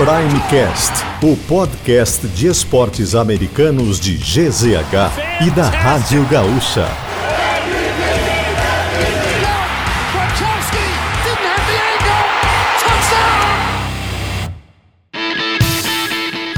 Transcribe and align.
Primecast, 0.00 1.04
o 1.22 1.36
podcast 1.46 2.26
de 2.28 2.46
esportes 2.46 3.14
americanos 3.14 4.00
de 4.00 4.16
GZH 4.16 5.44
e 5.46 5.50
da 5.50 5.68
Rádio 5.68 6.26
Gaúcha. 6.26 6.88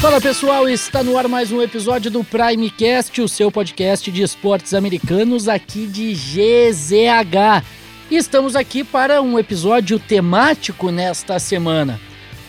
Fala 0.01 0.21
pessoal, 0.21 0.69
está 0.69 1.03
no 1.03 1.19
ar 1.19 1.27
mais 1.27 1.51
um 1.51 1.61
episódio 1.61 2.13
do 2.13 2.23
Primecast, 2.23 3.21
o 3.21 3.29
seu 3.29 3.51
podcast 3.51 4.09
de 4.13 4.23
esportes 4.23 4.73
americanos 4.73 5.49
aqui 5.49 5.89
de 5.89 6.15
GZH. 6.15 7.65
Estamos 8.09 8.55
aqui 8.55 8.85
para 8.85 9.21
um 9.21 9.37
episódio 9.37 9.99
temático 9.99 10.93
nesta 10.93 11.41
semana. 11.41 11.99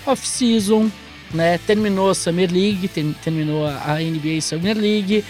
Off-season, 0.05 0.89
né? 1.33 1.57
Terminou 1.59 2.09
a 2.09 2.15
Summer 2.15 2.51
League, 2.51 2.87
ter- 2.87 3.15
terminou 3.23 3.65
a 3.65 3.99
NBA 3.99 4.41
Summer 4.41 4.77
League. 4.77 5.23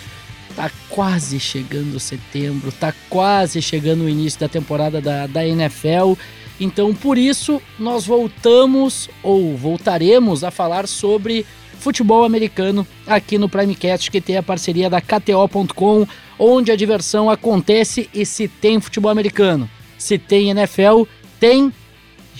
Tá 0.55 0.69
quase 0.89 1.39
chegando 1.39 1.99
setembro, 1.99 2.71
tá 2.71 2.93
quase 3.09 3.59
chegando 3.61 4.03
o 4.03 4.09
início 4.09 4.39
da 4.39 4.47
temporada 4.47 5.01
da, 5.01 5.25
da 5.25 5.45
NFL. 5.47 6.13
Então, 6.59 6.93
por 6.93 7.17
isso, 7.17 7.59
nós 7.79 8.05
voltamos 8.05 9.09
ou 9.23 9.57
voltaremos 9.57 10.43
a 10.43 10.51
falar 10.51 10.87
sobre 10.87 11.43
futebol 11.79 12.23
americano 12.23 12.87
aqui 13.07 13.37
no 13.39 13.49
Primecast, 13.49 14.11
que 14.11 14.21
tem 14.21 14.37
a 14.37 14.43
parceria 14.43 14.89
da 14.89 15.01
KTO.com, 15.01 16.07
onde 16.37 16.71
a 16.71 16.75
diversão 16.75 17.29
acontece 17.29 18.07
e 18.13 18.23
se 18.25 18.47
tem 18.47 18.79
futebol 18.79 19.11
americano. 19.11 19.67
Se 19.97 20.17
tem 20.19 20.51
NFL, 20.51 21.03
tem 21.39 21.73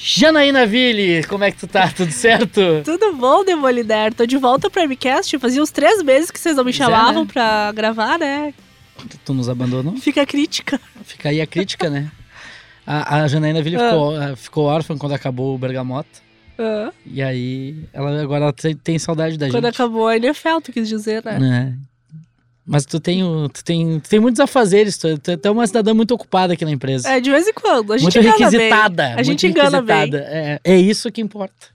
Janaína 0.05 0.65
Ville. 0.65 1.23
Como 1.27 1.45
é 1.45 1.51
que 1.51 1.57
tu 1.57 1.65
tá? 1.65 1.87
Tudo 1.89 2.11
certo? 2.11 2.59
Tudo 2.83 3.13
bom, 3.15 3.45
Demolider? 3.45 4.13
Tô 4.13 4.25
de 4.25 4.35
volta 4.35 4.69
pro 4.69 4.83
Mcast. 4.83 5.39
Fazia 5.39 5.63
uns 5.63 5.71
três 5.71 6.03
meses 6.03 6.29
que 6.29 6.37
vocês 6.37 6.57
não 6.57 6.65
me 6.65 6.71
é, 6.71 6.73
chamavam 6.73 7.23
né? 7.23 7.29
pra 7.31 7.71
gravar, 7.71 8.19
né? 8.19 8.53
Tu 9.23 9.33
nos 9.33 9.47
abandonou? 9.47 9.95
Fica 9.95 10.21
a 10.21 10.25
crítica. 10.25 10.77
Fica 11.05 11.29
aí 11.29 11.39
a 11.39 11.47
crítica, 11.47 11.89
né? 11.89 12.11
A, 12.85 13.21
a 13.23 13.27
Janaína 13.29 13.61
Ville 13.61 13.77
Ah. 13.77 13.89
ficou, 13.89 14.15
ah, 14.17 14.35
ficou 14.35 14.65
órfã 14.65 14.97
quando 14.97 15.13
acabou 15.13 15.55
o 15.55 15.57
Bergamota. 15.57 16.09
Ah, 16.59 16.91
E 17.05 17.23
aí, 17.23 17.85
ela 17.93 18.21
agora 18.21 18.43
ela 18.43 18.53
tem, 18.53 18.75
tem 18.75 18.99
saudade 18.99 19.37
da 19.37 19.47
quando 19.49 19.63
gente. 19.65 19.73
acabou 19.73 20.07
a 20.09 20.17
NFL, 20.17 20.59
tu 20.61 20.73
quis 20.73 20.89
dizer, 20.89 21.23
né? 21.23 21.39
né? 21.39 21.77
Mas 22.65 22.85
tu 22.85 22.99
tem, 22.99 23.21
tu 23.53 23.63
tem, 23.63 23.99
tu 23.99 24.09
tem 24.09 24.19
muitos 24.19 24.39
afazeres, 24.39 24.97
tu, 24.97 25.17
tu, 25.17 25.31
é 25.43 25.51
uma 25.51 25.67
cidadã 25.67 25.93
muito 25.93 26.13
ocupada 26.13 26.53
aqui 26.53 26.63
na 26.63 26.71
empresa. 26.71 27.09
É, 27.09 27.19
de 27.19 27.29
vez 27.29 27.47
em 27.47 27.53
quando. 27.53 27.91
A 27.91 27.97
gente 27.97 28.15
muito 28.15 28.19
engana 28.19 28.37
requisitada. 28.37 29.03
bem. 29.07 29.13
A 29.15 29.23
gente 29.23 29.47
engana 29.47 29.81
bem. 29.81 30.11
É, 30.13 30.59
é 30.63 30.77
isso 30.77 31.11
que 31.11 31.21
importa. 31.21 31.72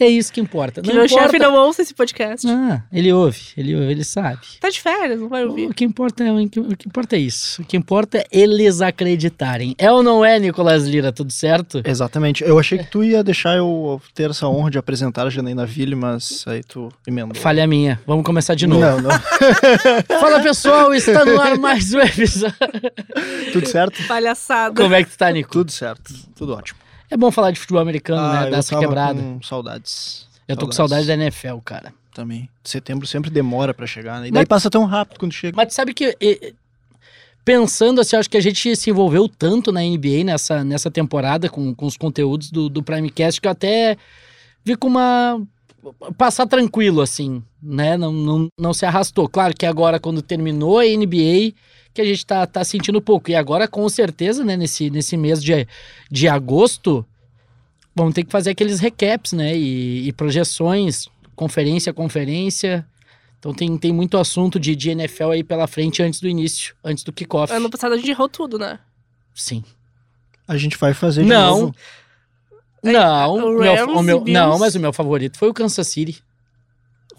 É 0.00 0.06
isso 0.06 0.32
que 0.32 0.40
importa. 0.40 0.80
Que 0.80 0.88
não 0.88 0.96
meu 0.96 1.04
importa... 1.04 1.24
chefe 1.24 1.38
não 1.38 1.54
ouça 1.54 1.82
esse 1.82 1.94
podcast. 1.94 2.46
Ah, 2.48 2.82
ele 2.92 3.12
ouve, 3.12 3.40
ele 3.56 3.74
ouve, 3.74 3.90
ele 3.90 4.04
sabe. 4.04 4.40
Tá 4.60 4.68
de 4.68 4.80
férias, 4.80 5.20
não 5.20 5.28
vai 5.28 5.44
ouvir. 5.44 5.68
O 5.68 5.74
que 5.74 5.84
importa 5.84 6.24
é 6.24 6.32
o 6.32 6.48
que, 6.48 6.60
o 6.60 6.76
que 6.76 6.88
importa 6.88 7.16
é 7.16 7.18
isso. 7.18 7.62
O 7.62 7.64
que 7.64 7.76
importa 7.76 8.18
é 8.18 8.26
eles 8.32 8.80
acreditarem. 8.80 9.74
É 9.78 9.90
ou 9.90 10.02
não 10.02 10.24
é, 10.24 10.38
Nicolas 10.38 10.86
Lira? 10.86 11.12
Tudo 11.12 11.32
certo? 11.32 11.82
Exatamente. 11.84 12.42
Eu 12.42 12.58
achei 12.58 12.78
que 12.78 12.86
tu 12.86 13.04
ia 13.04 13.22
deixar 13.22 13.56
eu 13.56 14.00
ter 14.14 14.30
essa 14.30 14.48
honra 14.48 14.70
de 14.70 14.78
apresentar 14.78 15.26
a 15.26 15.30
Janaína 15.30 15.66
Ville, 15.66 15.94
mas 15.94 16.44
aí 16.46 16.62
tu 16.64 16.88
emendou. 17.06 17.34
Falha 17.36 17.66
minha. 17.66 18.00
Vamos 18.06 18.24
começar 18.24 18.54
de 18.54 18.66
novo. 18.66 18.80
Não, 18.80 19.00
não. 19.00 19.10
Fala 20.20 20.40
pessoal, 20.40 20.92
está 20.94 21.24
no 21.24 21.40
ar 21.40 21.56
mais 21.58 21.92
um 21.92 22.00
episódio. 22.00 22.56
Tudo 23.52 23.68
certo? 23.68 24.02
Palhaçada. 24.08 24.74
Como 24.74 24.94
é 24.94 25.04
que 25.04 25.10
tu 25.10 25.18
tá, 25.18 25.30
Nico? 25.30 25.50
Tudo 25.50 25.70
certo. 25.70 26.12
Tudo 26.34 26.54
ótimo. 26.54 26.81
É 27.12 27.16
bom 27.16 27.30
falar 27.30 27.50
de 27.50 27.60
futebol 27.60 27.82
americano, 27.82 28.22
Ah, 28.22 28.44
né? 28.44 28.50
Dessa 28.50 28.78
quebrada. 28.78 29.20
com 29.20 29.42
saudades. 29.42 30.26
Eu 30.48 30.56
tô 30.56 30.66
com 30.66 30.72
saudade 30.72 31.06
da 31.06 31.14
NFL, 31.14 31.58
cara. 31.64 31.92
Também. 32.14 32.48
Setembro 32.64 33.06
sempre 33.06 33.30
demora 33.30 33.72
pra 33.74 33.86
chegar, 33.86 34.20
né? 34.20 34.28
E 34.28 34.30
Mas- 34.30 34.34
daí 34.40 34.46
passa 34.46 34.70
tão 34.70 34.84
rápido 34.86 35.18
quando 35.18 35.32
chega. 35.32 35.54
Mas 35.56 35.72
sabe 35.74 35.92
que, 35.94 36.16
e- 36.20 36.54
pensando 37.44 38.00
assim, 38.00 38.16
acho 38.16 38.30
que 38.30 38.36
a 38.36 38.40
gente 38.42 38.74
se 38.76 38.90
envolveu 38.90 39.28
tanto 39.28 39.70
na 39.72 39.80
NBA 39.82 40.24
nessa, 40.24 40.62
nessa 40.64 40.90
temporada 40.90 41.48
com, 41.48 41.74
com 41.74 41.86
os 41.86 41.96
conteúdos 41.96 42.50
do, 42.50 42.68
do 42.68 42.82
Primecast 42.82 43.40
que 43.40 43.46
eu 43.46 43.52
até 43.52 43.96
vi 44.64 44.76
com 44.76 44.88
uma. 44.88 45.40
passar 46.16 46.46
tranquilo, 46.46 47.00
assim, 47.00 47.42
né? 47.62 47.96
Não, 47.96 48.12
não, 48.12 48.48
não 48.58 48.72
se 48.74 48.86
arrastou. 48.86 49.28
Claro 49.28 49.54
que 49.54 49.66
agora, 49.66 49.98
quando 50.00 50.22
terminou 50.22 50.78
a 50.78 50.84
NBA, 50.84 51.52
que 51.94 52.00
a 52.00 52.04
gente 52.04 52.24
tá, 52.24 52.46
tá 52.46 52.64
sentindo 52.64 53.00
pouco. 53.00 53.30
E 53.30 53.34
agora, 53.34 53.68
com 53.68 53.88
certeza, 53.88 54.44
né, 54.44 54.56
nesse, 54.56 54.90
nesse 54.90 55.16
mês 55.16 55.42
de, 55.42 55.66
de 56.10 56.28
agosto, 56.28 57.04
vamos 57.94 58.14
ter 58.14 58.24
que 58.24 58.30
fazer 58.32 58.50
aqueles 58.50 58.80
recaps, 58.80 59.32
né? 59.32 59.56
E, 59.56 60.08
e 60.08 60.12
projeções, 60.12 61.08
conferência 61.36 61.90
a 61.90 61.94
conferência. 61.94 62.86
Então 63.38 63.52
tem, 63.52 63.76
tem 63.76 63.92
muito 63.92 64.16
assunto 64.16 64.58
de, 64.60 64.76
de 64.76 64.90
NFL 64.90 65.30
aí 65.32 65.42
pela 65.44 65.66
frente 65.66 66.02
antes 66.02 66.20
do 66.20 66.28
início, 66.28 66.74
antes 66.84 67.02
do 67.02 67.12
kickoff. 67.12 67.52
Ano 67.52 67.68
passado 67.68 67.92
a 67.92 67.96
gente 67.96 68.10
errou 68.10 68.28
tudo, 68.28 68.58
né? 68.58 68.78
Sim. 69.34 69.64
A 70.46 70.56
gente 70.56 70.76
vai 70.78 70.94
fazer 70.94 71.22
de 71.22 71.28
Não. 71.28 71.60
novo. 71.60 71.74
Não, 72.82 73.34
o 73.34 73.56
o 73.58 73.60
meu, 73.60 73.86
o 73.98 74.02
meu- 74.02 74.24
não, 74.26 74.58
mas 74.58 74.74
o 74.74 74.80
meu 74.80 74.92
favorito 74.92 75.38
foi 75.38 75.48
o 75.48 75.54
Kansas 75.54 75.86
City. 75.86 76.20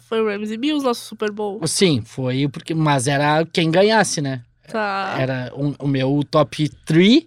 Foi 0.09 0.21
o 0.21 0.25
Rams 0.25 0.51
e 0.51 0.57
Bills, 0.57 0.83
nosso 0.85 1.05
Super 1.05 1.31
Bowl. 1.31 1.65
Sim, 1.65 2.01
foi 2.05 2.47
porque, 2.49 2.73
mas 2.73 3.07
era 3.07 3.45
quem 3.45 3.71
ganhasse, 3.71 4.21
né? 4.21 4.41
Tá. 4.67 5.15
Era 5.19 5.51
um- 5.55 5.75
o 5.79 5.87
meu 5.87 6.23
top 6.29 6.69
3 6.85 7.25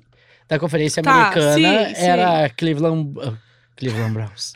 da 0.49 0.59
conferência 0.59 1.03
Tá, 1.03 1.13
americana 1.29 1.89
sim, 1.89 1.95
sim. 1.95 2.03
era 2.03 2.49
Cleveland, 2.51 3.13
ah, 3.21 3.33
Cleveland 3.77 4.13
Browns. 4.15 4.55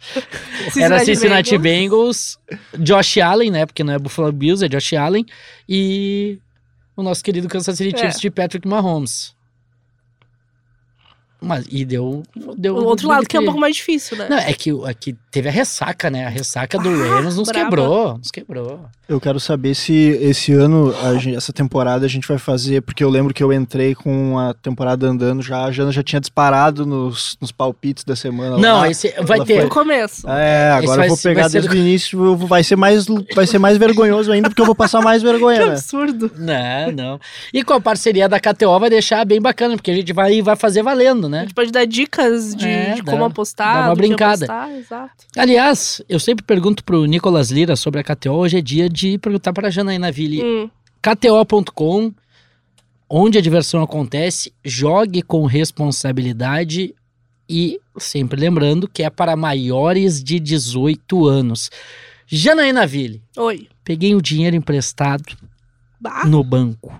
Era 0.76 0.98
Cincinnati 1.04 1.56
Bengals. 1.56 2.38
Bengals, 2.50 2.84
Josh 2.84 3.18
Allen, 3.18 3.50
né? 3.52 3.66
Porque 3.66 3.84
não 3.84 3.92
é 3.92 3.98
Buffalo 4.00 4.32
Bills, 4.32 4.64
é 4.64 4.68
Josh 4.68 4.94
Allen 4.94 5.24
e 5.68 6.40
o 6.96 7.02
nosso 7.04 7.22
querido 7.22 7.48
Kansas 7.48 7.76
City 7.78 7.94
É. 7.94 7.98
Chiefs 7.98 8.20
de 8.20 8.28
Patrick 8.28 8.66
Mahomes. 8.66 9.32
Mas 11.40 11.66
e 11.70 11.84
deu 11.84 12.22
deu 12.56 12.76
O 12.76 12.84
outro 12.84 13.08
lado 13.08 13.26
que 13.26 13.36
é 13.36 13.40
um 13.40 13.44
pouco 13.44 13.58
mais 13.60 13.76
difícil, 13.76 14.16
né? 14.16 14.28
Não, 14.28 14.38
é 14.38 14.52
que, 14.52 14.70
é 14.70 14.94
que 14.94 15.16
teve 15.32 15.48
a 15.48 15.52
ressaca, 15.52 16.08
né? 16.10 16.26
A 16.26 16.28
ressaca 16.28 16.78
do 16.78 16.88
Ah, 17.02 17.16
Rams 17.16 17.36
nos 17.36 17.50
quebrou, 17.50 18.18
nos 18.18 18.30
quebrou. 18.30 18.84
Eu 19.08 19.20
quero 19.20 19.40
saber 19.40 19.74
se 19.74 19.92
esse 20.22 20.52
ano, 20.52 20.94
a 21.02 21.14
gen- 21.16 21.34
essa 21.36 21.52
temporada, 21.52 22.06
a 22.06 22.08
gente 22.08 22.26
vai 22.28 22.38
fazer, 22.38 22.80
porque 22.82 23.02
eu 23.02 23.10
lembro 23.10 23.34
que 23.34 23.42
eu 23.42 23.52
entrei 23.52 23.94
com 23.94 24.38
a 24.38 24.54
temporada 24.54 25.06
andando 25.06 25.42
já, 25.42 25.64
a 25.64 25.70
Jana 25.72 25.90
já 25.92 26.02
tinha 26.02 26.20
disparado 26.20 26.86
nos, 26.86 27.36
nos 27.40 27.50
palpites 27.52 28.04
da 28.04 28.14
semana. 28.14 28.56
Não, 28.58 28.78
lá. 28.80 28.88
esse 28.90 29.12
vai 29.22 29.44
ter. 29.44 29.64
No 29.64 29.68
começo. 29.68 30.28
É, 30.28 30.70
agora 30.70 31.04
eu 31.04 31.08
vou 31.08 31.18
pegar 31.18 31.48
desde 31.48 31.68
o 31.70 31.74
início, 31.74 32.36
vai 32.36 32.62
ser, 32.62 32.76
mais, 32.76 33.06
vai 33.34 33.46
ser 33.46 33.58
mais 33.58 33.76
vergonhoso 33.76 34.30
ainda, 34.32 34.48
porque 34.48 34.62
eu 34.62 34.66
vou 34.66 34.74
passar 34.74 35.00
mais 35.02 35.22
Que 35.22 35.28
vergonha, 35.28 35.58
né? 35.66 35.72
absurdo. 35.72 36.30
Não, 36.38 36.92
não. 36.92 37.20
E 37.52 37.62
com 37.64 37.74
a 37.74 37.80
parceria 37.80 38.28
da 38.28 38.38
KTO 38.40 38.78
vai 38.78 38.88
deixar 38.90 39.24
bem 39.26 39.40
bacana, 39.40 39.76
porque 39.76 39.90
a 39.90 39.94
gente 39.94 40.12
vai, 40.12 40.40
vai 40.42 40.56
fazer 40.56 40.82
valendo, 40.82 41.26
A 41.26 41.30
né? 41.30 41.40
gente 41.42 41.54
pode 41.54 41.70
dar 41.72 41.84
dicas 41.86 42.54
de, 42.54 42.68
É, 42.68 42.94
de 42.94 43.02
dá- 43.02 43.12
como 43.12 43.24
apostar, 43.24 43.74
dá 43.74 43.88
uma 43.90 43.94
que 43.94 44.00
brincada. 44.02 44.44
apostar, 44.46 44.70
exato. 44.70 45.21
Aliás, 45.36 46.02
eu 46.08 46.20
sempre 46.20 46.44
pergunto 46.44 46.84
pro 46.84 47.04
Nicolas 47.06 47.50
Lira 47.50 47.74
sobre 47.76 48.00
a 48.00 48.04
KTO, 48.04 48.32
hoje 48.32 48.58
é 48.58 48.60
dia 48.60 48.88
de 48.88 49.16
perguntar 49.18 49.52
pra 49.52 49.70
Janaína 49.70 50.12
Ville. 50.12 50.42
Hum, 50.42 50.70
KTO.com, 51.00 52.12
onde 53.08 53.38
a 53.38 53.40
diversão 53.40 53.82
acontece, 53.82 54.52
jogue 54.64 55.22
com 55.22 55.46
responsabilidade 55.46 56.94
e 57.48 57.80
sempre 57.98 58.40
lembrando 58.40 58.86
que 58.88 59.02
é 59.02 59.10
para 59.10 59.34
maiores 59.36 60.22
de 60.22 60.38
18 60.38 61.26
anos. 61.26 61.70
Janaína 62.26 62.86
Ville, 62.86 63.22
Oi. 63.36 63.68
peguei 63.84 64.14
o 64.14 64.22
dinheiro 64.22 64.56
emprestado 64.56 65.36
Bah, 66.00 66.24
no 66.26 66.42
banco. 66.44 66.98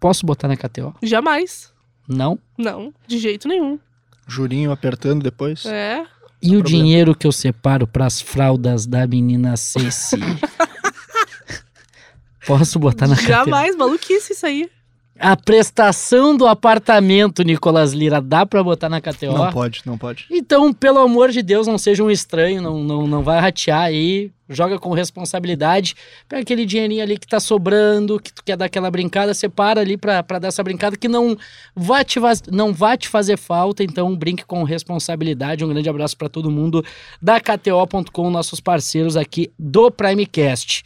Posso 0.00 0.24
botar 0.26 0.48
na 0.48 0.56
KTO? 0.56 0.94
jamais. 1.02 1.72
Não. 2.08 2.38
Não, 2.56 2.92
de 3.06 3.18
jeito 3.18 3.46
nenhum. 3.48 3.78
Jurinho 4.26 4.70
apertando 4.70 5.22
depois. 5.22 5.64
É. 5.66 6.04
E 6.40 6.56
o 6.56 6.60
problema. 6.60 6.64
dinheiro 6.64 7.14
que 7.14 7.26
eu 7.26 7.32
separo 7.32 7.86
para 7.86 8.06
as 8.06 8.20
fraldas 8.20 8.86
da 8.86 9.06
menina 9.06 9.56
Ceci? 9.56 10.16
Posso 12.46 12.78
botar 12.78 13.06
na 13.06 13.16
KTO? 13.16 13.26
Jamais, 13.26 13.76
maluquice 13.76 14.32
isso 14.32 14.46
aí. 14.46 14.70
A 15.20 15.36
prestação 15.36 16.36
do 16.36 16.46
apartamento, 16.46 17.42
Nicolas 17.42 17.92
Lira, 17.92 18.20
dá 18.20 18.46
pra 18.46 18.62
botar 18.62 18.88
na 18.88 19.00
KTO? 19.00 19.32
Não 19.32 19.52
pode, 19.52 19.82
não 19.84 19.98
pode. 19.98 20.26
Então, 20.30 20.72
pelo 20.72 21.00
amor 21.00 21.30
de 21.30 21.42
Deus, 21.42 21.66
não 21.66 21.76
seja 21.76 22.04
um 22.04 22.10
estranho, 22.10 22.62
não, 22.62 22.84
não, 22.84 23.06
não 23.06 23.22
vai 23.22 23.40
ratear 23.40 23.80
aí, 23.80 24.30
joga 24.48 24.78
com 24.78 24.92
responsabilidade, 24.92 25.96
pega 26.28 26.42
aquele 26.42 26.64
dinheirinho 26.64 27.02
ali 27.02 27.18
que 27.18 27.26
tá 27.26 27.40
sobrando, 27.40 28.20
que 28.20 28.32
tu 28.32 28.44
quer 28.44 28.56
dar 28.56 28.66
aquela 28.66 28.90
brincada, 28.90 29.34
separa 29.34 29.80
ali 29.80 29.96
pra, 29.96 30.22
pra 30.22 30.38
dar 30.38 30.48
essa 30.48 30.62
brincada 30.62 30.96
que 30.96 31.08
não 31.08 31.36
vai, 31.74 32.04
te, 32.04 32.20
não 32.50 32.72
vai 32.72 32.96
te 32.96 33.08
fazer 33.08 33.36
falta, 33.36 33.82
então 33.82 34.14
brinque 34.16 34.44
com 34.44 34.62
responsabilidade. 34.62 35.64
Um 35.64 35.68
grande 35.68 35.88
abraço 35.88 36.16
pra 36.16 36.28
todo 36.28 36.50
mundo 36.50 36.84
da 37.20 37.40
KTO.com, 37.40 38.30
nossos 38.30 38.60
parceiros 38.60 39.16
aqui 39.16 39.50
do 39.58 39.90
Primecast. 39.90 40.84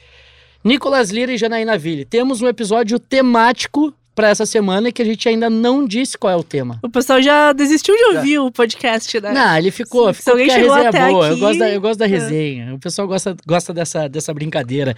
Nicolas 0.64 1.10
Lira 1.10 1.32
e 1.32 1.36
Janaína 1.36 1.76
Ville, 1.76 2.04
temos 2.04 2.40
um 2.40 2.46
episódio 2.46 2.98
temático 2.98 3.92
pra 4.14 4.28
essa 4.28 4.44
semana 4.44 4.88
e 4.88 4.92
que 4.92 5.00
a 5.02 5.04
gente 5.04 5.28
ainda 5.28 5.48
não 5.48 5.86
disse 5.86 6.18
qual 6.18 6.32
é 6.32 6.36
o 6.36 6.42
tema. 6.42 6.78
O 6.82 6.88
pessoal 6.88 7.20
já 7.22 7.52
desistiu 7.52 7.96
de 7.96 8.16
ouvir 8.16 8.38
o 8.38 8.50
podcast, 8.50 9.20
né? 9.20 9.32
Não, 9.32 9.56
ele 9.56 9.70
ficou, 9.70 10.12
Se- 10.12 10.22
se 10.22 10.24
ficou 10.24 10.32
alguém 10.32 10.46
porque 10.48 10.60
a 10.60 10.62
chegou 10.62 10.74
resenha 10.76 10.86
é 10.86 10.88
até 11.02 11.12
boa. 11.12 11.26
Eu 11.26 11.32
aqui, 11.32 11.40
gosto 11.40 11.58
da, 11.58 11.70
eu 11.70 11.80
gosto 11.80 11.98
da 11.98 12.04
é. 12.04 12.08
resenha. 12.08 12.74
O 12.74 12.78
pessoal 12.78 13.08
gosta, 13.08 13.36
gosta 13.46 13.72
dessa, 13.72 14.08
dessa 14.08 14.32
brincadeira. 14.34 14.94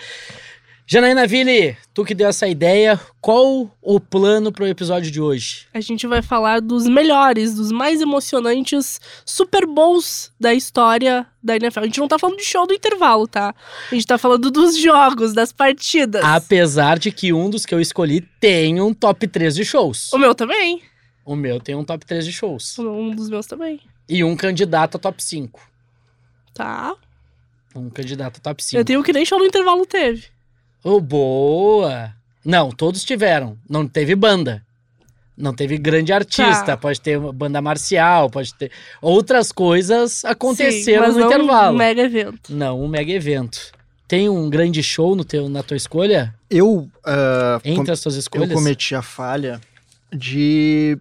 Janaína 0.86 1.26
Ville, 1.26 1.78
tu 1.94 2.04
que 2.04 2.14
deu 2.14 2.28
essa 2.28 2.46
ideia, 2.46 3.00
qual 3.18 3.74
o 3.80 3.98
plano 3.98 4.52
pro 4.52 4.66
episódio 4.66 5.10
de 5.10 5.18
hoje? 5.18 5.66
A 5.72 5.80
gente 5.80 6.06
vai 6.06 6.20
falar 6.20 6.60
dos 6.60 6.86
melhores, 6.86 7.54
dos 7.54 7.72
mais 7.72 8.02
emocionantes 8.02 9.00
Super 9.24 9.66
Bowls 9.66 10.30
da 10.38 10.52
história 10.52 11.26
da 11.42 11.56
NFL. 11.56 11.80
A 11.80 11.84
gente 11.84 12.00
não 12.00 12.06
tá 12.06 12.18
falando 12.18 12.36
de 12.36 12.44
show 12.44 12.66
do 12.66 12.74
intervalo, 12.74 13.26
tá? 13.26 13.54
A 13.90 13.94
gente 13.94 14.06
tá 14.06 14.18
falando 14.18 14.50
dos 14.50 14.76
jogos, 14.76 15.32
das 15.32 15.52
partidas. 15.52 16.22
Apesar 16.22 16.98
de 16.98 17.10
que 17.10 17.32
um 17.32 17.48
dos 17.48 17.64
que 17.64 17.74
eu 17.74 17.80
escolhi 17.80 18.20
tem 18.38 18.78
um 18.78 18.92
top 18.92 19.26
3 19.26 19.54
de 19.54 19.64
shows. 19.64 20.12
O 20.12 20.18
meu 20.18 20.34
também. 20.34 20.82
O 21.24 21.34
meu 21.34 21.58
tem 21.60 21.74
um 21.74 21.82
top 21.82 22.04
3 22.04 22.26
de 22.26 22.32
shows. 22.32 22.78
Um 22.78 23.10
dos 23.14 23.30
meus 23.30 23.46
também. 23.46 23.80
E 24.06 24.22
um 24.22 24.36
candidato 24.36 24.96
a 24.96 25.00
top 25.00 25.22
5. 25.24 25.66
Tá. 26.52 26.94
Um 27.74 27.88
candidato 27.88 28.36
a 28.36 28.40
top 28.40 28.62
5. 28.62 28.78
Eu 28.78 28.84
tenho 28.84 29.02
que 29.02 29.14
nem 29.14 29.24
show 29.24 29.38
do 29.38 29.46
intervalo 29.46 29.86
teve. 29.86 30.33
Oh, 30.84 31.00
boa! 31.00 32.12
Não, 32.44 32.70
todos 32.70 33.02
tiveram. 33.02 33.56
Não 33.68 33.88
teve 33.88 34.14
banda. 34.14 34.62
Não 35.36 35.52
teve 35.54 35.78
grande 35.78 36.12
artista. 36.12 36.64
Tá. 36.64 36.76
Pode 36.76 37.00
ter 37.00 37.18
uma 37.18 37.32
banda 37.32 37.60
marcial, 37.62 38.28
pode 38.30 38.54
ter. 38.54 38.70
Outras 39.00 39.50
coisas 39.50 40.24
aconteceram 40.24 41.02
Sim, 41.02 41.08
mas 41.08 41.14
no 41.14 41.20
não 41.22 41.26
intervalo. 41.26 41.74
Um 41.74 41.78
mega 41.78 42.02
evento. 42.02 42.54
Não, 42.54 42.80
um 42.80 42.86
mega 42.86 43.10
evento. 43.12 43.72
Tem 44.06 44.28
um 44.28 44.48
grande 44.50 44.82
show 44.82 45.16
no 45.16 45.24
teu, 45.24 45.48
na 45.48 45.62
tua 45.62 45.76
escolha? 45.76 46.34
Eu, 46.50 46.88
ah, 47.04 47.58
Entre 47.64 47.86
com- 47.86 47.90
as 47.92 48.00
tuas 48.00 48.14
eu 48.14 48.20
escolhas? 48.20 48.52
cometi 48.52 48.94
a 48.94 49.00
falha 49.02 49.60
de 50.12 50.96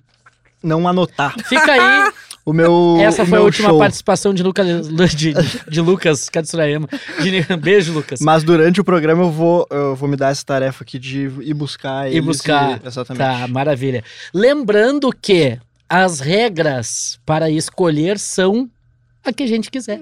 não 0.64 0.88
anotar 0.88 1.36
Fica 1.46 1.72
aí. 1.74 2.13
o 2.46 2.52
meu 2.54 2.98
Essa 3.00 3.24
o 3.24 3.26
foi 3.26 3.38
a 3.38 3.40
meu 3.40 3.46
última 3.46 3.70
show. 3.70 3.80
participação 3.80 4.34
de, 4.34 4.44
Luca, 4.44 4.64
de, 4.64 5.34
de 5.70 5.82
Lucas 5.82 6.28
Katsurayama. 6.30 6.88
De- 7.22 7.58
Beijo, 7.58 7.94
Lucas. 7.94 8.20
Mas 8.22 8.44
durante 8.44 8.82
o 8.82 8.84
programa 8.84 9.24
eu 9.24 9.32
vou, 9.32 9.66
eu 9.70 9.96
vou 9.96 10.10
me 10.10 10.16
dar 10.18 10.30
essa 10.32 10.44
tarefa 10.46 10.84
aqui 10.84 11.00
de 11.00 11.22
ir 11.42 11.54
buscar 11.54 12.12
E 12.12 12.20
buscar. 12.22 12.82
e- 12.84 12.88
exatamente. 12.88 13.20
Tá, 13.24 13.48
maravilha. 13.48 14.04
Lembrando 14.34 15.10
que 15.12 15.58
as 15.88 16.20
regras 16.20 17.20
para 17.26 17.50
escolher 17.50 18.18
são 18.20 18.70
a 19.24 19.32
que 19.32 19.44
a 19.44 19.48
gente 19.48 19.72
quiser. 19.72 20.02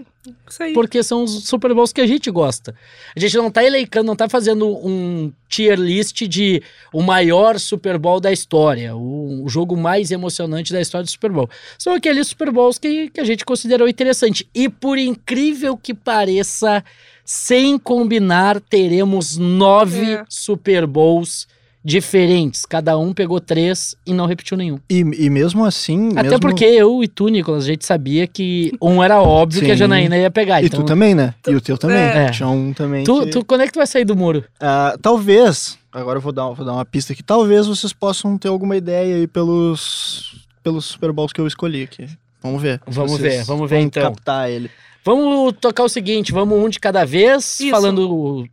Porque 0.73 1.01
são 1.01 1.23
os 1.23 1.45
Super 1.47 1.73
Bowls 1.73 1.91
que 1.91 2.01
a 2.01 2.06
gente 2.06 2.29
gosta. 2.29 2.75
A 3.15 3.19
gente 3.19 3.35
não 3.38 3.50
tá 3.50 3.63
eleicando, 3.63 4.06
não 4.06 4.15
tá 4.15 4.29
fazendo 4.29 4.68
um 4.68 5.31
tier 5.50 5.79
list 5.79 6.21
de 6.27 6.62
o 6.94 7.01
maior 7.01 7.59
Super 7.59 7.97
Bowl 7.97 8.19
da 8.19 8.31
história, 8.31 8.95
o, 8.95 9.44
o 9.44 9.50
jogo 9.50 9.75
mais 9.75 10.12
emocionante 10.12 10.71
da 10.71 10.81
história 10.81 11.06
do 11.06 11.09
Super 11.09 11.31
Bowl. 11.31 11.50
São 11.77 11.94
aqueles 11.94 12.27
Super 12.27 12.51
Bowls 12.51 12.77
que, 12.77 13.09
que 13.09 13.19
a 13.19 13.23
gente 13.23 13.44
considerou 13.44 13.88
interessante. 13.88 14.47
E 14.53 14.69
por 14.69 14.97
incrível 14.97 15.75
que 15.75 15.94
pareça, 15.94 16.83
sem 17.25 17.79
combinar, 17.79 18.62
teremos 18.62 19.38
nove 19.38 20.13
É. 20.13 20.25
Super 20.29 20.85
Bowls 20.85 21.47
diferentes. 21.83 22.66
Cada 22.66 22.98
um 22.98 23.13
pegou 23.13 23.39
três 23.39 23.95
e 24.06 24.13
não 24.13 24.25
repetiu 24.25 24.56
nenhum. 24.56 24.80
E, 24.89 25.00
e 25.00 25.30
mesmo 25.30 25.66
assim. 25.66 26.10
Até 26.12 26.24
mesmo... 26.24 26.39
porque 26.39 26.66
eu 26.66 27.04
e 27.04 27.07
tu, 27.07 27.28
Nicolas, 27.28 27.63
a 27.63 27.68
gente 27.68 27.86
sabia 27.86 28.28
que 28.28 28.72
um 28.81 29.04
era 29.04 29.22
óbvio 29.22 29.62
que 29.62 29.72
a 29.72 29.74
Sim. 29.74 29.80
Janaína 29.80 30.18
ia 30.18 30.31
pegar. 30.31 30.62
E 30.62 30.68
então... 30.68 30.81
tu 30.81 30.86
também, 30.86 31.16
né? 31.16 31.33
E 31.48 31.56
o 31.56 31.62
teu 31.62 31.78
também. 31.78 31.98
É. 31.98 32.30
Tinha 32.30 32.50
um 32.50 32.74
também. 32.74 33.04
Tu, 33.04 33.22
que- 33.22 33.30
tu, 33.31 33.45
quando 33.45 33.62
é 33.62 33.66
que 33.66 33.74
tu 33.74 33.78
vai 33.80 33.88
sair 33.88 34.06
do 34.06 34.16
muro? 34.16 34.44
Ah, 34.60 34.95
talvez, 35.01 35.78
agora 35.92 36.18
eu 36.18 36.22
vou 36.22 36.31
dar, 36.31 36.50
vou 36.50 36.66
dar 36.66 36.74
uma 36.74 36.86
pista 36.86 37.13
aqui, 37.13 37.24
talvez 37.24 37.68
vocês 37.68 37.94
possam 37.94 38.38
ter 38.38 38.48
alguma 38.48 38.78
ideia 38.78 39.16
aí 39.16 39.28
pelos, 39.28 40.45
pelos 40.63 40.86
Super 40.86 41.12
Bowls 41.12 41.33
que 41.33 41.42
eu 41.42 41.48
escolhi 41.48 41.83
aqui. 41.83 42.07
Vamos 42.42 42.62
ver. 42.62 42.81
Vamos 42.88 43.19
ver, 43.19 43.44
vamos 43.44 43.69
ver 43.69 43.75
vão 43.78 43.86
então. 43.86 44.04
captar 44.04 44.50
ele. 44.50 44.69
Vamos 45.03 45.53
tocar 45.59 45.83
o 45.83 45.89
seguinte, 45.89 46.31
vamos 46.31 46.57
um 46.57 46.69
de 46.69 46.80
cada 46.80 47.06
vez, 47.06 47.59
Isso. 47.59 47.69
falando... 47.69 48.48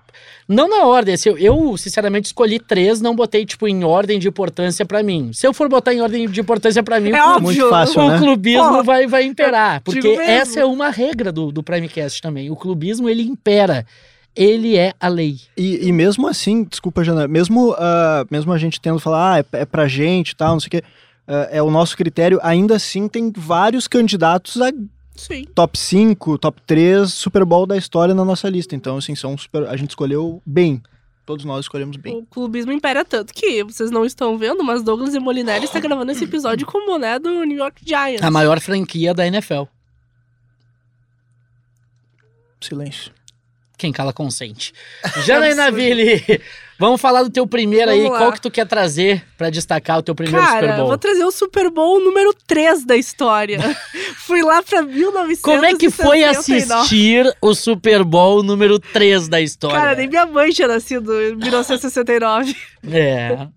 Não 0.49 0.67
na 0.67 0.87
ordem, 0.87 1.13
assim, 1.13 1.29
eu, 1.37 1.77
sinceramente 1.77 2.27
escolhi 2.27 2.59
três, 2.59 3.03
não 3.03 3.15
botei, 3.15 3.45
tipo, 3.45 3.69
em 3.69 3.85
ordem 3.85 4.19
de 4.19 4.29
importância 4.29 4.87
pra 4.87 5.03
mim. 5.03 5.31
Se 5.35 5.47
eu 5.47 5.53
for 5.53 5.69
botar 5.69 5.93
em 5.93 6.01
ordem 6.01 6.27
de 6.27 6.41
importância 6.41 6.83
pra 6.83 6.99
mim, 6.99 7.11
É 7.11 7.23
o, 7.23 7.29
óbvio. 7.33 7.43
Muito 7.43 7.69
fácil, 7.69 8.01
o 8.01 8.09
né? 8.09 8.19
clubismo 8.19 8.77
Pô, 8.77 8.83
vai, 8.83 9.07
vai 9.07 9.25
imperar. 9.25 9.83
Porque 9.83 10.09
essa 10.09 10.59
é 10.59 10.65
uma 10.65 10.89
regra 10.89 11.31
do, 11.31 11.53
do 11.53 11.63
Primecast 11.63 12.23
também. 12.23 12.51
O 12.51 12.57
clubismo, 12.57 13.11
ele 13.11 13.23
impera. 13.25 13.85
Ele 14.35 14.75
é 14.75 14.95
a 14.99 15.09
lei. 15.09 15.37
E, 15.55 15.87
e 15.87 15.93
mesmo 15.93 16.27
assim, 16.27 16.65
desculpa, 16.65 17.05
Jana, 17.05 17.29
mesmo, 17.29 17.75
ah, 17.77 18.25
mesmo 18.31 18.51
a 18.51 18.57
gente 18.57 18.81
tendo 18.81 18.99
falar, 18.99 19.35
ah, 19.35 19.39
é, 19.41 19.45
é 19.53 19.67
pra 19.67 19.87
gente 19.87 20.31
e 20.31 20.37
tal, 20.37 20.53
não 20.53 20.61
sei 20.61 20.69
o 20.69 20.71
quê, 20.71 20.83
ah, 21.27 21.49
é 21.51 21.63
o 21.63 21.71
nosso 21.71 21.95
critério, 21.95 22.41
ainda 22.43 22.77
assim 22.77 23.07
tem 23.07 23.31
vários 23.37 23.87
candidatos 23.87 24.63
a 24.63 24.71
Sim. 25.19 25.45
top 25.55 25.77
5, 25.79 26.39
top 26.39 26.63
3 26.65 27.13
Super 27.13 27.45
Bowl 27.45 27.67
da 27.67 27.77
história 27.77 28.15
na 28.15 28.25
nossa 28.25 28.49
lista. 28.49 28.77
Então, 28.77 28.97
assim, 28.97 29.15
são 29.15 29.37
super, 29.37 29.65
a 29.67 29.77
gente 29.77 29.91
escolheu 29.91 30.41
bem. 30.47 30.81
Todos 31.27 31.45
nós 31.45 31.67
escolhemos 31.67 31.97
bem. 31.97 32.17
O 32.17 32.25
clubismo 32.25 32.73
impera 32.73 33.05
tanto 33.05 33.35
que 33.35 33.63
vocês 33.63 33.91
não 33.91 34.05
estão 34.05 34.39
vendo, 34.39 34.65
mas 34.65 34.83
Douglas 34.83 35.15
e 35.15 35.19
Molinari 35.19 35.65
está 35.65 35.79
gravando 35.79 36.11
esse 36.11 36.25
episódio 36.25 36.67
como, 36.67 36.99
né, 36.99 37.19
do 37.19 37.45
New 37.45 37.59
York 37.59 37.83
Giants. 37.85 38.23
A 38.23 38.31
maior 38.31 38.59
franquia 38.61 39.13
da 39.13 39.27
NFL. 39.27 39.65
Silêncio. 42.61 43.13
Quem 43.77 43.93
cala 43.93 44.13
consente. 44.13 44.73
Janaína 45.25 45.71
Ville, 45.71 46.23
vamos 46.79 47.01
falar 47.01 47.23
do 47.23 47.31
teu 47.31 47.47
primeiro 47.47 47.91
aí. 47.91 47.99
Vamos 48.03 48.13
lá. 48.13 48.19
Qual 48.19 48.33
que 48.33 48.41
tu 48.41 48.51
quer 48.51 48.67
trazer 48.67 49.25
pra 49.37 49.51
destacar 49.51 49.99
o 49.99 50.03
teu 50.03 50.15
primeiro 50.15 50.45
Cara, 50.45 50.61
Super 50.61 50.77
Bowl? 50.77 50.87
vou 50.89 50.99
trazer 50.99 51.25
o 51.25 51.31
Super 51.31 51.71
Bowl 51.71 52.01
número 52.01 52.35
3 52.47 52.85
da 52.85 52.97
história. 52.97 53.59
Fui 54.27 54.43
lá 54.43 54.63
pra 54.63 54.83
1969. 54.83 55.41
Como 55.43 55.65
é 55.65 55.75
que 55.75 55.91
foi 55.91 56.25
assistir 56.25 57.35
o 57.41 57.55
Super 57.55 58.05
Bowl 58.05 58.43
número 58.43 58.79
3 58.79 59.29
da 59.29 59.41
história? 59.41 59.77
Cara, 59.77 59.95
nem 59.95 60.09
minha 60.09 60.27
mãe 60.27 60.51
tinha 60.51 60.69
nascido 60.69 61.13
em 61.21 61.37
1969. 61.37 62.55
É. 62.91 63.49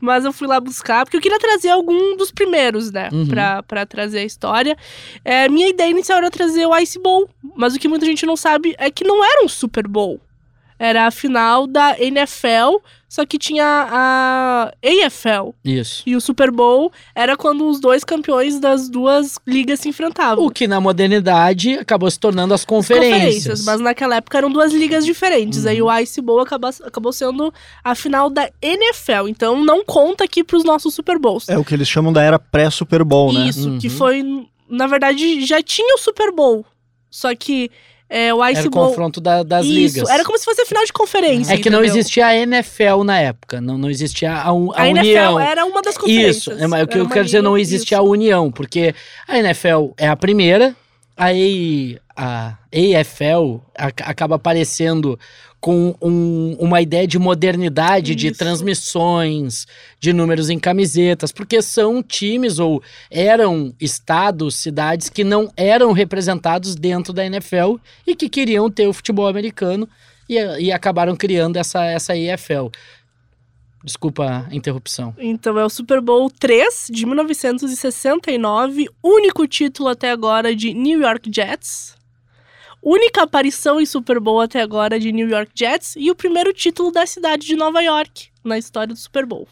Mas 0.00 0.24
eu 0.24 0.32
fui 0.32 0.48
lá 0.48 0.58
buscar, 0.58 1.04
porque 1.04 1.16
eu 1.16 1.20
queria 1.20 1.38
trazer 1.38 1.68
algum 1.68 2.16
dos 2.16 2.30
primeiros, 2.30 2.90
né? 2.90 3.10
Uhum. 3.12 3.28
Pra, 3.28 3.62
pra 3.62 3.84
trazer 3.84 4.20
a 4.20 4.24
história. 4.24 4.76
É, 5.22 5.46
minha 5.46 5.68
ideia 5.68 5.90
inicial 5.90 6.18
era 6.18 6.30
trazer 6.30 6.66
o 6.66 6.76
Ice 6.78 6.98
Bowl. 6.98 7.28
Mas 7.54 7.74
o 7.74 7.78
que 7.78 7.86
muita 7.86 8.06
gente 8.06 8.24
não 8.24 8.34
sabe 8.34 8.74
é 8.78 8.90
que 8.90 9.04
não 9.04 9.22
era 9.22 9.44
um 9.44 9.48
Super 9.48 9.86
Bowl. 9.86 10.18
Era 10.84 11.06
a 11.06 11.10
final 11.12 11.66
da 11.68 11.96
NFL, 11.96 12.78
só 13.08 13.24
que 13.24 13.38
tinha 13.38 13.64
a 13.88 14.72
AFL. 14.82 15.50
Isso. 15.64 16.02
E 16.04 16.16
o 16.16 16.20
Super 16.20 16.50
Bowl 16.50 16.90
era 17.14 17.36
quando 17.36 17.68
os 17.68 17.78
dois 17.78 18.02
campeões 18.02 18.58
das 18.58 18.88
duas 18.88 19.38
ligas 19.46 19.78
se 19.78 19.88
enfrentavam. 19.88 20.44
O 20.44 20.50
que 20.50 20.66
na 20.66 20.80
modernidade 20.80 21.74
acabou 21.74 22.10
se 22.10 22.18
tornando 22.18 22.52
as 22.52 22.64
conferências. 22.64 23.64
mas 23.64 23.80
naquela 23.80 24.16
época 24.16 24.38
eram 24.38 24.50
duas 24.50 24.72
ligas 24.72 25.04
diferentes. 25.04 25.64
Uhum. 25.64 25.70
Aí 25.70 25.82
o 25.82 25.98
Ice 26.00 26.20
Bowl 26.20 26.40
acabou, 26.40 26.70
acabou 26.84 27.12
sendo 27.12 27.54
a 27.84 27.94
final 27.94 28.28
da 28.28 28.50
NFL. 28.60 29.28
Então 29.28 29.64
não 29.64 29.84
conta 29.84 30.24
aqui 30.24 30.42
pros 30.42 30.64
nossos 30.64 30.92
Super 30.94 31.16
Bowls. 31.18 31.48
É 31.48 31.56
o 31.56 31.64
que 31.64 31.74
eles 31.74 31.86
chamam 31.86 32.12
da 32.12 32.22
era 32.22 32.40
pré-Super 32.40 33.04
Bowl, 33.04 33.32
né? 33.32 33.46
Isso, 33.46 33.78
que 33.78 33.86
Uhum. 33.88 33.94
foi, 33.96 34.46
na 34.68 34.88
verdade, 34.88 35.46
já 35.46 35.62
tinha 35.62 35.94
o 35.94 35.98
Super 35.98 36.32
Bowl. 36.32 36.66
Só 37.08 37.32
que 37.36 37.70
é, 38.12 38.34
o 38.34 38.46
Ice 38.48 38.58
Era 38.60 38.68
o 38.68 38.70
Bowl. 38.70 38.88
confronto 38.88 39.20
da- 39.20 39.42
das 39.42 39.64
Isso, 39.64 39.96
ligas. 39.96 40.10
era 40.10 40.24
como 40.24 40.36
se 40.38 40.44
fosse 40.44 40.60
a 40.62 40.66
final 40.66 40.84
de 40.84 40.92
conferência. 40.92 41.54
É 41.54 41.56
que 41.58 41.70
não 41.70 41.82
existia 41.82 42.26
a 42.26 42.36
NFL 42.36 43.02
na 43.04 43.18
época, 43.18 43.60
não, 43.60 43.78
não 43.78 43.88
existia 43.90 44.32
a, 44.32 44.42
a 44.42 44.48
A, 44.48 44.52
união. 44.52 44.86
NFL 44.86 45.38
era 45.40 45.64
uma 45.64 45.80
das 45.80 45.96
conferências. 45.96 46.36
Isso, 46.36 46.50
é, 46.52 46.66
mas 46.66 46.82
o 46.82 46.86
que 46.86 46.98
eu 46.98 47.08
quero 47.08 47.24
dizer, 47.24 47.42
não 47.42 47.56
existia 47.56 47.98
a 47.98 48.02
isso. 48.02 48.10
união, 48.10 48.50
porque 48.52 48.94
a 49.26 49.38
NFL 49.38 49.92
é 49.96 50.08
a 50.08 50.14
primeira, 50.16 50.76
a 51.16 52.56
AFL 52.72 53.60
ac- 53.76 54.02
acaba 54.04 54.36
aparecendo 54.36 55.18
com 55.60 55.94
um- 56.02 56.56
uma 56.58 56.80
ideia 56.82 57.06
de 57.06 57.18
modernidade, 57.20 58.16
de 58.16 58.28
Isso. 58.28 58.38
transmissões, 58.38 59.66
de 60.00 60.12
números 60.12 60.50
em 60.50 60.58
camisetas, 60.58 61.30
porque 61.30 61.62
são 61.62 62.02
times 62.02 62.58
ou 62.58 62.82
eram 63.10 63.72
estados, 63.80 64.56
cidades 64.56 65.08
que 65.08 65.22
não 65.22 65.52
eram 65.56 65.92
representados 65.92 66.74
dentro 66.74 67.12
da 67.12 67.24
NFL 67.24 67.76
e 68.06 68.16
que 68.16 68.28
queriam 68.28 68.68
ter 68.68 68.88
o 68.88 68.92
futebol 68.92 69.28
americano 69.28 69.88
e, 70.28 70.34
e 70.64 70.72
acabaram 70.72 71.14
criando 71.14 71.56
essa, 71.56 71.84
essa 71.84 72.16
EFL. 72.16 72.68
Desculpa 73.84 74.46
a 74.50 74.54
interrupção. 74.54 75.14
Então 75.18 75.58
é 75.58 75.64
o 75.64 75.68
Super 75.68 76.00
Bowl 76.00 76.30
3 76.30 76.88
de 76.90 77.04
1969, 77.06 78.88
único 79.02 79.46
título 79.46 79.88
até 79.88 80.10
agora 80.10 80.54
de 80.54 80.72
New 80.72 81.00
York 81.00 81.30
Jets. 81.34 81.96
Única 82.82 83.22
aparição 83.22 83.80
em 83.80 83.86
Super 83.86 84.18
Bowl 84.18 84.40
até 84.40 84.60
agora 84.60 84.98
de 84.98 85.12
New 85.12 85.28
York 85.28 85.52
Jets 85.54 85.94
e 85.96 86.10
o 86.10 86.14
primeiro 86.16 86.52
título 86.52 86.90
da 86.90 87.06
cidade 87.06 87.46
de 87.46 87.54
Nova 87.54 87.80
York 87.80 88.28
na 88.44 88.58
história 88.58 88.92
do 88.94 88.98
Super 88.98 89.24
Bowl. 89.24 89.46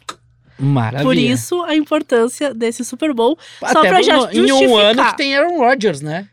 Maravilha. 0.59 1.05
Por 1.05 1.17
isso 1.17 1.63
a 1.63 1.75
importância 1.75 2.53
desse 2.53 2.85
Super 2.85 3.15
Bowl. 3.15 3.39
Só 3.61 3.67
Até 3.79 3.89
pra 3.89 4.03
já 4.03 4.17
no- 4.17 4.31
em 4.33 4.43
um 4.43 4.49
justificar. 4.49 4.85
ano 4.85 5.05
que 5.07 5.17
tem 5.17 5.37
Aaron 5.37 5.59
Rodgers, 5.59 6.01
né? 6.01 6.29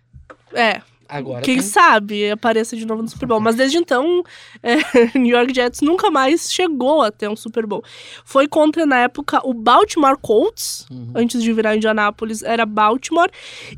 É, 0.54 0.82
Agora 1.10 1.42
quem 1.42 1.56
tem- 1.56 1.64
sabe 1.64 2.32
apareça 2.32 2.76
de 2.76 2.86
novo 2.86 3.02
no 3.02 3.08
Super 3.10 3.28
Bowl. 3.28 3.40
Mas 3.40 3.56
desde 3.56 3.78
então, 3.78 4.24
é, 4.62 5.18
New 5.18 5.36
York 5.36 5.54
Jets 5.54 5.82
nunca 5.82 6.10
mais 6.10 6.52
chegou 6.52 7.02
a 7.02 7.12
ter 7.12 7.30
um 7.30 7.36
Super 7.36 7.66
Bowl. 7.66 7.84
Foi 8.26 8.48
contra, 8.48 8.86
na 8.86 9.00
época, 9.00 9.40
o 9.44 9.54
Baltimore 9.54 10.18
Colts. 10.18 10.86
Uhum. 10.92 11.12
Antes 11.16 11.42
de 11.42 11.54
virar 11.54 11.76
Indianápolis, 11.76 12.44
era 12.44 12.66
Baltimore. 12.66 13.30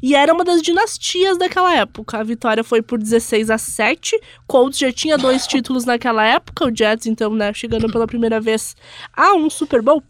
E 0.01 0.15
era 0.15 0.33
uma 0.33 0.43
das 0.43 0.61
dinastias 0.61 1.37
daquela 1.37 1.75
época. 1.75 2.17
A 2.17 2.23
vitória 2.23 2.63
foi 2.63 2.81
por 2.81 2.97
16 2.97 3.49
a 3.49 3.57
7. 3.57 4.19
Colts 4.47 4.79
já 4.79 4.91
tinha 4.91 5.17
dois 5.17 5.45
títulos 5.47 5.85
naquela 5.85 6.25
época. 6.25 6.65
O 6.65 6.75
Jets, 6.75 7.05
então, 7.05 7.33
né, 7.33 7.53
chegando 7.53 7.91
pela 7.91 8.07
primeira 8.07 8.39
vez 8.39 8.75
a 9.13 9.33
um 9.33 9.49
Super 9.49 9.81
Bowl. 9.81 10.03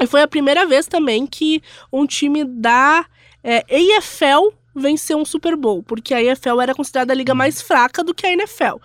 E 0.00 0.06
foi 0.06 0.22
a 0.22 0.28
primeira 0.28 0.66
vez 0.66 0.86
também 0.86 1.26
que 1.26 1.62
um 1.92 2.06
time 2.06 2.44
da 2.44 3.04
é, 3.42 3.64
AFL 3.98 4.54
venceu 4.74 5.18
um 5.18 5.24
Super 5.24 5.56
Bowl, 5.56 5.82
porque 5.82 6.12
a 6.12 6.18
AFL 6.32 6.60
era 6.60 6.74
considerada 6.74 7.12
a 7.12 7.16
liga 7.16 7.34
mais 7.34 7.62
fraca 7.62 8.02
do 8.02 8.14
que 8.14 8.26
a 8.26 8.32
NFL. 8.32 8.76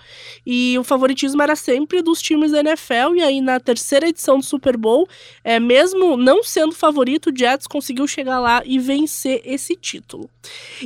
E 0.46 0.77
o 0.77 0.84
favoritismo 0.84 1.41
era 1.41 1.55
sempre 1.55 2.01
dos 2.01 2.22
times 2.22 2.51
da 2.51 2.60
NFL, 2.60 3.15
e 3.15 3.22
aí 3.24 3.41
na 3.41 3.60
terceira 3.60 4.08
edição 4.08 4.38
do 4.39 4.46
Super 4.46 4.77
Bowl, 4.77 5.08
é, 5.43 5.60
mesmo 5.60 6.15
não 6.15 6.43
sendo 6.43 6.74
favorito, 6.74 7.29
o 7.31 7.36
Jets 7.38 7.67
conseguiu 7.67 8.08
chegar 8.08 8.39
lá 8.39 8.62
e 8.65 8.77
vencer 8.79 9.41
esse 9.46 9.75
título. 9.75 10.29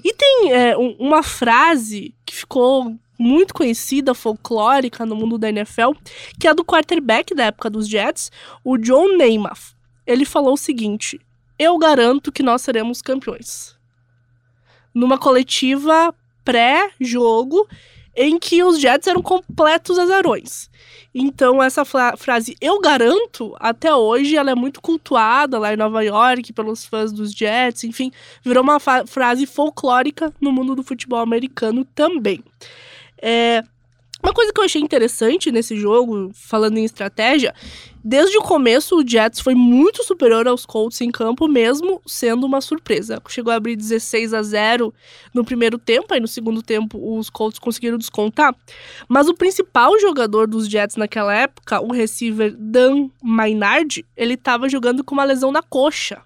E 0.03 0.13
tem 0.13 0.51
é, 0.51 0.77
um- 0.77 0.95
uma 0.99 1.21
frase 1.23 2.13
que 2.25 2.33
ficou 2.35 2.95
muito 3.19 3.53
conhecida, 3.53 4.13
folclórica 4.13 5.05
no 5.05 5.15
mundo 5.15 5.37
da 5.37 5.49
NFL, 5.49 5.91
que 6.39 6.47
é 6.47 6.53
do 6.53 6.65
quarterback 6.65 7.33
da 7.35 7.45
época 7.45 7.69
dos 7.69 7.87
Jets, 7.87 8.31
o 8.63 8.77
John 8.77 9.17
Namath. 9.17 9.73
Ele 10.05 10.25
falou 10.25 10.53
o 10.53 10.57
seguinte: 10.57 11.19
Eu 11.59 11.77
garanto 11.77 12.31
que 12.31 12.41
nós 12.43 12.61
seremos 12.63 13.01
campeões. 13.01 13.75
Numa 14.93 15.17
coletiva 15.17 16.13
pré-jogo 16.43 17.67
em 18.15 18.37
que 18.37 18.63
os 18.63 18.79
Jets 18.79 19.07
eram 19.07 19.21
completos 19.21 19.97
azarões. 19.97 20.69
Então, 21.15 21.61
essa 21.61 21.83
fra- 21.83 22.15
frase, 22.15 22.55
eu 22.61 22.79
garanto, 22.79 23.55
até 23.59 23.93
hoje, 23.93 24.35
ela 24.35 24.51
é 24.51 24.55
muito 24.55 24.81
cultuada 24.81 25.57
lá 25.57 25.73
em 25.73 25.77
Nova 25.77 26.03
York 26.03 26.53
pelos 26.53 26.85
fãs 26.85 27.11
dos 27.11 27.31
Jets, 27.31 27.83
enfim, 27.83 28.11
virou 28.43 28.63
uma 28.63 28.79
frase 28.79 29.45
folclórica 29.45 30.33
no 30.39 30.51
mundo 30.51 30.75
do 30.75 30.83
futebol 30.83 31.19
americano 31.19 31.85
também. 31.95 32.43
É, 33.19 33.63
uma 34.23 34.33
coisa 34.33 34.53
que 34.53 34.59
eu 34.59 34.63
achei 34.63 34.81
interessante 34.81 35.51
nesse 35.51 35.75
jogo, 35.75 36.31
falando 36.33 36.77
em 36.77 36.85
estratégia, 36.85 37.53
desde 38.01 38.37
o 38.37 38.41
começo 38.41 38.95
o 38.95 39.07
Jets 39.07 39.41
foi 39.41 39.53
muito 39.53 40.01
superior 40.05 40.47
aos 40.47 40.65
Colts 40.65 41.01
em 41.01 41.11
campo, 41.11 41.45
mesmo 41.45 42.01
sendo 42.07 42.45
uma 42.45 42.61
surpresa. 42.61 43.21
Chegou 43.27 43.51
a 43.51 43.57
abrir 43.57 43.75
16 43.75 44.33
a 44.33 44.41
0 44.41 44.93
no 45.33 45.43
primeiro 45.43 45.77
tempo, 45.77 46.13
aí 46.13 46.21
no 46.21 46.27
segundo 46.27 46.63
tempo 46.63 47.17
os 47.17 47.29
Colts 47.29 47.59
conseguiram 47.59 47.97
descontar. 47.97 48.55
Mas 49.09 49.27
o 49.27 49.33
principal 49.33 49.99
jogador 49.99 50.47
dos 50.47 50.69
Jets 50.69 50.95
naquela 50.95 51.35
época, 51.35 51.81
o 51.81 51.91
receiver 51.91 52.55
Dan 52.57 53.09
Maynard, 53.21 54.05
ele 54.15 54.35
estava 54.35 54.69
jogando 54.69 55.03
com 55.03 55.13
uma 55.13 55.25
lesão 55.25 55.51
na 55.51 55.61
coxa. 55.61 56.21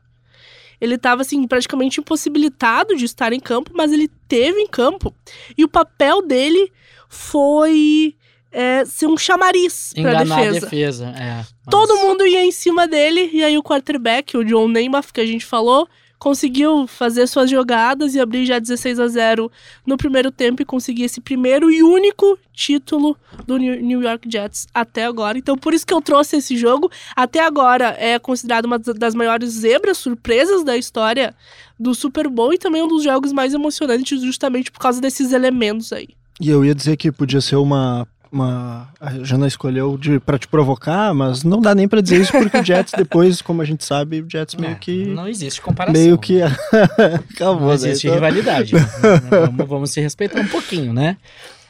Ele 0.80 0.94
estava 0.94 1.24
assim 1.24 1.48
praticamente 1.48 2.00
impossibilitado 2.00 2.96
de 2.96 3.06
estar 3.06 3.34
em 3.34 3.40
campo, 3.40 3.72
mas 3.74 3.92
ele 3.92 4.08
teve 4.28 4.62
em 4.62 4.68
campo 4.68 5.12
e 5.58 5.64
o 5.64 5.68
papel 5.68 6.22
dele 6.22 6.72
foi 7.10 8.16
é, 8.52 8.86
ser 8.86 9.08
um 9.08 9.18
chamariz 9.18 9.94
para 9.94 10.24
defesa. 10.24 10.42
a 10.42 10.52
defesa. 10.52 11.06
É, 11.10 11.46
Todo 11.70 11.98
mundo 11.98 12.26
ia 12.26 12.44
em 12.44 12.52
cima 12.52 12.88
dele, 12.88 13.30
e 13.34 13.44
aí 13.44 13.58
o 13.58 13.64
quarterback, 13.64 14.38
o 14.38 14.44
John 14.44 14.68
Namath, 14.68 15.12
que 15.12 15.22
a 15.22 15.26
gente 15.26 15.46
falou, 15.46 15.88
conseguiu 16.20 16.88
fazer 16.88 17.28
suas 17.28 17.50
jogadas 17.50 18.16
e 18.16 18.20
abrir 18.20 18.46
já 18.46 18.58
16 18.58 19.00
a 19.00 19.08
0 19.08 19.52
no 19.86 19.98
primeiro 19.98 20.32
tempo 20.32 20.62
e 20.62 20.66
conseguir 20.66 21.04
esse 21.04 21.22
primeiro 21.22 21.72
e 21.72 21.84
único 21.84 22.38
título 22.52 23.16
do 23.46 23.58
New 23.58 23.82
New 23.82 24.02
York 24.02 24.28
Jets 24.30 24.68
até 24.74 25.06
agora. 25.06 25.38
Então, 25.38 25.58
por 25.58 25.74
isso 25.74 25.86
que 25.86 25.94
eu 25.94 26.02
trouxe 26.02 26.38
esse 26.38 26.58
jogo. 26.58 26.90
Até 27.16 27.40
agora 27.42 27.96
é 28.00 28.18
considerado 28.18 28.66
uma 28.66 28.80
das 28.80 29.14
maiores 29.14 29.52
zebras, 29.52 30.00
surpresas 30.00 30.64
da 30.64 30.76
história 30.76 31.36
do 31.80 31.94
Super 31.94 32.28
Bowl 32.28 32.54
e 32.54 32.58
também 32.58 32.82
um 32.82 32.88
dos 32.88 33.04
jogos 33.04 33.32
mais 33.32 33.54
emocionantes, 33.54 34.22
justamente 34.22 34.72
por 34.72 34.80
causa 34.80 35.00
desses 35.00 35.32
elementos 35.32 35.94
aí. 35.94 36.17
E 36.40 36.50
eu 36.50 36.64
ia 36.64 36.76
dizer 36.76 36.98
que 36.98 37.12
podia 37.12 37.42
ser 37.42 37.56
uma. 37.56 38.08
uma 38.32 38.90
a 39.00 39.12
Jana 39.24 39.48
escolheu 39.48 39.98
de, 39.98 40.20
pra 40.20 40.38
te 40.38 40.48
provocar, 40.48 41.14
mas 41.14 41.44
não 41.44 41.60
dá 41.60 41.74
nem 41.74 41.88
pra 41.88 42.00
dizer 42.02 42.22
isso 42.22 42.32
porque 42.32 42.58
o 42.58 42.64
Jets 42.64 42.94
depois, 42.98 43.42
como 43.42 43.62
a 43.62 43.66
gente 43.66 43.84
sabe, 43.84 44.22
o 44.22 44.28
Jets 44.30 44.56
meio 44.56 44.74
É, 44.74 44.76
que. 44.76 45.06
Não 45.08 45.28
existe 45.28 45.62
comparação. 45.62 46.00
Meio 46.02 46.18
que. 46.18 46.40
Acabou, 47.34 47.62
Não 47.62 47.68
né? 47.70 47.74
existe 47.76 48.08
Então- 48.08 48.16
rivalidade. 48.16 48.74
vamos, 49.30 49.68
vamos 49.68 49.92
se 49.92 50.02
respeitar 50.02 50.40
um 50.42 50.48
pouquinho, 50.48 50.94
né? 50.94 51.18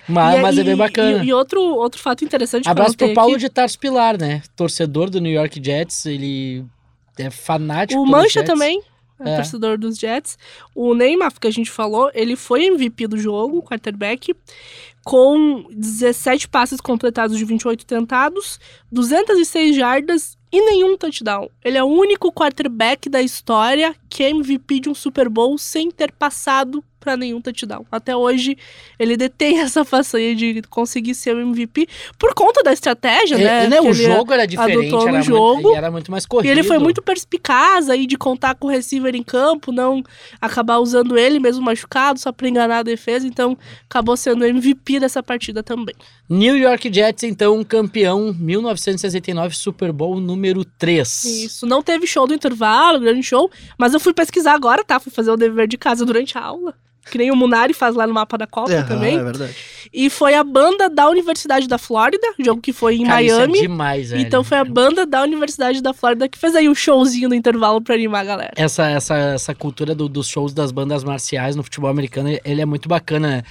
Mas, 0.09 0.39
E- 0.39 0.41
mas 0.41 0.57
é 0.57 0.63
bem 0.63 0.75
bacana. 0.75 1.24
E, 1.24 1.27
e 1.27 1.33
outro, 1.33 1.59
outro 1.62 2.01
fato 2.01 2.24
interessante 2.24 2.63
que 2.63 2.69
eu 2.69 2.71
Abraço 2.71 2.95
pro 2.97 3.13
Paulo 3.13 3.31
aqui, 3.33 3.41
de 3.41 3.50
Tarso 3.50 3.77
Pilar, 3.77 4.17
né? 4.19 4.41
Torcedor 4.55 5.09
do 5.09 5.19
New 5.19 5.31
York 5.33 5.62
Jets, 5.63 6.05
ele 6.05 6.65
é 7.17 7.29
fanático 7.29 8.00
O 8.01 8.05
Mancha 8.05 8.39
Jets. 8.39 8.45
também, 8.53 8.81
é, 9.19 9.31
É. 9.31 9.36
torcedor 9.38 9.77
dos 9.77 9.97
Jets. 9.97 10.38
O 10.75 10.93
Neymar, 10.93 11.33
que 11.39 11.47
a 11.47 11.51
gente 11.51 11.71
falou, 11.71 12.09
ele 12.13 12.36
foi 12.36 12.65
MVP 12.65 13.07
do 13.07 13.17
jogo, 13.17 13.63
quarterback, 13.63 14.36
com 15.03 15.65
17 15.71 16.47
passes 16.50 16.81
completados 16.81 17.38
de 17.38 17.45
28 17.45 17.86
tentados, 17.86 18.59
206 18.91 19.75
jardas 19.75 20.38
e 20.51 20.62
nenhum 20.62 20.97
touchdown. 20.97 21.50
Ele 21.63 21.77
é 21.77 21.83
o 21.83 21.88
único 21.88 22.31
quarterback 22.31 23.09
da 23.09 23.21
história 23.21 23.95
que 24.09 24.24
é 24.24 24.29
MVP 24.29 24.81
de 24.81 24.89
um 24.89 24.95
Super 24.95 25.29
Bowl 25.29 25.57
sem 25.57 25.91
ter 25.91 26.12
passado 26.12 26.83
para 26.99 27.15
nenhum 27.17 27.39
touchdown. 27.41 27.85
Até 27.91 28.15
hoje, 28.15 28.57
ele 28.99 29.15
detém 29.15 29.59
essa 29.61 29.85
façanha 29.85 30.35
de 30.35 30.61
conseguir 30.69 31.15
ser 31.15 31.35
o 31.35 31.39
MVP 31.39 31.87
por 32.17 32.33
conta 32.33 32.63
da 32.63 32.73
estratégia, 32.73 33.35
É, 33.35 33.39
né? 33.39 33.67
né, 33.67 33.81
o 33.81 33.93
jogo 33.93 34.33
era 34.33 34.45
diferente, 34.45 34.87
adotou 34.87 35.01
no 35.03 35.15
era, 35.15 35.21
jogo. 35.21 35.61
Muito, 35.61 35.77
era 35.77 35.91
muito 35.91 36.11
mais 36.11 36.25
corrido. 36.25 36.47
E 36.47 36.51
ele 36.51 36.63
foi 36.63 36.77
muito 36.77 37.01
perspicaz 37.01 37.89
aí 37.89 38.05
de 38.05 38.17
contar 38.17 38.55
com 38.55 38.67
o 38.67 38.69
receiver 38.69 39.15
em 39.15 39.23
campo, 39.23 39.71
não 39.71 40.03
acabar 40.41 40.77
usando 40.79 41.17
ele 41.17 41.39
mesmo 41.39 41.63
machucado, 41.63 42.19
só 42.19 42.31
pra 42.31 42.47
enganar 42.47 42.79
a 42.79 42.83
defesa. 42.83 43.27
Então, 43.27 43.57
acabou 43.89 44.17
sendo 44.17 44.45
MVP 44.45 44.99
dessa 44.99 45.21
partida 45.23 45.63
também. 45.63 45.95
New 46.29 46.57
York 46.57 46.93
Jets, 46.93 47.23
então, 47.23 47.63
campeão 47.63 48.33
1969 48.37 49.55
Super 49.55 49.91
Bowl 49.91 50.19
número 50.19 50.65
3. 50.65 51.23
Isso. 51.23 51.65
Não 51.65 51.81
teve 51.81 52.05
show 52.05 52.27
do 52.27 52.33
intervalo, 52.33 52.99
grande 52.99 53.23
show, 53.23 53.49
mas 53.77 53.93
eu 53.93 53.99
fui 53.99 54.13
pesquisar 54.13 54.53
agora, 54.53 54.83
tá? 54.83 54.99
Fui 54.99 55.11
fazer 55.11 55.31
o 55.31 55.37
dever 55.37 55.67
de 55.67 55.77
casa 55.77 56.05
durante 56.05 56.37
a 56.37 56.41
aula. 56.41 56.73
Que 57.11 57.17
nem 57.17 57.31
o 57.31 57.35
Munari 57.35 57.73
faz 57.73 57.95
lá 57.95 58.05
no 58.07 58.13
mapa 58.13 58.37
da 58.37 58.45
Copa 58.47 58.71
É, 58.71 58.83
também. 58.83 59.17
é 59.17 59.23
verdade. 59.23 59.55
E 59.93 60.09
foi 60.09 60.33
a 60.35 60.43
banda 60.43 60.89
da 60.89 61.09
Universidade 61.09 61.67
da 61.67 61.77
Flórida, 61.77 62.27
jogo 62.39 62.61
que 62.61 62.73
foi 62.73 62.95
em 62.97 63.05
Cara, 63.05 63.21
isso 63.23 63.35
é 63.35 63.37
Miami. 63.47 63.61
demais, 63.61 64.09
velho. 64.09 64.21
então 64.21 64.43
foi 64.43 64.57
a 64.57 64.65
banda 64.65 65.05
da 65.05 65.21
Universidade 65.21 65.81
da 65.81 65.93
Flórida 65.93 66.27
que 66.27 66.37
fez 66.37 66.55
aí 66.55 66.67
o 66.67 66.75
showzinho 66.75 67.29
no 67.29 67.35
intervalo 67.35 67.81
pra 67.81 67.95
animar 67.95 68.21
a 68.21 68.23
galera. 68.25 68.51
essa, 68.57 68.89
essa, 68.89 69.15
essa 69.15 69.55
cultura 69.55 69.95
do- 69.95 70.09
dos 70.09 70.27
shows 70.27 70.53
das 70.53 70.71
bandas 70.71 71.03
marciais 71.03 71.55
no 71.55 71.63
futebol 71.63 71.89
americano, 71.89 72.37
ele 72.43 72.61
é 72.61 72.65
muito 72.65 72.89
bacana. 72.89 73.27
né? 73.29 73.43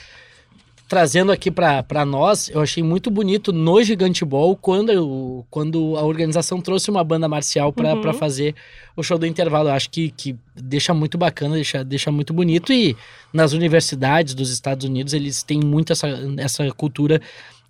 Trazendo 0.88 1.32
aqui 1.32 1.50
pra 1.50 1.82
pra 1.82 2.04
nós, 2.04 2.48
eu 2.48 2.60
achei 2.60 2.80
muito 2.80 3.10
bonito 3.10 3.52
no 3.52 3.82
Gigante 3.82 4.24
Ball 4.24 4.54
quando, 4.54 4.90
eu- 4.92 5.44
quando 5.50 5.96
a 5.96 6.02
organização 6.04 6.60
trouxe 6.60 6.90
uma 6.92 7.02
banda 7.02 7.28
marcial 7.28 7.72
pra 7.72 7.94
Uhum. 7.94 8.00
pra 8.00 8.12
fazer 8.12 8.54
o 8.96 9.02
show 9.02 9.18
do 9.18 9.26
intervalo. 9.26 9.68
Eu 9.68 9.72
acho 9.72 9.90
que, 9.90 10.10
que 10.10 10.36
deixa 10.54 10.94
muito 10.94 11.18
bacana, 11.18 11.56
deixa, 11.56 11.82
deixa 11.82 12.12
muito 12.12 12.32
bonito. 12.32 12.72
E 12.72 12.96
nas 13.32 13.52
universidades 13.52 14.32
dos 14.32 14.50
Estados 14.52 14.86
Unidos, 14.88 15.12
eles 15.12 15.42
têm 15.42 15.58
muito 15.60 15.92
essa, 15.92 16.06
essa 16.38 16.70
cultura 16.72 17.20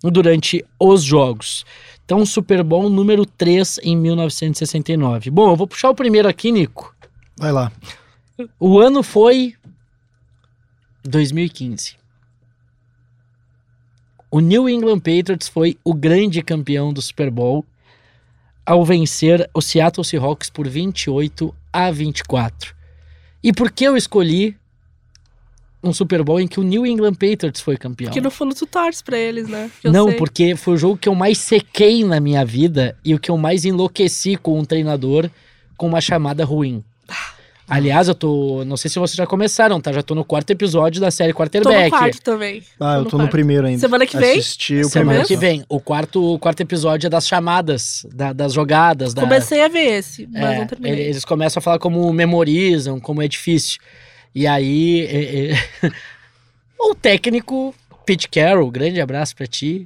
durante 0.03 0.63
os 0.79 1.01
jogos. 1.01 1.65
Então, 2.05 2.23
Super 2.23 2.61
Bowl 2.63 2.87
número 2.87 3.25
3 3.25 3.79
em 3.81 3.97
1969. 3.97 5.31
Bom, 5.31 5.49
eu 5.49 5.55
vou 5.55 5.65
puxar 5.67 5.89
o 5.89 5.95
primeiro 5.95 6.27
aqui, 6.29 6.51
Nico. 6.51 6.95
Vai 7.35 7.51
lá. 7.51 7.71
O 8.59 8.77
ano 8.79 9.01
foi 9.01 9.55
2015. 11.03 11.95
O 14.29 14.39
New 14.39 14.67
England 14.69 14.99
Patriots 14.99 15.47
foi 15.47 15.77
o 15.83 15.93
grande 15.93 16.41
campeão 16.41 16.91
do 16.91 17.01
Super 17.01 17.31
Bowl 17.31 17.65
ao 18.65 18.83
vencer 18.83 19.49
o 19.53 19.61
Seattle 19.61 20.03
Seahawks 20.03 20.49
por 20.49 20.67
28 20.67 21.55
a 21.71 21.89
24. 21.89 22.75
E 23.41 23.53
por 23.53 23.71
que 23.71 23.85
eu 23.85 23.95
escolhi 23.95 24.57
um 25.81 25.93
Super 25.93 26.21
Bowl 26.23 26.39
em 26.41 26.47
que 26.47 26.59
o 26.59 26.63
New 26.63 26.85
England 26.85 27.13
Patriots 27.13 27.61
foi 27.61 27.77
campeão? 27.77 28.11
Que 28.11 28.19
no 28.19 28.29
fundo 28.29 28.53
tu 28.53 28.65
torce 28.65 29.01
pra 29.01 29.17
eles, 29.17 29.47
né? 29.47 29.71
Eu 29.81 29.93
Não, 29.93 30.07
sei. 30.09 30.17
porque 30.17 30.55
foi 30.55 30.73
o 30.73 30.77
jogo 30.77 30.97
que 30.97 31.07
eu 31.07 31.15
mais 31.15 31.37
sequei 31.37 32.03
na 32.03 32.19
minha 32.19 32.43
vida 32.43 32.97
e 33.05 33.13
o 33.15 33.19
que 33.19 33.31
eu 33.31 33.37
mais 33.37 33.63
enlouqueci 33.63 34.35
com 34.35 34.59
um 34.59 34.65
treinador 34.65 35.29
com 35.77 35.87
uma 35.87 36.01
chamada 36.01 36.43
ruim. 36.43 36.83
Aliás, 37.69 38.07
eu 38.07 38.15
tô. 38.15 38.63
Não 38.65 38.77
sei 38.77 38.89
se 38.89 38.97
vocês 38.97 39.15
já 39.17 39.27
começaram, 39.27 39.81
tá? 39.81 39.91
Já 39.91 40.01
tô 40.01 40.15
no 40.15 40.23
quarto 40.23 40.49
episódio 40.51 41.01
da 41.01 41.11
série 41.11 41.33
Tô 41.33 41.43
no 41.43 41.49
Quarterback. 41.49 41.89
quarto 41.89 42.21
também. 42.21 42.63
Ah, 42.79 42.95
eu 42.95 43.03
tô 43.05 43.17
no 43.17 43.23
quarto. 43.23 43.31
primeiro 43.31 43.67
ainda. 43.67 43.79
Semana 43.81 44.05
que 44.05 44.15
vem? 44.17 44.39
Assisti 44.39 44.75
o 44.75 44.89
Semana 44.89 45.21
primeiro. 45.23 45.27
que 45.27 45.35
vem. 45.35 45.65
O 45.67 45.79
quarto, 45.81 46.35
o 46.35 46.39
quarto 46.39 46.61
episódio 46.61 47.07
é 47.07 47.09
das 47.09 47.27
chamadas, 47.27 48.05
da- 48.13 48.31
das 48.31 48.53
jogadas. 48.53 49.13
Da, 49.13 49.21
Comecei 49.21 49.61
a 49.61 49.67
ver 49.67 49.97
esse, 49.99 50.25
mas 50.31 50.43
é, 50.43 50.59
não 50.59 50.67
terminei. 50.67 50.99
eles 51.07 51.25
começam 51.25 51.59
a 51.59 51.61
falar 51.61 51.79
como 51.79 52.11
memorizam, 52.13 52.99
como 53.01 53.21
é 53.21 53.27
difícil. 53.27 53.79
E 54.33 54.47
aí. 54.47 55.01
é, 55.11 55.51
é, 55.87 55.91
o 56.79 56.95
técnico 56.95 57.75
Pete 58.05 58.29
Carroll. 58.29 58.71
Grande 58.71 59.01
abraço 59.01 59.35
pra 59.35 59.45
ti. 59.45 59.83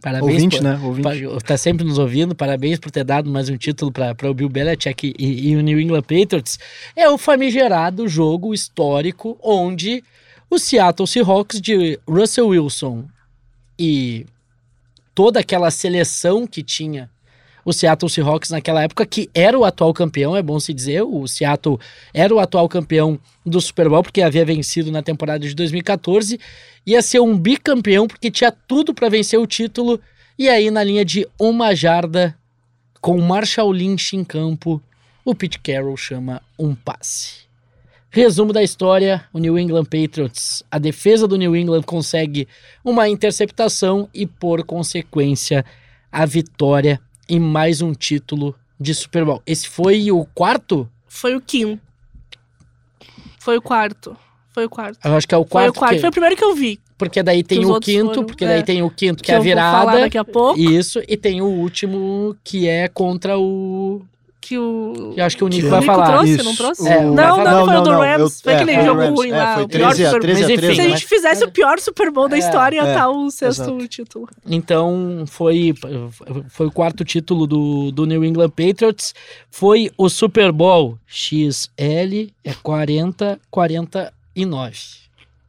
Parabéns 0.00 0.34
Ouvinte, 0.34 0.56
por, 0.56 0.64
né? 0.64 0.80
Ouvinte. 0.82 1.44
tá 1.44 1.56
sempre 1.56 1.84
nos 1.84 1.98
ouvindo. 1.98 2.34
Parabéns 2.34 2.78
por 2.78 2.90
ter 2.90 3.04
dado 3.04 3.30
mais 3.30 3.48
um 3.48 3.56
título 3.56 3.92
para 3.92 4.30
o 4.30 4.34
Bill 4.34 4.48
Belichick 4.48 5.14
e, 5.18 5.50
e 5.50 5.56
o 5.56 5.60
New 5.60 5.78
England 5.78 6.02
Patriots. 6.02 6.58
É 6.96 7.08
o 7.08 7.18
famigerado 7.18 8.08
jogo 8.08 8.54
histórico 8.54 9.38
onde 9.42 10.02
o 10.48 10.58
Seattle 10.58 11.06
Seahawks 11.06 11.60
de 11.60 11.98
Russell 12.08 12.48
Wilson 12.48 13.04
e 13.78 14.26
toda 15.14 15.40
aquela 15.40 15.70
seleção 15.70 16.46
que 16.46 16.62
tinha 16.62 17.10
o 17.64 17.72
Seattle 17.72 18.10
Seahawks 18.10 18.50
naquela 18.50 18.82
época, 18.82 19.04
que 19.04 19.28
era 19.34 19.58
o 19.58 19.64
atual 19.64 19.92
campeão, 19.92 20.36
é 20.36 20.42
bom 20.42 20.58
se 20.58 20.72
dizer, 20.72 21.02
o 21.02 21.26
Seattle 21.26 21.78
era 22.12 22.34
o 22.34 22.38
atual 22.38 22.68
campeão 22.68 23.18
do 23.44 23.60
Super 23.60 23.88
Bowl, 23.88 24.02
porque 24.02 24.22
havia 24.22 24.44
vencido 24.44 24.90
na 24.90 25.02
temporada 25.02 25.46
de 25.46 25.54
2014, 25.54 26.40
ia 26.86 27.02
ser 27.02 27.20
um 27.20 27.38
bicampeão, 27.38 28.06
porque 28.06 28.30
tinha 28.30 28.50
tudo 28.50 28.92
para 28.94 29.08
vencer 29.08 29.38
o 29.38 29.46
título, 29.46 30.00
e 30.38 30.48
aí 30.48 30.70
na 30.70 30.82
linha 30.82 31.04
de 31.04 31.26
uma 31.38 31.74
jarda, 31.74 32.36
com 33.00 33.16
o 33.16 33.22
Marshall 33.22 33.72
Lynch 33.72 34.16
em 34.16 34.24
campo, 34.24 34.82
o 35.24 35.34
Pete 35.34 35.58
Carroll 35.58 35.96
chama 35.96 36.42
um 36.58 36.74
passe. 36.74 37.48
Resumo 38.10 38.52
da 38.52 38.62
história: 38.62 39.24
o 39.32 39.38
New 39.38 39.58
England 39.58 39.84
Patriots, 39.84 40.64
a 40.70 40.78
defesa 40.78 41.28
do 41.28 41.36
New 41.36 41.54
England 41.54 41.82
consegue 41.82 42.48
uma 42.84 43.08
interceptação 43.08 44.08
e, 44.12 44.26
por 44.26 44.64
consequência, 44.64 45.64
a 46.10 46.26
vitória 46.26 47.00
e 47.28 47.38
mais 47.38 47.80
um 47.80 47.92
título 47.92 48.56
de 48.80 48.92
Super 48.94 49.24
Bowl. 49.24 49.40
Esse 49.46 49.68
foi 49.68 50.10
o 50.10 50.24
quarto? 50.24 50.90
Foi 51.06 51.36
o 51.36 51.40
quinto. 51.40 51.80
Foi 53.38 53.56
o 53.56 53.62
quarto. 53.62 54.16
Foi 54.60 54.66
o 54.66 54.70
quarto. 54.70 54.98
Eu 55.04 55.14
acho 55.16 55.26
que 55.28 55.34
é 55.34 55.38
o 55.38 55.42
Foi 55.42 55.48
quarto. 55.50 55.70
o 55.70 55.78
quarto. 55.78 55.94
que- 55.94 56.00
Foi 56.00 56.08
o 56.08 56.12
primeiro 56.12 56.36
que 56.36 56.44
eu 56.44 56.54
vi. 56.54 56.78
porque 56.98 57.22
daí 57.22 57.42
tem 57.42 57.64
o 57.64 57.80
quinto, 57.80 58.06
foram- 58.14 58.24
porque 58.24 58.44
daí 58.44 58.58
é. 58.60 58.62
tem 58.62 58.82
o 58.82 58.90
quinto, 58.90 59.22
que, 59.22 59.26
Que 59.26 59.32
é 59.32 59.34
a 59.36 59.38
eu 59.38 59.42
vou 59.42 59.52
falar 59.54 59.80
virada. 59.80 60.00
daqui 60.00 60.18
a 60.18 60.24
pouco. 60.24 60.58
Isso, 60.60 61.00
e 61.08 61.16
tem 61.16 61.40
o 61.40 61.46
último 61.46 62.36
que 62.44 62.68
é 62.68 62.88
contra 62.88 63.38
o. 63.38 64.02
Que 64.42 64.56
o. 64.58 65.12
Que 65.14 65.20
eu 65.20 65.24
acho 65.26 65.36
que 65.36 65.44
o 65.44 65.48
Nico 65.48 65.62
Que 65.64 65.68
vai 65.68 65.78
o 65.78 65.82
Nico 65.82 65.92
falar. 65.94 66.08
trouxe, 66.12 66.32
Isso. 66.32 66.44
não 66.44 66.56
trouxe? 66.56 66.88
É, 66.88 67.02
não, 67.04 67.14
não, 67.14 67.36
falar. 67.36 67.50
foi 67.66 67.76
o 67.76 67.80
do 67.82 67.90
Não, 67.90 67.98
não, 67.98 68.00
Rams. 68.00 68.20
eu- 68.20 68.30
foi 68.42 68.52
é, 68.52 68.56
aquele 68.56 68.72
foi 68.72 68.82
o 68.82 68.86
jogo 68.86 69.00
Rams. 69.00 69.18
ruim 69.18 69.30
É, 69.30 69.36
lá. 69.36 69.54
foi 69.54 69.62
o 69.64 69.68
pior 69.68 69.88
13 69.88 70.02
a 70.04 70.06
Super 70.08 70.20
13 70.22 70.42
a 70.44 70.48
Mas 70.48 70.56
13, 70.60 70.74
Se 70.74 70.80
a 70.80 70.88
gente 70.88 71.06
fizesse 71.06 71.44
o 71.44 71.50
pior 71.50 71.78
Super 71.78 72.10
Bowl 72.10 72.26
da 72.28 72.36
É, 72.36 72.38
história, 72.38 72.76
ia 72.76 72.82
é, 72.86 72.90
estar 72.90 73.10
o 73.10 73.30
sexto 73.30 73.62
exato. 73.62 73.88
título. 73.88 74.28
Então 74.48 75.24
foi, 75.26 75.74
foi 76.48 76.66
o 76.66 76.70
quarto 76.72 77.04
título 77.04 77.46
do, 77.46 77.92
do 77.92 78.06
New 78.06 78.24
England 78.24 78.48
Patriots. 78.50 79.14
Foi 79.50 79.90
o 79.98 80.08
Super 80.08 80.50
Bowl 80.52 80.98
XL, 81.06 82.32
é 82.42 82.54
40, 82.62 83.38
49. 84.46 84.78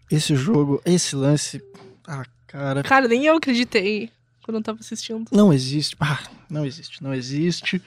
Esse 0.10 0.36
jogo, 0.36 0.82
esse 0.86 1.16
lance. 1.16 1.64
Ah, 2.08 2.26
cara. 2.48 2.84
Cara, 2.84 3.08
nem 3.08 3.26
eu 3.26 3.36
acreditei 3.36 4.10
quando 4.44 4.58
eu 4.58 4.64
tava 4.64 4.80
assistindo. 4.80 5.26
Não 5.32 5.54
existe. 5.54 5.96
Ah, 6.00 6.20
não 6.50 6.66
existe. 6.66 7.02
Não 7.02 7.14
existe. 7.14 7.82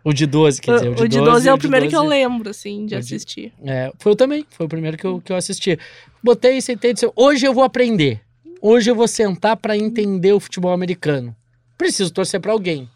o 0.05 0.13
de 0.13 0.27
12, 0.27 0.61
quer 0.61 0.75
dizer. 0.77 0.89
O 0.91 0.95
de, 0.95 1.03
o 1.03 1.09
de 1.09 1.19
12, 1.19 1.49
é 1.49 1.53
o 1.53 1.57
de 1.57 1.61
primeiro 1.61 1.89
que 1.89 1.97
eu 1.97 2.01
12. 2.03 2.11
lembro, 2.11 2.51
assim, 2.51 2.87
de 2.87 2.95
O 2.95 3.01
de- 3.01 3.15
assistir. 3.15 3.53
É, 3.65 3.93
foi 3.99 4.13
eu 4.13 4.17
também, 4.17 4.45
foi 4.51 4.67
o 4.67 4.69
primeiro 4.69 4.97
que 4.97 5.07
eu, 5.07 5.21
que 5.21 5.33
eu 5.33 5.37
assisti. 5.37 5.79
Botei, 6.23 6.61
sentei 6.61 6.91
e 6.91 6.95
disse, 6.95 7.11
hoje 7.17 7.47
eu 7.47 7.55
vou 7.55 7.65
aprender. 7.65 8.21
Hoje 8.61 8.91
eu 8.91 8.95
vou 8.95 9.07
sentar 9.09 9.57
pra 9.57 9.77
entender 9.77 10.33
o 10.33 10.41
futebol 10.41 10.73
americano. 10.73 11.35
Preciso 11.77 12.13
torcer 12.13 12.41
pra 12.41 12.53
alguém. 12.53 12.89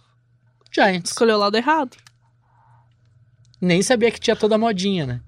Giants. 0.74 1.10
Escolheu 1.12 1.36
o 1.36 1.38
lado 1.38 1.56
errado. 1.56 1.96
Nem 3.60 3.80
sabia 3.80 4.10
que 4.10 4.18
tinha 4.18 4.34
toda 4.34 4.56
a 4.56 4.58
modinha, 4.58 5.06
né? 5.06 5.20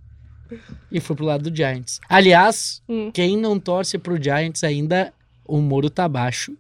E 0.90 1.00
fui 1.00 1.14
pro 1.16 1.24
lado 1.24 1.50
do 1.50 1.56
Giants. 1.56 2.00
Aliás, 2.08 2.82
Hum. 2.88 3.10
quem 3.12 3.36
não 3.36 3.58
torce 3.58 3.98
pro 3.98 4.22
Giants 4.22 4.62
ainda, 4.64 5.12
o 5.44 5.58
muro 5.60 5.88
tá 5.90 6.08
baixo. 6.08 6.52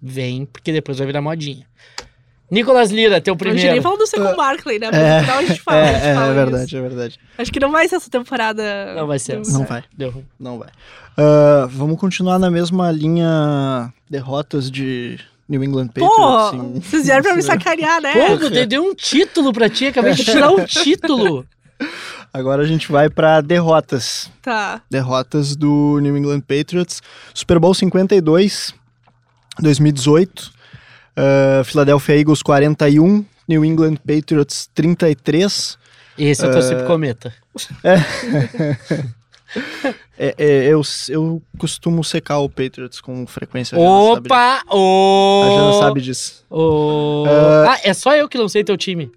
Vem, 0.00 0.46
porque 0.46 0.72
depois 0.72 0.98
vai 0.98 1.06
virar 1.06 1.20
modinha. 1.20 1.66
Nicolas 2.50 2.90
Lira, 2.92 3.20
teu 3.20 3.34
A 3.34 3.36
gente 3.36 3.46
nem 3.48 3.54
primeiro. 3.56 3.82
falou 3.82 3.98
do 3.98 4.06
Second 4.06 4.36
Barkley, 4.36 4.78
né? 4.78 4.88
Mas 4.92 5.00
É, 5.00 5.16
no 5.18 5.20
final 5.24 5.38
a 5.38 5.44
gente 5.44 5.60
fala. 5.62 5.80
a 5.80 5.84
gente 5.86 5.96
É, 5.96 6.06
é, 6.06 6.08
é 6.10 6.12
isso. 6.14 6.34
verdade, 6.34 6.76
é 6.76 6.80
verdade. 6.80 7.20
Acho 7.38 7.52
que 7.52 7.58
não 7.60 7.72
vai 7.72 7.88
ser 7.88 7.96
essa 7.96 8.08
temporada. 8.10 8.94
Não 8.94 9.06
vai 9.06 9.18
ser. 9.18 9.40
Não 9.48 9.64
vai, 9.64 9.82
Deu 9.96 10.10
ruim. 10.10 10.24
não 10.38 10.58
vai. 10.58 10.68
Ah, 11.18 11.66
vamos 11.70 11.98
continuar 11.98 12.38
na 12.38 12.48
mesma 12.50 12.92
linha 12.92 13.92
derrotas 14.08 14.70
de 14.70 15.18
New 15.48 15.64
England 15.64 15.88
Pô, 15.88 16.08
Patriots. 16.08 16.76
em- 16.76 16.80
vocês 16.80 17.04
vieram 17.06 17.22
pra 17.24 17.34
me 17.34 17.42
sacanear, 17.42 18.00
né? 18.00 18.12
Pô, 18.12 18.44
eu 18.44 18.66
dei 18.66 18.78
um 18.78 18.94
título 18.94 19.52
pra 19.52 19.68
ti, 19.68 19.86
acabei 19.86 20.14
de 20.14 20.24
tirar 20.24 20.50
um 20.52 20.62
título. 20.66 21.44
Agora 22.36 22.62
a 22.62 22.66
gente 22.66 22.92
vai 22.92 23.08
pra 23.08 23.40
derrotas. 23.40 24.30
Tá. 24.42 24.82
Derrotas 24.90 25.56
do 25.56 25.98
New 26.00 26.14
England 26.18 26.42
Patriots. 26.42 27.02
Super 27.32 27.58
Bowl 27.58 27.72
52, 27.72 28.74
2018. 29.58 30.52
ah, 31.16 31.62
Philadelphia 31.64 32.18
Eagles 32.18 32.42
41, 32.42 33.24
New 33.48 33.64
England 33.64 33.96
Patriots 34.06 34.68
33. 34.74 35.78
Esse 36.18 36.44
eu 36.44 36.50
torci 36.52 36.74
pro 36.74 36.86
Cometa. 36.86 37.32
É, 40.18 40.34
é, 40.36 40.66
eu, 40.66 40.82
eu 41.08 41.40
costumo 41.56 42.02
secar 42.02 42.38
o 42.40 42.48
Patriots 42.48 43.00
com 43.00 43.26
frequência. 43.26 43.76
a 43.76 43.80
Jana 43.80 44.12
sabe 44.12 44.28
Opa! 44.28 44.58
disso. 44.58 45.42
A 45.44 45.48
Jana 45.56 45.72
sabe 45.78 46.00
disso. 46.00 46.44
Ô! 46.50 47.24
Ah. 47.26 47.72
Ah, 47.72 47.80
é 47.84 47.94
só 47.94 48.14
eu 48.14 48.28
que 48.28 48.36
não 48.36 48.48
sei 48.48 48.64
teu 48.64 48.76
time. 48.76 49.10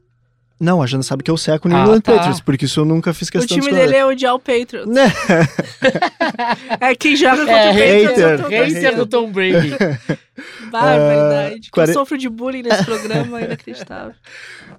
Não, 0.59 0.81
a 0.81 0.85
Jana 0.85 1.03
sabe 1.03 1.23
que 1.23 1.31
eu 1.31 1.37
seco 1.37 1.67
o 1.67 1.71
New 1.71 1.77
Ah, 1.77 1.83
England 1.83 2.01
tá. 2.01 2.13
Patriots, 2.15 2.41
porque 2.41 2.65
isso 2.65 2.81
eu 2.81 2.85
nunca 2.85 3.13
fiz 3.13 3.29
O 3.29 3.31
questão 3.31 3.57
time 3.57 3.69
de 3.71 3.75
dele 3.77 3.95
é 3.95 4.05
odiar 4.05 4.35
o 4.35 4.39
Patriots. 4.39 4.87
Né? 4.87 5.05
É 6.79 6.95
quem 6.95 7.15
joga 7.15 7.37
contra 7.37 7.53
É, 7.53 7.69
o 7.69 7.73
Patriots. 7.73 8.09
hater, 8.17 8.37
tô 8.41 8.49
Hater 8.49 8.73
torcendo. 8.73 8.95
do 8.97 9.05
Tom 9.05 9.31
Brady. 9.31 9.73
Barbaridade. 10.71 11.61
Ah, 11.67 11.69
quare- 11.71 11.89
Eu 11.89 11.93
sofro 11.93 12.17
de 12.17 12.29
bullying 12.29 12.63
nesse 12.63 12.83
programa, 12.85 13.39
é 13.41 13.45
inacreditável. 13.45 14.13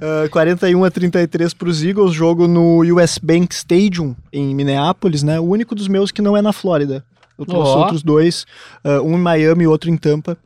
Ah, 0.03 0.27
41 0.31 0.83
a 0.83 0.91
33 0.91 1.53
para 1.53 1.69
os 1.69 1.85
Eagles, 1.85 2.15
jogo 2.15 2.49
no 2.49 2.81
US 2.95 3.19
Bank 3.19 3.55
Stadium, 3.55 4.17
em 4.33 4.55
Minneapolis, 4.55 5.23
né? 5.23 5.39
O 5.39 5.45
único 5.45 5.75
dos 5.75 5.89
meus 5.89 6.11
que 6.11 6.23
não 6.23 6.35
é 6.35 6.41
na 6.41 6.55
Flórida. 6.55 7.05
Eu 7.39 7.45
trouxe 7.45 7.73
Ó. 7.73 7.79
outros 7.81 8.03
dois, 8.03 8.47
ah, 8.83 9.03
um 9.03 9.15
em 9.17 9.21
Miami 9.21 9.65
e 9.65 9.67
outro 9.67 9.91
em 9.91 9.97
Tampa, 9.99 10.39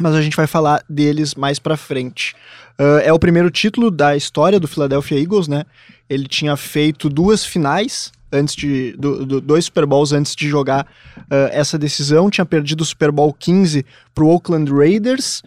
mas 0.00 0.14
a 0.14 0.22
gente 0.22 0.36
vai 0.36 0.46
falar 0.46 0.80
deles 0.88 1.34
mais 1.34 1.58
pra 1.58 1.76
frente. 1.76 2.36
Ah, 2.78 3.00
é 3.04 3.12
o 3.12 3.18
primeiro 3.18 3.50
título 3.50 3.90
da 3.90 4.16
história 4.16 4.58
do 4.60 4.66
Philadelphia 4.68 5.18
Eagles, 5.20 5.48
né? 5.48 5.64
Ele 6.08 6.26
tinha 6.26 6.56
feito 6.56 7.08
duas 7.08 7.44
finais 7.44 8.12
antes 8.32 8.54
de 8.56 8.92
do- 8.98 9.24
do- 9.24 9.40
dois 9.40 9.66
Super 9.66 9.86
Bowls 9.86 10.12
antes 10.12 10.34
de 10.34 10.48
jogar 10.48 10.86
ah, 11.30 11.48
essa 11.52 11.78
decisão, 11.78 12.28
tinha 12.30 12.44
perdido 12.44 12.80
o 12.80 12.84
Super 12.84 13.10
Bowl 13.12 13.32
15 13.32 13.84
pro 14.14 14.28
Oakland 14.28 14.70
Raiders 14.72 15.42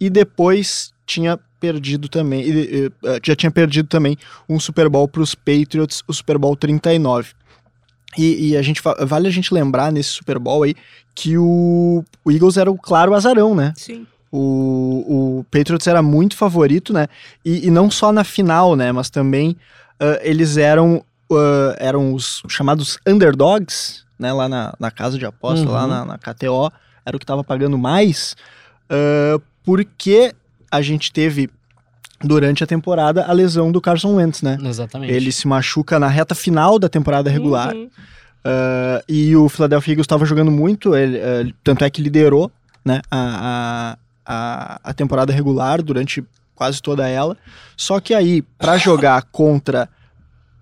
e 0.00 0.08
depois 0.08 0.90
tinha 1.06 1.38
perdido 1.60 2.08
também, 2.08 2.42
e, 2.48 2.90
ah, 3.04 3.20
já 3.22 3.36
tinha 3.36 3.50
perdido 3.50 3.86
também 3.88 4.16
um 4.48 4.58
Super 4.58 4.88
Bowl 4.88 5.06
para 5.06 5.20
os 5.20 5.34
Patriots, 5.34 6.02
o 6.08 6.14
Super 6.14 6.38
Bowl 6.38 6.56
39. 6.56 7.32
E, 8.18 8.48
e 8.50 8.56
a 8.56 8.62
gente 8.62 8.80
vale 9.06 9.28
a 9.28 9.30
gente 9.30 9.52
lembrar 9.54 9.92
nesse 9.92 10.08
Super 10.10 10.38
Bowl 10.38 10.62
aí 10.64 10.74
que 11.14 11.36
o, 11.38 12.02
o 12.24 12.30
Eagles 12.32 12.56
era 12.56 12.70
o 12.70 12.76
claro 12.78 13.14
azarão, 13.14 13.54
né? 13.54 13.72
Sim. 13.76 14.06
O, 14.32 15.40
o 15.40 15.44
Patriots 15.50 15.86
era 15.86 16.02
muito 16.02 16.36
favorito, 16.36 16.92
né? 16.92 17.08
E, 17.44 17.66
e 17.66 17.70
não 17.70 17.90
só 17.90 18.12
na 18.12 18.22
final, 18.24 18.76
né? 18.76 18.92
Mas 18.92 19.10
também 19.10 19.56
ah, 19.98 20.18
eles 20.22 20.56
eram, 20.56 21.04
ah, 21.32 21.76
eram 21.78 22.14
os 22.14 22.42
chamados 22.48 22.98
underdogs, 23.06 24.04
né? 24.18 24.32
Lá 24.32 24.48
na, 24.48 24.74
na 24.78 24.90
casa 24.90 25.18
de 25.18 25.26
aposta, 25.26 25.66
Uhum. 25.66 25.72
lá 25.72 25.86
na, 25.86 26.04
na 26.04 26.18
KTO, 26.18 26.70
era 27.04 27.16
o 27.16 27.18
que 27.18 27.24
estava 27.24 27.42
pagando 27.42 27.76
mais, 27.76 28.36
ah, 28.88 29.40
porque 29.64 30.32
a 30.70 30.80
gente 30.80 31.12
teve 31.12 31.50
durante 32.22 32.62
a 32.62 32.66
temporada 32.66 33.24
a 33.24 33.32
lesão 33.32 33.72
do 33.72 33.80
Carson 33.80 34.14
Wentz, 34.16 34.42
né? 34.42 34.58
Exatamente. 34.62 35.12
Ele 35.12 35.32
se 35.32 35.48
machuca 35.48 35.98
na 35.98 36.06
reta 36.06 36.34
final 36.34 36.78
da 36.78 36.88
temporada 36.88 37.30
regular. 37.30 37.74
Uhum. 37.74 37.90
Uh, 38.42 39.04
e 39.06 39.36
o 39.36 39.50
Philadelphia 39.50 39.92
Eagles 39.92 40.04
estava 40.04 40.24
jogando 40.24 40.50
muito, 40.50 40.94
ele, 40.94 41.18
uh, 41.18 41.54
tanto 41.62 41.84
é 41.84 41.90
que 41.90 42.00
liderou 42.00 42.50
né, 42.82 43.02
a, 43.10 43.98
a, 44.32 44.80
a, 44.84 44.94
temporada 44.94 45.32
regular 45.32 45.82
durante 45.82 46.24
quase 46.54 46.80
toda 46.80 47.08
ela. 47.08 47.36
Só 47.76 47.98
que 47.98 48.14
aí, 48.14 48.42
para 48.42 48.78
jogar 48.78 49.22
contra 49.32 49.88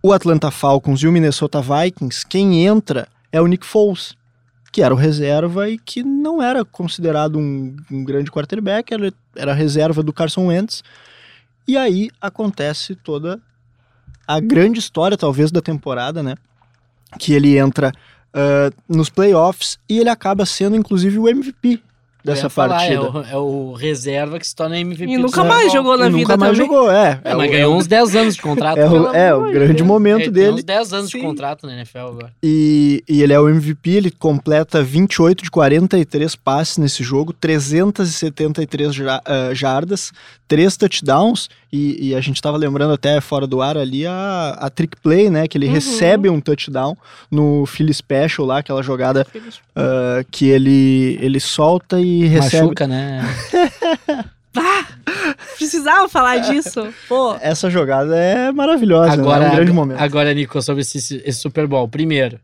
o 0.03 0.13
Atlanta 0.13 0.51
Falcons 0.51 1.03
e 1.03 1.07
o 1.07 1.13
Minnesota 1.13 1.61
Vikings, 1.61 2.27
quem 2.27 2.65
entra 2.65 3.09
é 3.31 3.41
o 3.41 3.47
Nick 3.47 3.67
Foles, 3.67 4.17
que 4.73 4.81
era 4.81 4.95
o 4.95 4.97
reserva 4.97 5.69
e 5.69 5.77
que 5.77 6.03
não 6.03 6.43
era 6.43 6.65
considerado 6.65 7.39
um, 7.39 7.77
um 7.91 8.05
grande 8.05 8.31
quarterback, 8.31 8.95
era, 8.95 9.13
era 9.37 9.53
reserva 9.53 10.03
do 10.03 10.13
Carson 10.13 10.47
Wentz. 10.47 10.83
E 11.67 11.77
aí 11.77 12.11
acontece 12.21 12.95
toda 12.95 13.39
a 14.27 14.41
grande 14.41 14.79
história, 14.79 15.17
talvez, 15.17 15.51
da 15.51 15.61
temporada, 15.61 16.23
né? 16.23 16.37
que 17.19 17.33
ele 17.33 17.59
entra 17.59 17.93
ah, 18.35 18.71
nos 18.89 19.09
playoffs 19.09 19.79
e 19.89 19.99
ele 19.99 20.11
acaba 20.11 20.45
sendo 20.45 20.77
inclusive 20.77 21.19
o 21.19 21.29
MVP 21.29 21.83
dessa 22.25 22.49
falar, 22.49 22.77
partida. 22.79 22.95
É 22.95 23.01
o, 23.01 23.23
é 23.23 23.37
o 23.37 23.73
reserva 23.73 24.39
que 24.39 24.47
se 24.47 24.55
torna 24.55 24.79
MVP. 24.79 25.05
E 25.13 25.17
nunca 25.19 25.43
mais 25.45 25.73
jogou 25.73 25.97
na 25.97 26.07
E 26.07 26.11
vida 26.11 26.19
nunca 26.21 26.37
mais 26.37 26.53
também. 26.57 26.67
jogou, 26.67 26.91
é. 26.91 27.21
É, 27.25 27.31
é 27.31 27.35
mas 27.35 27.49
o- 27.49 27.53
ganhou 27.53 27.73
é 27.75 27.77
uns 27.77 27.87
10 27.89 28.17
anos 28.17 28.35
de 28.35 28.43
contrato. 28.43 28.79
é, 28.79 28.87
o, 28.87 28.91
pelo 28.91 29.15
é, 29.15 29.35
o 29.35 29.47
de 29.47 29.53
grande 29.53 29.83
momento 29.83 30.17
Ele 30.23 30.25
tem 30.25 30.33
dele. 30.33 30.53
uns 30.57 30.65
10 30.65 30.93
anos 30.93 31.11
de 31.11 31.19
Sim. 31.19 31.25
contrato 31.25 31.67
na 31.67 31.75
NFL 31.75 31.99
agora. 31.99 32.33
E, 32.43 33.03
e 33.09 33.23
ele 33.23 33.33
é 33.33 33.41
o 33.41 33.49
MVP, 33.49 33.91
ele 33.91 34.11
completa 34.11 34.83
28 34.83 35.45
de 35.45 35.51
43 35.51 36.35
passes 36.37 36.77
nesse 36.79 37.03
jogo, 37.03 37.33
373 37.33 38.95
ja- 38.95 39.23
ah, 39.25 39.55
jardas, 39.55 40.13
3 40.49 40.77
touchdowns, 40.77 41.49
e, 41.73 42.09
e 42.09 42.15
a 42.15 42.21
gente 42.21 42.41
tava 42.41 42.57
lembrando 42.57 42.95
até 42.95 43.21
fora 43.21 43.47
do 43.47 43.61
ar 43.61 43.77
ali 43.77 44.07
a, 44.07 44.57
a 44.59 44.71
trick 44.71 44.97
play, 45.03 45.29
né? 45.31 45.47
Que 45.47 45.59
ele 45.59 45.67
Uhum. 45.67 45.73
recebe 45.75 46.29
um 46.31 46.41
touchdown 46.41 46.97
no 47.31 47.67
Philly 47.67 47.93
Special 47.95 48.47
lá, 48.47 48.59
aquela 48.59 48.83
jogada 48.83 49.27
ah, 49.77 50.25
que 50.31 50.49
ele, 50.49 51.19
ele 51.21 51.39
solta 51.39 52.01
e 52.01 52.25
recebe. 52.25 52.63
Machuca, 52.65 52.87
né? 52.87 53.21
Precisava 55.57 56.09
falar 56.09 56.39
disso. 56.39 56.89
Pô, 57.09 57.37
Essa 57.41 57.69
jogada 57.71 58.17
é 58.17 58.51
maravilhosa, 58.53 59.13
agora, 59.13 59.41
né? 59.41 59.47
é 59.47 59.53
um 59.53 59.57
grande 59.57 59.73
momento. 59.73 60.01
agora, 60.01 60.33
Nico, 60.35 60.61
sobre 60.63 60.83
esse, 60.83 60.99
esse 61.25 61.41
Super 61.41 61.67
Bowl. 61.67 61.87
Primeiro, 61.89 62.41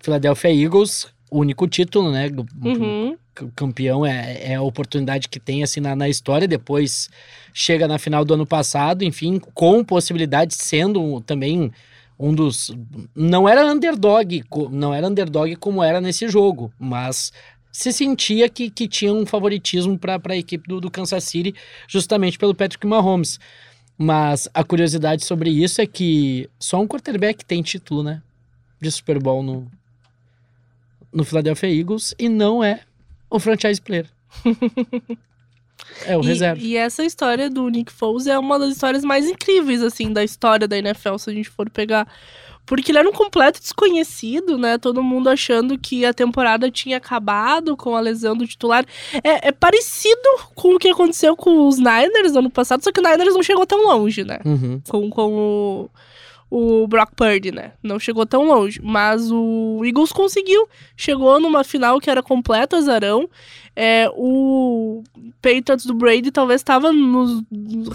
Philadelphia 0.00 0.50
Eagles, 0.52 1.06
único 1.30 1.66
título, 1.66 2.10
né? 2.10 2.30
uhum. 2.62 3.16
Campeão 3.54 4.06
é, 4.06 4.52
é 4.52 4.54
a 4.54 4.62
oportunidade 4.62 5.28
que 5.28 5.40
tem 5.40 5.62
assim 5.62 5.80
na, 5.80 5.94
na 5.94 6.08
história. 6.08 6.46
Depois 6.46 7.10
chega 7.52 7.88
na 7.88 7.98
final 7.98 8.24
do 8.24 8.34
ano 8.34 8.46
passado, 8.46 9.02
enfim, 9.02 9.40
com 9.52 9.84
possibilidade, 9.84 10.54
sendo 10.54 11.20
também 11.22 11.72
um 12.18 12.34
dos. 12.34 12.70
Não 13.14 13.48
era 13.48 13.66
underdog, 13.66 14.44
não 14.70 14.94
era 14.94 15.08
underdog 15.08 15.56
como 15.56 15.82
era 15.82 16.00
nesse 16.00 16.28
jogo, 16.28 16.72
mas 16.78 17.32
se 17.72 17.92
sentia 17.92 18.48
que, 18.48 18.70
que 18.70 18.86
tinha 18.86 19.12
um 19.12 19.26
favoritismo 19.26 19.98
para 19.98 20.20
a 20.28 20.36
equipe 20.36 20.68
do, 20.68 20.80
do 20.80 20.90
Kansas 20.90 21.24
City, 21.24 21.54
justamente 21.88 22.38
pelo 22.38 22.54
Patrick 22.54 22.86
Mahomes. 22.86 23.40
Mas 23.98 24.48
a 24.54 24.64
curiosidade 24.64 25.24
sobre 25.24 25.50
isso 25.50 25.80
é 25.80 25.86
que 25.86 26.48
só 26.58 26.80
um 26.80 26.86
quarterback 26.86 27.44
tem 27.44 27.62
título, 27.62 28.02
né? 28.02 28.22
De 28.80 28.90
Super 28.90 29.20
Bowl 29.20 29.42
no, 29.42 29.70
no 31.12 31.24
Philadelphia 31.24 31.68
Eagles 31.68 32.14
e 32.18 32.28
não 32.28 32.62
é 32.62 32.80
o 33.36 33.40
franchise 33.40 33.80
player. 33.80 34.06
é 36.06 36.16
o 36.16 36.22
E- 36.22 36.26
reserva. 36.26 36.60
E, 36.62 36.76
essa 36.76 37.04
história 37.04 37.50
do 37.50 37.68
Nick 37.68 37.92
Foles 37.92 38.26
é 38.26 38.38
uma 38.38 38.58
das 38.58 38.72
histórias 38.72 39.04
mais 39.04 39.28
incríveis, 39.28 39.82
assim, 39.82 40.12
da 40.12 40.22
história 40.22 40.68
da 40.68 40.78
NFL, 40.78 41.16
se 41.18 41.30
a 41.30 41.32
gente 41.32 41.48
for 41.50 41.68
pegar. 41.68 42.06
Porque 42.66 42.90
ele 42.90 42.98
era 42.98 43.08
um 43.08 43.12
completo 43.12 43.60
desconhecido, 43.60 44.56
né? 44.56 44.78
Todo 44.78 45.02
mundo 45.02 45.28
achando 45.28 45.76
que 45.78 46.04
a 46.06 46.14
temporada 46.14 46.70
tinha 46.70 46.96
acabado 46.96 47.76
com 47.76 47.94
a 47.94 48.00
lesão 48.00 48.34
do 48.34 48.46
titular. 48.46 48.86
É, 49.22 49.48
é 49.48 49.52
parecido 49.52 50.28
com 50.54 50.74
o 50.74 50.78
que 50.78 50.88
aconteceu 50.88 51.36
com 51.36 51.68
os 51.68 51.76
Niners 51.76 52.32
no 52.32 52.38
ano 52.38 52.50
passado, 52.50 52.82
só 52.82 52.90
que 52.90 53.00
o 53.00 53.02
Niners 53.02 53.34
não 53.34 53.42
chegou 53.42 53.66
tão 53.66 53.84
longe, 53.86 54.24
né? 54.24 54.38
Uhum. 54.46 54.80
com, 54.88 55.10
com 55.10 55.32
o, 55.34 55.90
o 56.50 56.86
Brock 56.86 57.12
Purdy, 57.16 57.50
né? 57.50 57.72
Não 57.82 57.98
chegou 57.98 58.24
tão 58.24 58.46
longe. 58.46 58.80
Mas 58.82 59.30
o 59.30 59.80
Eagles 59.84 60.12
conseguiu. 60.12 60.68
Chegou 60.96 61.40
numa 61.40 61.64
final 61.64 62.00
que 62.00 62.10
era 62.10 62.22
completo 62.22 62.76
azarão. 62.76 63.28
É, 63.76 64.08
o 64.14 65.02
Patriots 65.42 65.84
do 65.84 65.94
Brady 65.94 66.30
talvez 66.30 66.60
estava 66.60 66.92
nos, 66.92 67.42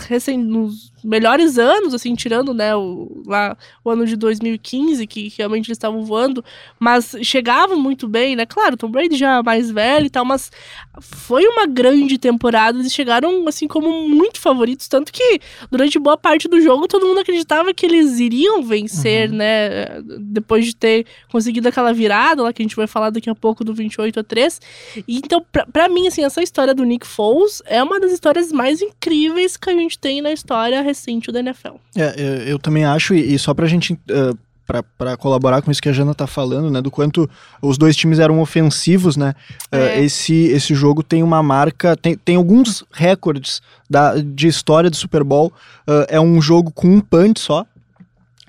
recém, 0.07 0.37
nos 0.37 0.91
melhores 1.03 1.57
anos, 1.57 1.93
assim, 1.93 2.13
tirando, 2.13 2.53
né, 2.53 2.75
o, 2.75 3.23
lá, 3.25 3.57
o 3.83 3.89
ano 3.89 4.05
de 4.05 4.15
2015, 4.15 5.07
que 5.07 5.33
realmente 5.37 5.67
eles 5.67 5.77
estavam 5.77 6.03
voando, 6.03 6.43
mas 6.79 7.15
chegavam 7.23 7.79
muito 7.79 8.07
bem, 8.07 8.35
né? 8.35 8.45
Claro, 8.45 8.75
Tom 8.75 8.91
Brady 8.91 9.15
já 9.15 9.41
mais 9.41 9.71
velho 9.71 10.05
e 10.05 10.09
tal, 10.09 10.25
mas 10.25 10.51
foi 10.99 11.45
uma 11.45 11.65
grande 11.65 12.17
temporada, 12.17 12.77
eles 12.77 12.93
chegaram, 12.93 13.47
assim, 13.47 13.67
como 13.67 14.07
muito 14.07 14.39
favoritos, 14.39 14.87
tanto 14.87 15.11
que 15.11 15.39
durante 15.71 15.97
boa 15.97 16.17
parte 16.17 16.47
do 16.47 16.61
jogo 16.61 16.87
todo 16.87 17.07
mundo 17.07 17.21
acreditava 17.21 17.73
que 17.73 17.85
eles 17.85 18.19
iriam 18.19 18.61
vencer, 18.61 19.31
né, 19.31 20.01
depois 20.19 20.65
de 20.65 20.75
ter 20.75 21.05
conseguido 21.31 21.67
aquela 21.69 21.93
virada 21.93 22.43
lá 22.43 22.51
que 22.51 22.61
a 22.61 22.65
gente 22.65 22.75
vai 22.75 22.87
falar 22.87 23.09
daqui 23.09 23.29
a 23.29 23.35
pouco 23.35 23.63
do 23.63 23.73
28 23.73 24.19
a 24.19 24.23
3. 24.23 24.61
E, 25.07 25.17
então, 25.17 25.43
pra, 25.51 25.65
pra 25.71 25.89
mim, 25.89 26.08
assim, 26.08 26.23
essa 26.23 26.41
história 26.41 26.73
do 26.73 26.84
Nick 26.84 27.05
Foles 27.05 27.62
é 27.65 27.82
uma 27.82 27.99
das 27.99 28.12
histórias 28.12 28.51
mais 28.51 28.82
incríveis 28.82 29.58
que 29.58 29.69
a 29.69 29.73
gente 29.73 29.97
tem 29.97 30.21
na 30.21 30.32
história 30.32 30.82
recente 30.82 31.32
da 31.32 31.39
NFL. 31.39 31.75
É, 31.95 32.15
eu, 32.17 32.47
eu 32.51 32.60
também 32.60 32.86
acho, 32.86 33.13
e, 33.13 33.34
e 33.34 33.39
só 33.39 33.53
pra 33.53 33.67
gente. 33.67 33.93
Uh, 33.93 34.38
pra, 34.65 34.84
pra 34.84 35.17
colaborar 35.17 35.63
com 35.63 35.71
isso 35.71 35.82
que 35.82 35.89
a 35.89 35.91
Jana 35.91 36.13
tá 36.13 36.27
falando, 36.27 36.69
né? 36.69 36.79
Do 36.79 36.91
quanto 36.91 37.27
os 37.60 37.75
dois 37.75 37.95
times 37.95 38.19
eram 38.19 38.39
ofensivos, 38.39 39.17
né? 39.17 39.34
uh, 39.73 39.75
É. 39.75 40.03
esse, 40.03 40.34
esse 40.34 40.75
jogo 40.75 41.01
tem 41.01 41.23
uma 41.23 41.41
marca. 41.41 41.97
Tem, 41.97 42.15
tem 42.15 42.36
alguns 42.36 42.86
recordes 42.91 43.62
da, 43.89 44.15
de 44.17 44.47
história 44.47 44.89
do 44.89 44.95
Super 44.95 45.23
Bowl. 45.23 45.51
Uh, 45.88 46.05
é 46.08 46.21
um 46.21 46.39
jogo 46.39 46.69
com 46.71 46.88
um 46.88 47.01
punch 47.01 47.39
só. 47.39 47.65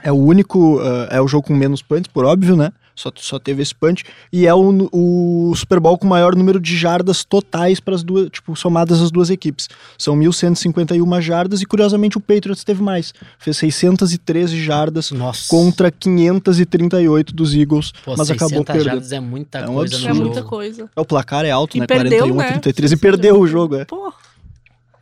É 0.02 0.12
o 0.12 0.16
único. 0.16 0.76
uh, 0.76 1.06
é 1.10 1.20
o 1.22 1.26
jogo 1.26 1.46
com 1.46 1.54
menos 1.54 1.80
punts, 1.80 2.10
por 2.12 2.26
óbvio, 2.26 2.54
né? 2.54 2.70
Só, 3.00 3.10
só 3.16 3.38
teve 3.38 3.62
esse 3.62 3.74
punch. 3.74 4.04
E 4.30 4.46
é 4.46 4.52
o, 4.52 4.88
o 4.92 5.54
Super 5.56 5.80
Bowl 5.80 5.96
com 5.96 6.06
o 6.06 6.10
maior 6.10 6.36
número 6.36 6.60
de 6.60 6.76
jardas 6.76 7.24
totais 7.24 7.80
para 7.80 7.94
as 7.94 8.02
duas, 8.02 8.28
tipo, 8.28 8.54
somadas 8.54 9.00
as 9.00 9.10
duas 9.10 9.30
equipes. 9.30 9.70
São 9.96 10.14
1.151 10.18 11.20
jardas 11.22 11.62
e, 11.62 11.64
curiosamente, 11.66 12.18
o 12.18 12.20
Patriots 12.20 12.62
teve 12.62 12.82
mais. 12.82 13.14
Fez 13.38 13.56
613 13.56 14.62
jardas 14.62 15.10
Nossa. 15.12 15.48
contra 15.48 15.90
538 15.90 17.34
dos 17.34 17.54
Eagles, 17.54 17.90
Pô, 18.04 18.14
mas 18.18 18.30
acabou 18.30 18.48
600 18.58 18.66
perdendo. 18.66 18.84
jardas 18.84 19.12
é 19.12 19.20
muita 19.20 19.58
É 19.60 19.68
um 19.68 19.74
coisa 19.74 19.94
absurdo. 19.96 20.20
É 20.20 20.24
muita 20.24 20.42
coisa. 20.42 20.90
O 20.94 21.04
placar 21.06 21.46
é 21.46 21.50
alto, 21.50 21.78
E 21.78 21.80
né? 21.80 21.86
perdeu, 21.86 22.28
41 22.28 22.36
né? 22.36 22.48
33 22.58 22.92
e 22.92 22.96
perdeu 22.98 23.40
o 23.40 23.46
jogo, 23.46 23.76
é. 23.76 23.86
Pô, 23.86 24.12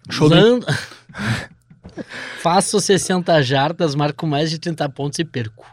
Show 0.08 0.30
Faço 2.40 2.80
60 2.80 3.42
jardas, 3.42 3.96
marco 3.96 4.24
mais 4.24 4.50
de 4.50 4.58
30 4.60 4.88
pontos 4.90 5.18
e 5.18 5.24
perco. 5.24 5.66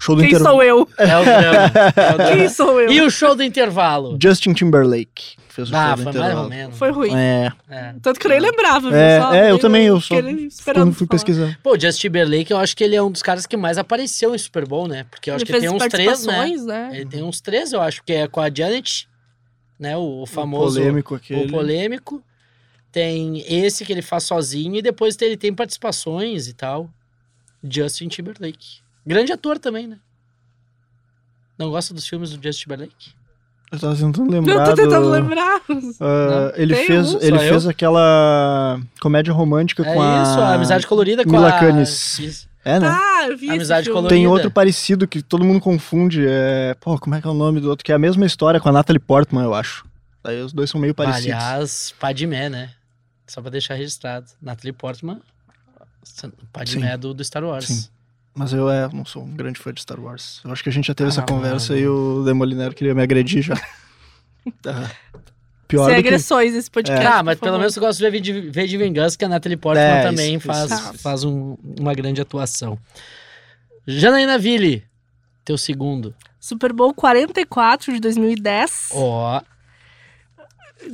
Show 0.00 0.16
do 0.16 0.22
Quem 0.22 0.30
intervalo. 0.30 0.56
sou 0.56 0.62
eu? 0.64 0.88
É 0.98 1.16
o 1.18 1.24
drama. 1.24 1.72
É 1.94 2.14
o 2.14 2.16
drama. 2.16 2.32
Quem 2.32 2.48
sou 2.48 2.80
eu? 2.80 2.90
E 2.90 3.02
o 3.02 3.10
show 3.10 3.36
do 3.36 3.42
intervalo? 3.42 4.18
Justin 4.20 4.54
Timberlake 4.54 5.36
fez 5.48 5.70
o 5.70 5.76
Ah, 5.76 5.88
show 5.88 5.96
do 5.96 6.02
foi 6.02 6.04
mais 6.04 6.16
intervalo. 6.16 6.42
ou 6.44 6.48
menos. 6.48 6.78
Foi 6.78 6.90
ruim. 6.90 7.14
É, 7.14 7.52
É. 7.68 7.94
Tanto 8.00 8.18
que 8.18 8.26
eu 8.26 8.30
nem 8.30 8.40
lembrava, 8.40 8.88
viu? 8.88 8.98
é, 8.98 9.20
Só 9.20 9.34
é, 9.34 9.50
eu 9.50 9.58
também, 9.58 9.86
eu 9.86 10.00
só 10.00 10.14
fui 10.16 10.50
falar. 10.74 10.92
pesquisar. 11.10 11.58
Pô, 11.62 11.78
Justin 11.78 12.00
Timberlake, 12.08 12.50
eu 12.50 12.56
acho 12.56 12.74
que 12.76 12.82
ele 12.82 12.96
é 12.96 13.02
um 13.02 13.10
dos 13.10 13.22
caras 13.22 13.46
que 13.46 13.56
mais 13.56 13.76
apareceu 13.76 14.34
em 14.34 14.38
Super 14.38 14.66
Bowl, 14.66 14.88
né? 14.88 15.04
Porque 15.10 15.28
eu 15.30 15.34
acho 15.34 15.42
Ele 15.42 15.46
que 15.46 15.52
fez 15.52 15.62
tem 15.64 15.70
uns 15.70 15.86
três, 15.88 16.24
né? 16.26 16.48
né? 16.66 16.90
Ele 16.94 17.06
tem 17.06 17.22
uns 17.22 17.40
três, 17.42 17.72
eu 17.72 17.80
acho, 17.82 18.02
que 18.02 18.12
é 18.14 18.26
com 18.26 18.40
a 18.40 18.48
Janet, 18.52 19.06
né? 19.78 19.96
O, 19.98 20.22
o 20.22 20.26
famoso... 20.26 20.78
O 20.78 20.82
polêmico 20.82 21.14
aquele. 21.14 21.44
O 21.44 21.50
polêmico. 21.50 22.22
Tem 22.90 23.44
esse 23.46 23.84
que 23.84 23.92
ele 23.92 24.02
faz 24.02 24.24
sozinho 24.24 24.74
e 24.76 24.82
depois 24.82 25.16
ele 25.20 25.36
tem 25.36 25.52
participações 25.54 26.48
e 26.48 26.54
tal. 26.54 26.90
Justin 27.62 28.08
Timberlake. 28.08 28.79
Grande 29.06 29.32
ator 29.32 29.58
também, 29.58 29.86
né? 29.86 29.98
Não 31.58 31.70
gosta 31.70 31.92
dos 31.92 32.06
filmes 32.06 32.30
do 32.30 32.42
Justin 32.42 32.62
Timberlake? 32.64 33.12
Eu 33.72 33.78
tava 33.78 33.94
tentando 33.94 34.34
Eu 34.34 34.40
lembrar 34.40 34.64
tô 34.66 34.74
tentando 34.74 35.02
do- 35.04 35.10
lembrar. 35.10 35.60
Ah, 36.00 36.52
ele 36.56 36.74
Tem 36.74 36.86
fez, 36.86 37.14
um, 37.14 37.18
ele 37.20 37.36
eu. 37.36 37.40
fez 37.40 37.66
aquela 37.66 38.80
comédia 39.00 39.32
romântica 39.32 39.82
É 39.86 39.94
com 39.94 40.02
a 40.02 40.22
isso, 40.22 40.40
a 40.40 40.54
Amizade 40.54 40.86
Colorida 40.86 41.22
com 41.24 41.30
Mila 41.30 41.48
a... 41.50 41.58
Kunis. 41.58 42.18
Isso. 42.18 42.48
É, 42.64 42.78
né? 42.80 42.88
Ah, 42.88 43.26
eu 43.28 43.38
vi 43.38 43.46
esse 43.46 43.54
Amizade 43.54 43.84
filme. 43.84 43.96
colorida. 43.98 44.14
Tem 44.16 44.26
outro 44.26 44.50
parecido 44.50 45.06
que 45.06 45.22
todo 45.22 45.44
mundo 45.44 45.60
confunde. 45.60 46.24
É... 46.26 46.74
Pô, 46.80 46.98
como 46.98 47.14
é 47.14 47.20
que 47.20 47.26
é 47.26 47.30
o 47.30 47.34
nome 47.34 47.60
do 47.60 47.70
outro? 47.70 47.84
Que 47.84 47.92
é 47.92 47.94
a 47.94 47.98
mesma 47.98 48.26
história 48.26 48.58
com 48.60 48.68
a 48.68 48.72
Natalie 48.72 48.98
Portman, 49.00 49.44
eu 49.44 49.54
acho. 49.54 49.84
Daí 50.22 50.42
os 50.42 50.52
dois 50.52 50.68
são 50.68 50.80
meio 50.80 50.94
parecidos. 50.94 51.26
Aliás, 51.26 51.94
Padmé, 51.98 52.48
né? 52.50 52.70
Só 53.26 53.40
pra 53.40 53.50
deixar 53.50 53.74
registrado. 53.74 54.26
Natalie 54.42 54.72
Portman, 54.72 55.20
Padmé 56.52 56.92
Sim. 56.92 56.98
do, 56.98 57.14
do 57.14 57.24
Star 57.24 57.44
Wars. 57.44 57.66
Sim. 57.66 57.88
Mas 58.34 58.52
eu 58.52 58.70
é, 58.70 58.88
não 58.92 59.04
sou 59.04 59.24
um 59.24 59.30
grande 59.36 59.58
fã 59.58 59.72
de 59.72 59.80
Star 59.82 59.98
Wars. 60.00 60.40
Eu 60.44 60.52
acho 60.52 60.62
que 60.62 60.68
a 60.68 60.72
gente 60.72 60.86
já 60.86 60.94
teve 60.94 61.08
Ah, 61.08 61.12
essa 61.12 61.22
conversa 61.22 61.72
mano. 61.72 61.84
e 61.84 61.88
o 61.88 62.22
Demoliner 62.24 62.72
queria 62.74 62.94
me 62.94 63.02
agredir 63.02 63.42
já. 63.42 63.54
Tá. 64.62 64.90
Pior 65.68 65.84
Sem 65.86 65.96
do 65.96 66.02
que... 66.02 66.08
agressões 66.08 66.54
esse 66.54 66.70
podcast. 66.70 67.06
Ah, 67.06 67.22
mas 67.22 67.38
pelo 67.38 67.58
menos 67.58 67.76
eu 67.76 67.80
gosto 67.82 67.98
de 67.98 68.10
ver 68.10 68.20
de, 68.20 68.32
ver 68.50 68.66
de 68.66 68.76
vingança, 68.78 69.16
que 69.18 69.24
a 69.24 69.28
Natalie 69.28 69.56
Portman 69.56 69.84
É, 69.84 70.02
também 70.02 70.34
isso, 70.36 70.46
faz, 70.46 70.70
isso, 70.70 70.94
faz 70.94 71.24
um- 71.24 71.56
uma 71.78 71.92
grande 71.94 72.20
atuação. 72.22 72.78
Janaína 73.86 74.38
Ville, 74.38 74.82
teu 75.44 75.56
segundo. 75.58 76.14
Super 76.40 76.72
Bowl 76.72 76.94
44 76.94 77.92
de 77.92 78.00
2010. 78.00 78.88
Ó, 78.92 79.42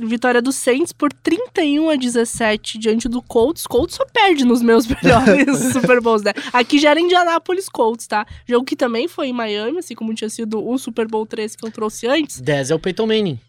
Vitória 0.05 0.41
do 0.41 0.51
Saints 0.51 0.91
por 0.91 1.11
31 1.11 1.89
a 1.89 1.95
17 1.95 2.77
diante 2.77 3.07
do 3.07 3.21
Colts. 3.21 3.65
Colts 3.65 3.95
só 3.95 4.05
perde 4.05 4.45
nos 4.45 4.61
meus 4.61 4.85
melhores 4.87 5.57
Super 5.73 6.01
Bowls, 6.01 6.23
né? 6.23 6.33
Aqui 6.53 6.79
já 6.79 6.91
era 6.91 6.99
Indianapolis 6.99 7.69
Colts, 7.69 8.07
tá? 8.07 8.25
Jogo 8.47 8.65
que 8.65 8.75
também 8.75 9.07
foi 9.07 9.27
em 9.27 9.33
Miami, 9.33 9.79
assim 9.79 9.95
como 9.95 10.13
tinha 10.13 10.29
sido 10.29 10.65
o 10.65 10.77
Super 10.77 11.07
Bowl 11.07 11.25
3 11.25 11.55
que 11.55 11.65
eu 11.65 11.71
trouxe 11.71 12.07
antes. 12.07 12.39
10 12.41 12.71
é 12.71 12.75
o 12.75 12.79
Peyton 12.79 13.07
Manning. 13.07 13.39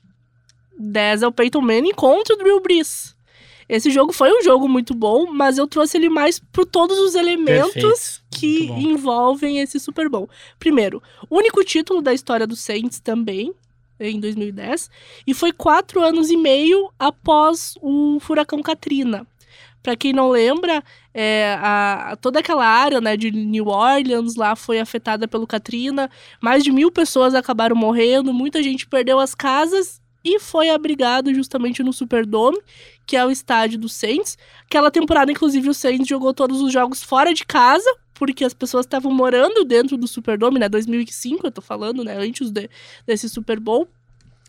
10 0.79 1.23
é 1.23 1.27
o 1.27 1.33
Peyton 1.33 1.61
Manning 1.61 1.93
contra 1.93 2.35
o 2.35 2.39
Drew 2.39 2.61
Brees. 2.61 3.17
Esse 3.69 3.91
jogo 3.91 4.13
foi 4.13 4.33
um 4.33 4.43
jogo 4.43 4.67
muito 4.67 4.95
bom, 4.95 5.27
mas 5.31 5.59
eu 5.59 5.67
trouxe 5.67 5.99
ele 5.99 6.09
mais 6.09 6.39
por 6.39 6.65
todos 6.65 6.99
os 6.99 7.15
elementos 7.15 7.75
Perfeito. 7.75 8.23
que 8.31 8.65
envolvem 8.71 9.61
esse 9.61 9.79
Super 9.79 10.09
Bowl. 10.09 10.29
Primeiro, 10.59 11.03
único 11.31 11.63
título 11.63 12.01
da 12.01 12.15
história 12.15 12.47
do 12.47 12.57
Saints 12.57 12.99
também, 12.99 13.53
em 14.01 14.21
2010, 14.21 14.91
e 15.27 15.35
foi 15.35 15.53
quatro 15.53 16.01
anos 16.03 16.31
e 16.31 16.37
meio 16.37 16.91
após 16.99 17.75
o 17.83 18.19
furacão 18.21 18.63
Katrina. 18.63 19.27
Pra 19.83 19.97
quem 19.97 20.13
não 20.13 20.29
lembra, 20.31 20.83
é, 21.15 21.57
a- 21.61 22.11
a- 22.13 22.17
toda 22.17 22.41
aquela 22.41 22.67
área 22.67 23.01
né, 23.01 23.17
de 23.17 23.31
New 23.31 23.69
Orleans 23.69 24.35
lá 24.35 24.55
foi 24.57 24.81
afetada 24.81 25.27
pelo 25.29 25.47
Katrina. 25.47 26.11
Mais 26.41 26.63
de 26.65 26.71
mil 26.73 26.91
pessoas 26.91 27.35
acabaram 27.35 27.77
morrendo, 27.77 28.35
muita 28.35 28.63
gente 28.63 28.87
perdeu 28.87 29.19
as 29.21 29.35
casas 29.35 30.01
e 30.25 30.39
foi 30.41 30.69
abrigado 30.69 31.33
justamente 31.33 31.83
no 31.83 31.93
Superdome, 31.93 32.59
que 33.07 33.17
é 33.17 33.25
o 33.25 33.31
estádio 33.31 33.79
do 33.79 33.89
Saints. 33.89 34.37
Aquela 34.67 34.91
temporada, 34.91 35.31
inclusive, 35.31 35.71
o 35.71 35.75
Saints 35.75 36.09
jogou 36.09 36.35
todos 36.35 36.61
os 36.61 36.73
jogos 36.73 37.03
fora 37.03 37.33
de 37.33 37.47
casa, 37.47 37.89
porque 38.19 38.45
as 38.45 38.53
pessoas 38.55 38.85
estavam 38.85 39.13
morando 39.13 39.65
dentro 39.65 39.97
do 39.97 40.09
Superdome, 40.09 40.59
né? 40.59 40.69
2005, 40.69 41.47
eu 41.47 41.51
tô 41.51 41.61
falando, 41.63 42.03
né? 42.05 42.19
Antes 42.19 42.51
de- 42.51 42.69
desse 43.07 43.29
Super 43.29 43.61
Bowl. 43.61 43.89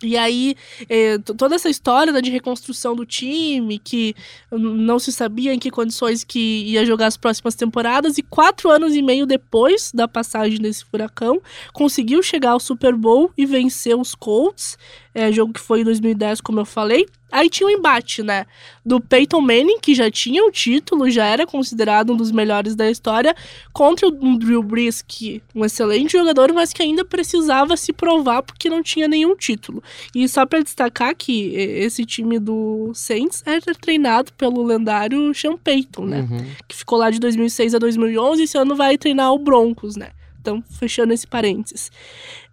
E 0.02 0.16
aí, 0.16 0.56
eh, 0.90 1.18
toda 1.38 1.56
essa 1.56 1.70
história 1.70 2.14
né, 2.14 2.22
de 2.22 2.30
reconstrução 2.32 2.96
do 2.96 3.06
time, 3.06 3.78
que 3.78 4.16
não 4.50 4.98
se 4.98 5.12
sabia 5.12 5.54
em 5.54 5.60
que 5.60 5.70
condições 5.70 6.24
que 6.24 6.40
ia 6.68 6.86
jogar 6.86 7.08
as 7.08 7.18
próximas 7.18 7.54
temporadas, 7.54 8.18
e 8.18 8.24
quatro 8.24 8.70
anos 8.72 8.96
e 8.96 9.02
meio 9.02 9.26
depois 9.26 9.92
da 9.94 10.08
passagem 10.08 10.58
desse 10.58 10.86
furacão, 10.86 11.42
conseguiu 11.74 12.24
chegar 12.24 12.52
ao 12.52 12.62
Super 12.62 12.96
Bowl 12.96 13.30
e 13.38 13.46
vencer 13.46 13.94
os 13.94 14.16
Colts, 14.16 14.78
é, 15.14 15.30
jogo 15.34 15.52
que 15.52 15.60
foi 15.60 15.82
em 15.82 15.84
2010, 15.84 16.40
como 16.40 16.62
eu 16.62 16.66
falei. 16.66 17.06
Aí 17.32 17.50
tinha 17.50 17.68
um 17.68 17.70
embate, 17.70 18.24
né? 18.24 18.46
Do 18.86 19.00
Peyton 19.00 19.42
Manning, 19.42 19.80
que 19.80 19.94
já 19.94 20.10
tinha 20.10 20.44
o 20.46 20.52
título, 20.52 21.10
já 21.10 21.26
era 21.26 21.46
considerado 21.46 22.14
um 22.14 22.18
dos 22.18 22.32
melhores 22.32 22.76
da 22.76 22.90
história, 22.90 23.36
contra 23.72 24.08
o 24.08 24.38
Drew 24.38 24.64
Brees, 24.64 25.02
que 25.02 25.42
um 25.54 25.64
excelente 25.64 26.14
jogador, 26.14 26.52
mas 26.54 26.74
que 26.74 26.82
ainda 26.82 27.06
precisava 27.06 27.78
se 27.78 27.94
provar 27.94 28.42
porque 28.42 28.70
não 28.70 28.82
tinha 28.82 29.08
nenhum 29.08 29.36
título. 29.36 29.84
E 30.16 30.28
só 30.28 30.46
pra 30.46 30.62
destacar 30.62 31.16
que 31.16 31.54
esse 31.56 32.06
time 32.06 32.40
do 32.40 32.92
Saints 32.94 33.44
era 33.46 33.76
treinado 33.76 34.34
pelo 34.34 34.64
lendário 34.64 35.34
Sean 35.34 35.58
Payton, 35.58 36.06
né? 36.06 36.28
Uhum. 36.30 36.46
que 36.68 36.76
ficou 36.76 36.98
lá 36.98 37.10
de 37.10 37.20
2006 37.20 37.76
a 37.76 37.80
2011, 37.80 38.42
e 38.42 38.44
esse 38.46 38.58
ano 38.58 38.76
vai 38.76 38.98
treinar 38.98 39.34
o 39.34 39.40
Broncos, 39.40 39.96
né? 39.96 40.10
Então, 40.42 40.64
fechando 40.80 41.14
esse 41.14 41.28
parênteses. 41.28 41.92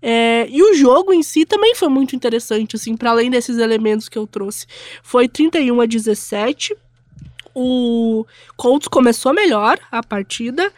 É, 0.02 0.46
e 0.50 0.62
o 0.62 0.74
jogo 0.74 1.12
em 1.12 1.22
si 1.22 1.44
também 1.46 1.74
foi 1.74 1.88
muito 1.88 2.16
interessante, 2.16 2.76
assim, 2.76 2.96
para 2.96 3.10
além 3.10 3.30
desses 3.30 3.58
elementos 3.58 4.08
que 4.08 4.18
eu 4.18 4.26
trouxe. 4.26 4.66
Foi 5.02 5.28
31 5.28 5.80
a 5.80 5.86
17. 5.86 6.76
O 7.54 8.26
Colts 8.56 8.88
começou 8.88 9.32
melhor 9.32 9.78
a 9.90 10.02
partida. 10.02 10.72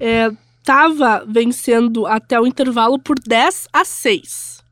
É, 0.00 0.30
tava 0.64 1.24
vencendo 1.28 2.06
até 2.06 2.40
o 2.40 2.46
intervalo 2.46 2.98
por 2.98 3.18
10 3.18 3.68
a 3.72 3.84
6. 3.84 4.64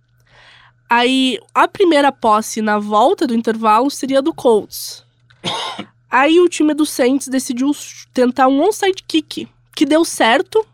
Aí, 0.88 1.38
a 1.54 1.68
primeira 1.68 2.10
posse 2.10 2.60
na 2.60 2.78
volta 2.78 3.26
do 3.26 3.34
intervalo 3.34 3.90
seria 3.90 4.20
do 4.20 4.34
Colts. 4.34 5.04
Aí 6.10 6.38
o 6.40 6.48
time 6.48 6.74
do 6.74 6.84
Saints 6.84 7.28
decidiu 7.28 7.70
tentar 8.12 8.46
um 8.46 8.60
onside 8.60 9.02
kick, 9.06 9.48
que 9.74 9.86
deu 9.86 10.04
certo 10.04 10.66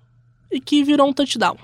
e 0.50 0.61
que 0.61 0.82
virou 0.82 1.08
um 1.08 1.12
touchdown. 1.12 1.56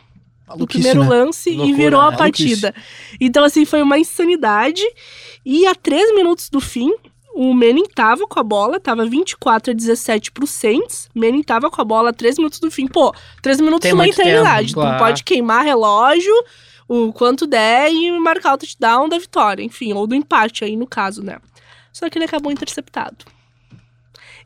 No 0.47 0.55
Maluquice, 0.57 0.83
primeiro 0.83 1.03
né? 1.03 1.09
lance 1.09 1.51
e 1.51 1.57
Loucura, 1.57 1.77
virou 1.77 2.01
a 2.01 2.11
né? 2.11 2.16
partida. 2.16 2.75
Então, 3.20 3.44
assim, 3.44 3.64
foi 3.64 3.81
uma 3.83 3.99
insanidade. 3.99 4.83
E 5.44 5.66
a 5.66 5.75
três 5.75 6.14
minutos 6.14 6.51
do 6.51 6.61
fim, 6.61 6.92
o 7.35 7.53
Manning 7.55 7.88
tava 7.94 8.27
com 8.29 8.38
a 8.38 8.42
bola, 8.42 8.79
tava 8.79 9.07
24 9.07 9.73
a 9.73 9.75
17 9.75 10.31
pro 10.33 10.47
Saints. 10.47 11.09
Manning 11.14 11.42
tava 11.42 11.70
com 11.70 11.81
a 11.81 11.85
bola 11.85 12.11
a 12.11 12.12
três 12.12 12.37
minutos 12.37 12.61
do 12.61 12.70
fim. 12.70 12.87
Pô, 12.87 13.14
três 13.42 13.61
minutos 13.61 13.83
Tem 13.83 13.90
é 13.90 13.94
uma 13.94 14.07
eternidade. 14.07 14.68
tempo, 14.68 14.81
Tu 14.81 14.85
claro. 14.85 14.99
pode 14.99 15.25
queimar 15.25 15.64
relógio 15.64 16.33
o 16.87 17.12
quanto 17.12 17.47
der 17.47 17.90
e 17.90 18.11
marcar 18.20 18.55
o 18.55 18.59
touchdown 18.59 19.09
da 19.09 19.18
vitória, 19.18 19.62
enfim, 19.62 19.94
ou 19.94 20.07
do 20.07 20.14
empate 20.14 20.64
aí 20.64 20.77
no 20.77 20.87
caso, 20.87 21.23
né? 21.23 21.38
Só 21.92 22.11
que 22.11 22.18
ele 22.18 22.27
acabou 22.27 22.53
interceptado. 22.53 23.25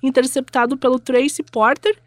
Interceptado 0.02 0.76
pelo 0.76 0.98
Tracy 0.98 1.42
Porter, 1.42 1.98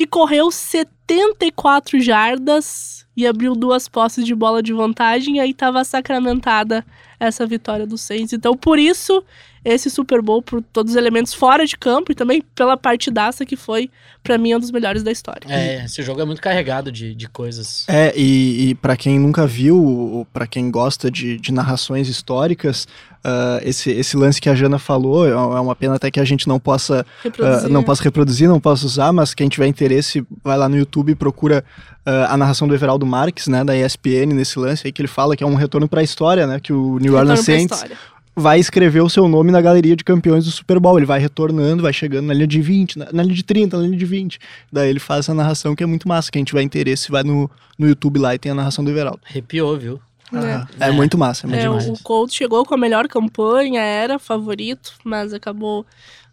que 0.00 0.06
correu 0.06 0.50
74 0.50 2.00
jardas 2.00 3.06
e 3.14 3.26
abriu 3.26 3.54
duas 3.54 3.86
posses 3.86 4.24
de 4.24 4.34
bola 4.34 4.62
de 4.62 4.72
vantagem, 4.72 5.36
e 5.36 5.40
aí 5.40 5.52
tava 5.52 5.84
sacramentada 5.84 6.86
essa 7.18 7.44
vitória 7.44 7.86
do 7.86 7.98
Saints. 7.98 8.32
Então, 8.32 8.56
por 8.56 8.78
isso, 8.78 9.22
esse 9.64 9.90
Super 9.90 10.22
Bowl, 10.22 10.42
por 10.42 10.62
todos 10.62 10.92
os 10.92 10.96
elementos 10.96 11.34
fora 11.34 11.66
de 11.66 11.76
campo 11.76 12.12
e 12.12 12.14
também 12.14 12.42
pela 12.54 12.76
partidaça 12.76 13.44
que 13.44 13.56
foi, 13.56 13.90
pra 14.22 14.38
mim, 14.38 14.54
um 14.54 14.58
dos 14.58 14.70
melhores 14.70 15.02
da 15.02 15.12
história. 15.12 15.42
É, 15.48 15.84
esse 15.84 16.02
jogo 16.02 16.20
é 16.20 16.24
muito 16.24 16.40
carregado 16.40 16.90
de, 16.90 17.14
de 17.14 17.28
coisas. 17.28 17.84
É, 17.88 18.12
e, 18.16 18.70
e 18.70 18.74
para 18.74 18.96
quem 18.96 19.18
nunca 19.18 19.46
viu, 19.46 19.76
ou 19.76 20.24
para 20.24 20.46
quem 20.46 20.70
gosta 20.70 21.10
de, 21.10 21.36
de 21.36 21.52
narrações 21.52 22.08
históricas, 22.08 22.86
ah, 23.22 23.60
esse, 23.62 23.90
esse 23.90 24.16
lance 24.16 24.40
que 24.40 24.48
a 24.48 24.54
Jana 24.54 24.78
falou 24.78 25.26
é 25.26 25.30
é 25.30 25.60
uma 25.60 25.76
pena 25.76 25.96
até 25.96 26.10
que 26.10 26.18
a 26.18 26.24
gente 26.24 26.48
não 26.48 26.58
possa 26.58 27.04
Reproduzir. 27.22 27.66
Ah, 27.66 27.68
não 27.68 27.82
posso 27.82 28.02
reproduzir, 28.02 28.48
não 28.48 28.58
posso 28.58 28.86
usar, 28.86 29.12
mas 29.12 29.34
quem 29.34 29.48
tiver 29.48 29.66
interesse, 29.66 30.24
vai 30.42 30.56
lá 30.56 30.68
no 30.68 30.76
YouTube 30.76 31.12
e 31.12 31.14
procura 31.14 31.62
ah, 32.06 32.32
a 32.32 32.36
narração 32.36 32.66
do 32.66 32.74
Everaldo 32.74 33.04
Marques, 33.04 33.46
né, 33.46 33.62
da 33.62 33.76
ESPN, 33.76 34.32
nesse 34.32 34.58
lance 34.58 34.86
aí, 34.86 34.92
que 34.92 35.02
ele 35.02 35.08
fala 35.08 35.36
que 35.36 35.44
é 35.44 35.46
um 35.46 35.54
retorno 35.54 35.86
para 35.86 36.00
a 36.00 36.04
história, 36.04 36.46
né, 36.46 36.58
que 36.60 36.72
o 36.72 36.98
New 36.98 37.14
Orleans 37.14 37.40
Retorno 37.40 37.44
pra 37.44 37.44
Saints 37.44 37.76
história. 37.76 37.96
Vai 38.40 38.58
escrever 38.58 39.00
o 39.02 39.08
seu 39.08 39.28
nome 39.28 39.52
na 39.52 39.60
galeria 39.60 39.94
de 39.94 40.02
campeões 40.02 40.44
do 40.44 40.50
Super 40.50 40.80
Bowl. 40.80 40.96
Ele 40.98 41.06
vai 41.06 41.20
retornando, 41.20 41.82
vai 41.82 41.92
chegando 41.92 42.26
na 42.26 42.34
linha 42.34 42.46
de 42.46 42.60
20, 42.60 42.98
na, 42.98 43.12
na 43.12 43.22
linha 43.22 43.34
de 43.34 43.42
30, 43.44 43.76
na 43.76 43.82
linha 43.84 43.96
de 43.98 44.04
20. 44.04 44.38
Daí 44.72 44.88
ele 44.90 44.98
faz 45.00 45.20
essa 45.26 45.34
narração 45.34 45.76
que 45.76 45.82
é 45.82 45.86
muito 45.86 46.08
massa. 46.08 46.30
Quem 46.32 46.42
tiver 46.42 46.62
interesse, 46.62 47.10
vai 47.10 47.22
no, 47.22 47.48
no 47.78 47.86
YouTube 47.88 48.18
lá 48.18 48.34
e 48.34 48.38
tem 48.38 48.50
a 48.50 48.54
narração 48.54 48.82
do 48.84 48.90
Everaldo. 48.90 49.20
Arrepiou, 49.28 49.76
viu? 49.78 50.00
Ah, 50.32 50.66
É. 50.80 50.88
é. 50.88 50.90
muito 50.92 51.18
massa, 51.18 51.44
é 51.44 51.48
muito 51.48 51.58
É, 51.58 51.62
demais. 51.62 51.88
o 51.88 52.02
Colts 52.02 52.34
chegou 52.34 52.64
com 52.64 52.74
a 52.74 52.78
melhor 52.78 53.06
campanha, 53.08 53.80
era 53.82 54.18
favorito, 54.18 54.92
mas 55.04 55.32
acabou 55.32 55.84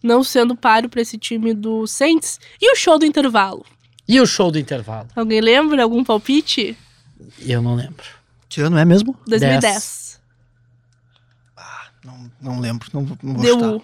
não 0.04 0.24
sendo 0.24 0.56
páreo 0.56 0.88
para 0.90 1.02
esse 1.02 1.18
time 1.18 1.54
do 1.54 1.88
Saints. 1.88 2.40
E 2.62 2.72
o 2.72 2.76
show 2.76 3.00
do 3.00 3.06
intervalo? 3.06 3.66
E 4.08 4.22
o 4.22 4.26
show 4.28 4.52
do 4.52 4.60
intervalo? 4.60 5.08
Alguém 5.16 5.42
lembra? 5.42 5.82
Algum 5.84 6.04
palpite? 6.04 6.78
Eu 7.42 7.62
não 7.62 7.76
lembro. 7.76 8.06
Que 8.48 8.62
ano 8.62 8.78
é 8.78 8.86
mesmo? 8.86 9.16
2010. 9.28 10.07
Não, 12.08 12.32
não 12.42 12.60
lembro, 12.62 12.88
não, 12.94 13.04
vou- 13.06 13.18
não 13.22 13.34
vou. 13.36 13.76
Who. 13.76 13.82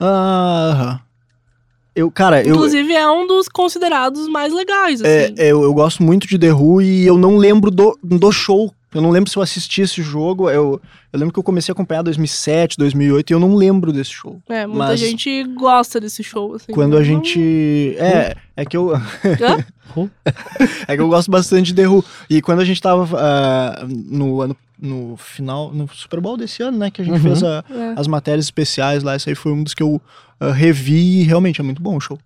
Aham. 0.00 1.00
Eu, 1.94 2.10
cara, 2.10 2.42
eu, 2.42 2.56
Inclusive, 2.56 2.92
é 2.92 3.08
um 3.08 3.24
dos 3.24 3.48
considerados 3.48 4.26
mais 4.26 4.52
legais, 4.52 5.00
é, 5.00 5.26
assim. 5.26 5.34
é, 5.38 5.46
eu, 5.52 5.62
eu 5.62 5.72
gosto 5.72 6.02
muito 6.02 6.26
de 6.26 6.36
The 6.36 6.52
Who 6.52 6.82
e 6.82 7.06
eu 7.06 7.16
não 7.16 7.36
lembro 7.36 7.70
do, 7.70 7.96
do 8.02 8.32
show. 8.32 8.74
Eu 8.92 9.00
não 9.00 9.10
lembro 9.10 9.30
se 9.30 9.36
eu 9.36 9.42
assisti 9.42 9.82
esse 9.82 10.02
jogo. 10.02 10.50
Eu, 10.50 10.80
eu 11.12 11.18
lembro 11.18 11.32
que 11.32 11.38
eu 11.38 11.42
comecei 11.44 11.70
a 11.70 11.74
acompanhar 11.74 12.00
em 12.00 12.04
2007, 12.04 12.76
2008 12.78 13.30
e 13.30 13.34
eu 13.34 13.38
não 13.40 13.54
lembro 13.54 13.92
desse 13.92 14.10
show. 14.10 14.40
É, 14.48 14.66
muita 14.66 14.86
mas- 14.88 15.00
gente 15.00 15.44
gosta 15.54 16.00
desse 16.00 16.22
show, 16.24 16.54
assim. 16.54 16.72
Quando 16.72 16.94
a 16.96 16.98
Não- 16.98 17.04
gente. 17.04 17.94
É, 17.98 18.34
é 18.56 18.64
que 18.64 18.76
eu. 18.76 18.90
É 20.88 20.96
que 20.96 21.00
eu 21.00 21.08
gosto 21.08 21.30
bastante 21.30 21.66
de 21.66 21.74
The 21.74 21.86
Who. 21.88 22.04
E 22.28 22.42
quando 22.42 22.58
a 22.60 22.64
gente 22.64 22.80
tava 22.82 23.08
ah, 23.16 23.86
no 23.88 24.40
ano. 24.40 24.56
No 24.84 25.16
final. 25.16 25.72
No 25.72 25.88
Super 25.94 26.20
Bowl 26.20 26.36
desse 26.36 26.62
ano, 26.62 26.76
né? 26.78 26.90
Que 26.90 27.00
a 27.00 27.04
gente 27.04 27.14
Uhum. 27.14 27.20
fez 27.22 27.42
a- 27.42 27.64
É. 27.70 27.94
as 28.00 28.06
matérias 28.06 28.44
especiais 28.44 29.02
lá. 29.02 29.16
Esse 29.16 29.30
aí 29.30 29.34
foi 29.34 29.52
um 29.52 29.62
dos 29.62 29.72
que 29.74 29.82
eu 29.82 30.00
ah, 30.38 30.52
revi 30.52 31.20
e 31.20 31.22
realmente 31.22 31.60
é 31.60 31.64
muito 31.64 31.80
bom 31.80 31.96
o 31.96 32.00
show. 32.00 32.18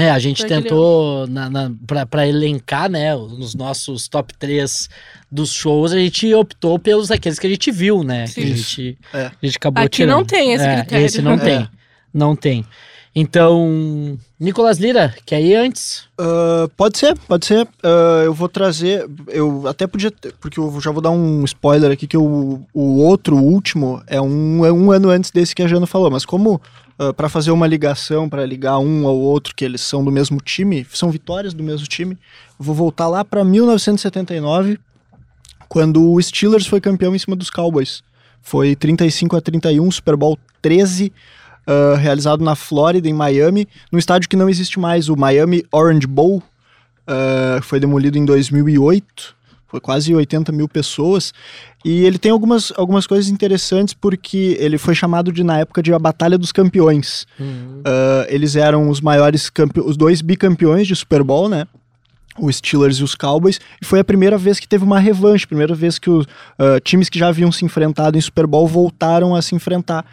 É, 0.00 0.10
a 0.12 0.18
gente 0.20 0.46
tentou, 0.46 1.26
na, 1.26 1.50
na, 1.50 1.72
pra, 1.84 2.06
pra 2.06 2.24
elencar, 2.26 2.88
né, 2.88 3.16
nos 3.16 3.52
nossos 3.56 4.06
top 4.06 4.32
3 4.38 4.88
dos 5.30 5.52
shows, 5.52 5.92
a 5.92 5.98
gente 5.98 6.32
optou 6.34 6.78
pelos 6.78 7.10
aqueles 7.10 7.36
que 7.36 7.48
a 7.48 7.50
gente 7.50 7.70
viu, 7.72 8.04
né? 8.04 8.26
Que 8.28 8.40
a 8.40 8.44
Sim. 8.46 8.54
gente, 8.54 8.98
É. 9.12 9.26
a 9.26 9.32
gente 9.46 9.56
acabou 9.56 9.82
Aqui 9.82 9.96
tirando. 9.96 10.16
não 10.18 10.24
tem 10.24 10.52
esse 10.52 10.64
É, 10.64 10.76
critério. 10.76 11.04
Esse 11.06 11.20
não 11.20 11.32
É. 11.34 11.36
tem. 11.38 11.68
Não 12.14 12.36
tem. 12.36 12.64
Então, 13.14 14.16
Nicolas 14.38 14.78
Lira, 14.78 15.14
quer 15.26 15.40
ir 15.40 15.56
antes? 15.56 16.04
Ah, 16.18 16.68
pode 16.76 16.98
ser, 16.98 17.18
pode 17.26 17.46
ser. 17.46 17.66
Ah, 17.82 18.22
eu 18.24 18.32
vou 18.32 18.48
trazer. 18.48 19.08
Eu 19.28 19.66
até 19.66 19.86
podia. 19.86 20.10
ter- 20.10 20.32
Porque 20.40 20.60
eu 20.60 20.80
já 20.80 20.90
vou 20.90 21.00
dar 21.02 21.10
um 21.10 21.44
spoiler 21.44 21.90
aqui: 21.90 22.06
que 22.06 22.16
o, 22.16 22.60
o 22.72 22.98
outro, 23.02 23.36
o 23.36 23.42
último, 23.42 24.02
é 24.06 24.20
um, 24.20 24.64
é 24.64 24.72
um 24.72 24.92
ano 24.92 25.10
antes 25.10 25.30
desse 25.30 25.54
que 25.54 25.62
a 25.62 25.66
Jana 25.66 25.86
falou. 25.86 26.10
Mas 26.10 26.24
como. 26.24 26.60
para 27.16 27.28
fazer 27.28 27.50
uma 27.50 27.66
ligação, 27.66 28.28
para 28.28 28.44
ligar 28.46 28.78
um 28.78 29.06
ao 29.06 29.16
outro, 29.16 29.54
que 29.54 29.64
eles 29.64 29.80
são 29.80 30.04
do 30.04 30.10
mesmo 30.12 30.38
time, 30.40 30.86
são 30.92 31.10
vitórias 31.10 31.54
do 31.54 31.62
mesmo 31.62 31.86
time, 31.86 32.16
vou 32.58 32.74
voltar 32.74 33.06
lá 33.08 33.24
para 33.24 33.44
1979, 33.44 34.78
quando 35.68 36.12
o 36.12 36.20
Steelers 36.20 36.66
foi 36.66 36.80
campeão 36.80 37.14
em 37.14 37.18
cima 37.18 37.36
dos 37.36 37.50
Cowboys. 37.50 38.02
Foi 38.42 38.74
35 38.74 39.36
a 39.36 39.40
31, 39.40 39.90
Super 39.90 40.16
Bowl 40.16 40.38
13, 40.62 41.12
ah, 41.68 41.96
realizado 41.96 42.42
na 42.42 42.56
Flórida, 42.56 43.06
em 43.06 43.12
Miami, 43.12 43.68
num 43.92 43.98
estádio 43.98 44.26
que 44.26 44.36
não 44.36 44.48
existe 44.48 44.80
mais, 44.80 45.10
o 45.10 45.16
Miami 45.16 45.62
Orange 45.70 46.06
Bowl. 46.06 46.42
ah, 47.06 47.60
foi 47.62 47.78
demolido 47.78 48.16
em 48.16 48.24
2008, 48.24 49.36
foi 49.66 49.78
quase 49.78 50.14
80 50.14 50.50
mil 50.50 50.66
pessoas. 50.66 51.34
E 51.84 52.04
ele 52.06 52.18
tem 52.18 52.32
algumas, 52.32 52.72
algumas 52.74 53.06
coisas 53.06 53.28
interessantes, 53.28 53.92
porque 53.92 54.56
ele 54.58 54.78
foi 54.78 54.94
chamado 54.94 55.30
de, 55.30 55.44
na 55.44 55.58
época, 55.58 55.82
de 55.82 55.92
a 55.92 55.98
Batalha 55.98 56.38
dos 56.38 56.52
Campeões. 56.52 57.26
Ah, 57.84 58.26
eles 58.30 58.56
eram 58.56 58.88
os 58.88 59.02
maiores, 59.02 59.50
os 59.84 59.96
dois 59.96 60.22
bicampeões 60.22 60.86
de 60.86 60.96
Super 60.96 61.22
Bowl, 61.22 61.50
né? 61.50 61.66
Os 62.40 62.56
Steelers 62.56 62.96
e 62.96 63.02
os 63.02 63.14
Cowboys, 63.14 63.60
e 63.82 63.84
foi 63.84 63.98
a 63.98 64.04
primeira 64.04 64.38
vez 64.38 64.60
que 64.60 64.68
teve 64.68 64.84
uma 64.84 65.00
revanche, 65.00 65.44
primeira 65.44 65.74
vez 65.74 65.98
que 65.98 66.08
os 66.08 66.24
ah, 66.58 66.80
times 66.82 67.10
que 67.10 67.18
já 67.18 67.28
haviam 67.28 67.52
se 67.52 67.62
enfrentado 67.62 68.16
em 68.16 68.20
Super 68.22 68.46
Bowl 68.46 68.66
voltaram 68.66 69.34
a 69.34 69.42
se 69.42 69.54
enfrentar. 69.54 70.06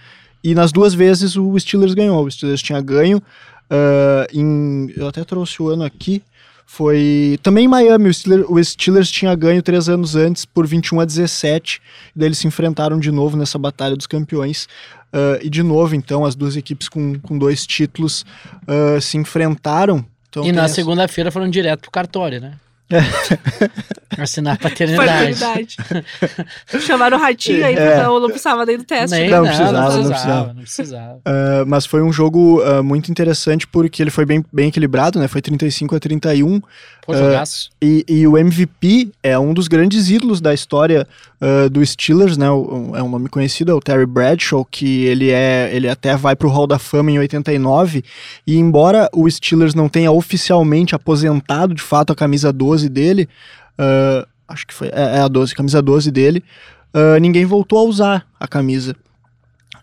E 0.46 0.54
nas 0.54 0.72
duas 0.72 0.94
vezes 0.94 1.36
o 1.36 1.60
Steelers 1.60 1.96
ganhou. 1.96 2.24
O 2.24 2.30
Steelers 2.30 2.62
tinha 2.62 2.80
ganho 2.80 3.20
ah, 3.68 4.28
em. 4.32 4.94
Eu 4.96 5.08
até 5.08 5.24
trouxe 5.24 5.60
o 5.60 5.70
ano 5.70 5.84
aqui. 5.84 6.22
Foi 6.68 7.40
também 7.42 7.66
em 7.66 7.68
Miami. 7.68 8.10
O 8.10 8.14
Steelers, 8.14 8.46
o 8.48 8.64
Steelers 8.64 9.10
tinha 9.10 9.34
ganho 9.34 9.64
três 9.64 9.90
anos 9.90 10.16
antes 10.16 10.46
por 10.46 10.68
21 10.68 11.00
a 11.00 11.06
17. 11.06 11.82
E 12.16 12.20
daí 12.20 12.28
eles 12.28 12.38
se 12.38 12.48
enfrentaram 12.48 13.00
de 13.00 13.12
novo 13.12 13.36
nessa 13.36 13.58
batalha 13.58 13.96
dos 13.96 14.06
campeões. 14.06 14.68
Ah, 15.12 15.40
e 15.42 15.50
de 15.50 15.64
novo, 15.64 15.96
então, 15.96 16.24
as 16.24 16.36
duas 16.36 16.56
equipes 16.56 16.88
com, 16.88 17.20
com 17.20 17.40
dois 17.40 17.66
títulos 17.66 18.24
ah, 18.68 19.02
se 19.02 19.18
enfrentaram. 19.18 20.06
Então, 20.30 20.46
e 20.46 20.52
na 20.52 20.66
essa- 20.66 20.76
segunda-feira 20.76 21.32
foram 21.32 21.50
direto 21.50 21.82
pro 21.82 21.92
cartório, 21.92 22.40
né? 22.40 22.54
Assinar 24.18 24.58
paternidade. 24.58 25.34
verdade. 25.34 25.78
Chamaram 26.82 27.18
o 27.18 27.20
ratinho 27.22 27.66
aí, 27.66 27.76
É. 27.76 27.96
porque 27.98 28.04
não 28.20 28.28
precisava 28.30 28.66
nem 28.66 28.78
do 28.78 28.84
teste. 28.84 29.16
Nem, 29.18 29.30
né? 29.30 29.36
Não 29.38 29.44
precisava, 29.46 29.72
não 29.72 29.80
não 29.82 29.88
precisava. 29.90 30.10
precisava. 30.14 30.48
Não 30.54 30.62
precisava. 30.62 31.20
Ah, 31.26 31.64
mas 31.68 31.86
foi 31.86 32.02
um 32.02 32.14
jogo 32.14 32.62
ah, 32.64 32.82
muito 32.84 33.12
interessante 33.12 33.68
porque 33.68 34.02
ele 34.02 34.12
foi 34.12 34.26
bem, 34.26 34.44
bem 34.54 34.70
equilibrado, 34.70 35.20
né? 35.20 35.28
Foi 35.28 35.42
35 35.42 35.96
a 35.96 36.00
31. 36.00 36.62
Pô, 37.06 37.14
É. 37.14 37.18
jogaço. 37.18 37.70
E, 37.82 38.04
e 38.08 38.28
o 38.28 38.36
MVP 38.38 39.10
é 39.22 39.38
um 39.38 39.54
dos 39.54 39.68
grandes 39.68 40.10
ídolos 40.10 40.40
da 40.42 40.54
história 40.54 41.08
ah, 41.42 41.68
do 41.70 41.86
Steelers, 41.86 42.38
né? 42.38 42.50
O- 42.50 42.94
é 42.96 43.04
um 43.04 43.10
nome 43.10 43.28
conhecido, 43.30 43.72
é 43.72 43.76
o 43.76 43.80
Terry 43.82 44.06
Bradshaw, 44.06 44.64
que 44.66 45.04
ele 45.06 45.30
é 45.32 45.70
ele 45.74 45.90
até 45.90 46.16
vai 46.16 46.36
pro 46.36 46.48
Hall 46.50 46.68
da 46.68 46.80
Fama 46.80 47.12
em 47.12 47.20
89. 47.20 48.04
E 48.48 48.56
embora 48.58 49.10
o 49.14 49.30
Steelers 49.30 49.76
não 49.76 49.90
tenha 49.90 50.12
oficialmente 50.12 50.96
aposentado 50.96 51.74
de 51.74 51.82
fato 51.82 52.14
a 52.14 52.16
camisa 52.16 52.52
12 52.54 52.75
dele, 52.84 53.28
ah, 53.78 54.28
acho 54.48 54.68
que 54.68 54.74
foi 54.74 54.88
é, 54.90 55.18
é 55.18 55.20
a 55.20 55.28
12, 55.28 55.56
camisa 55.56 55.82
12 55.82 56.12
dele, 56.12 56.44
ah, 56.94 57.20
ninguém 57.20 57.46
voltou 57.46 57.80
a 57.80 57.84
usar 57.84 58.26
a 58.40 58.48
camisa. 58.48 58.96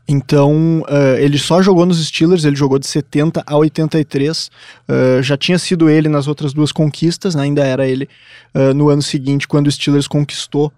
Então, 0.09 0.85
ah, 0.89 1.21
ele 1.21 1.39
só 1.39 1.63
jogou 1.63 1.87
nos 1.87 2.05
Steelers, 2.05 2.45
ele 2.45 2.57
jogou 2.57 2.79
de 2.79 2.87
70 2.87 3.43
a 3.47 3.57
83. 3.57 4.51
ah, 4.89 5.23
já 5.23 5.37
tinha 5.37 5.59
sido 5.59 5.89
ele 5.89 6.09
nas 6.09 6.27
outras 6.27 6.53
duas 6.53 6.73
conquistas, 6.73 7.35
né, 7.35 7.43
ainda 7.43 7.65
era 7.65 7.87
ele 7.87 8.09
ah, 8.55 8.73
no 8.75 8.89
ano 8.89 9.03
seguinte, 9.03 9.47
quando 9.47 9.67
o 9.67 9.73
Steelers 9.73 10.09
conquistou 10.09 10.73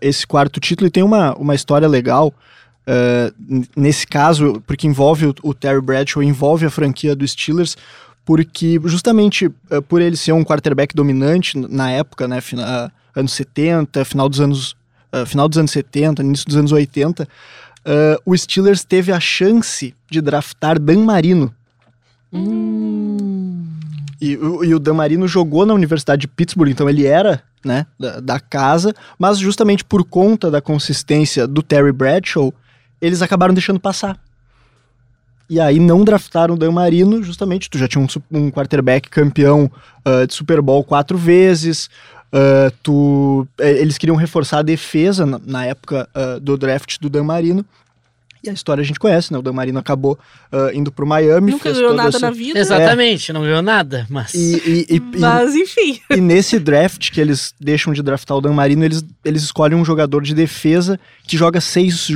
esse 0.00 0.24
quarto 0.24 0.60
título. 0.60 0.86
E 0.86 0.90
tem 0.92 1.02
uma, 1.02 1.34
uma 1.34 1.52
história 1.52 1.88
legal, 1.88 2.32
nesse 3.76 4.06
caso, 4.06 4.62
porque 4.64 4.86
envolve 4.86 5.26
o, 5.26 5.34
o 5.42 5.52
Terry 5.52 5.80
Bradshaw, 5.80 6.22
envolve 6.22 6.64
a 6.64 6.70
franquia 6.70 7.16
do 7.16 7.26
Steelers, 7.26 7.76
porque 8.26 8.78
justamente 8.84 9.50
ah, 9.70 9.80
por 9.80 10.02
ele 10.02 10.16
ser 10.16 10.32
um 10.32 10.44
quarterback 10.44 10.94
dominante 10.94 11.56
na 11.56 11.90
época, 11.90 12.28
né, 12.28 12.42
fina- 12.42 12.64
ah, 12.66 12.90
anos 13.18 13.32
70, 13.32 14.04
final 14.04 14.28
dos 14.28 14.40
anos, 14.40 14.76
ah, 15.12 15.24
final 15.24 15.48
dos 15.48 15.56
anos 15.56 15.70
70, 15.70 16.22
início 16.22 16.44
dos 16.46 16.56
anos 16.56 16.72
80, 16.72 17.26
ah, 17.86 18.20
o 18.26 18.36
Steelers 18.36 18.84
teve 18.84 19.12
a 19.12 19.20
chance 19.20 19.94
de 20.10 20.20
draftar 20.20 20.78
Dan 20.78 21.04
Marino. 21.04 21.54
E, 24.20 24.36
o- 24.36 24.64
e 24.64 24.74
o 24.74 24.78
Dan 24.78 24.94
Marino 24.94 25.28
jogou 25.28 25.64
na 25.64 25.74
Universidade 25.74 26.22
de 26.22 26.28
Pittsburgh, 26.28 26.70
então 26.70 26.88
ele 26.90 27.06
era 27.06 27.42
né, 27.64 27.86
da, 27.98 28.20
da 28.20 28.40
casa, 28.40 28.94
mas 29.18 29.38
justamente 29.38 29.84
por 29.84 30.04
conta 30.04 30.50
da 30.50 30.60
consistência 30.60 31.46
do 31.48 31.62
Terry 31.62 31.90
Bradshaw, 31.92 32.52
eles 33.00 33.22
acabaram 33.22 33.52
deixando 33.54 33.78
passar. 33.80 34.18
E 35.48 35.60
aí 35.60 35.78
não 35.78 36.04
draftaram 36.04 36.54
o 36.54 36.56
Dan 36.56 36.72
Marino, 36.72 37.22
justamente, 37.22 37.70
tu 37.70 37.78
já 37.78 37.86
tinha 37.86 38.02
um, 38.02 38.08
um 38.32 38.50
quarterback 38.50 39.08
campeão 39.08 39.70
ah, 40.04 40.26
de 40.26 40.34
Super 40.34 40.60
Bowl 40.60 40.82
quatro 40.82 41.16
vezes, 41.16 41.88
ah, 42.32 42.70
tu, 42.82 43.46
eh, 43.58 43.80
eles 43.80 43.96
queriam 43.96 44.16
reforçar 44.16 44.58
a 44.58 44.62
defesa 44.62 45.24
na, 45.24 45.40
na 45.44 45.64
época 45.64 46.08
ah, 46.14 46.38
do 46.40 46.56
draft 46.56 46.98
do 47.00 47.08
Dan 47.08 47.24
Marino, 47.24 47.64
e 48.46 48.50
a 48.50 48.52
história 48.52 48.80
a 48.82 48.84
gente 48.84 48.98
conhece, 48.98 49.32
né? 49.32 49.38
O 49.38 49.42
Dan 49.42 49.52
Marino 49.52 49.78
acabou 49.78 50.18
ah, 50.52 50.70
indo 50.74 50.90
pro 50.92 51.06
Miami. 51.06 51.52
Nunca 51.52 51.64
fez 51.64 51.76
ganhou 51.78 51.94
nada 51.94 52.08
esse- 52.10 52.20
na 52.20 52.30
vida. 52.30 52.58
Exatamente, 52.58 53.32
não 53.32 53.42
ganhou 53.42 53.62
nada, 53.62 54.06
mas. 54.08 54.32
E, 54.34 54.56
e- 54.56 54.86
e- 54.90 54.96
e- 54.96 55.18
Mas, 55.18 55.54
enfim. 55.54 56.00
e 56.10 56.20
nesse 56.20 56.58
draft 56.58 57.10
que 57.10 57.20
eles 57.20 57.54
deixam 57.60 57.92
de 57.92 58.02
draftar 58.02 58.36
o 58.36 58.40
Dan 58.40 58.52
Marino, 58.52 58.84
eles, 58.84 59.04
eles 59.24 59.42
escolhem 59.42 59.76
um 59.78 59.84
jogador 59.84 60.22
de 60.22 60.34
defesa 60.34 60.98
que 61.26 61.36
joga 61.36 61.60
seis, 61.60 62.08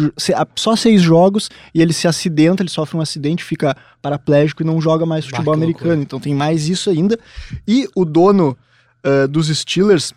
só 0.56 0.76
seis 0.76 1.02
jogos 1.02 1.48
e 1.74 1.80
ele 1.82 1.92
se 1.92 2.06
acidenta, 2.08 2.62
ele 2.62 2.70
sofre 2.70 2.96
um 2.96 3.00
acidente, 3.00 3.42
fica 3.44 3.76
paraplégico 4.00 4.62
e 4.62 4.66
não 4.66 4.80
joga 4.80 5.04
mais 5.04 5.24
futebol 5.24 5.54
que 5.54 5.58
americano. 5.60 5.86
loucura. 5.90 6.02
Então 6.02 6.18
tem 6.20 6.34
mais 6.34 6.68
isso 6.68 6.88
ainda. 6.90 7.18
E 7.66 7.88
o 7.94 8.04
dono 8.04 8.56
ah, 9.04 9.26
dos 9.26 9.48
Steelers, 9.48 10.12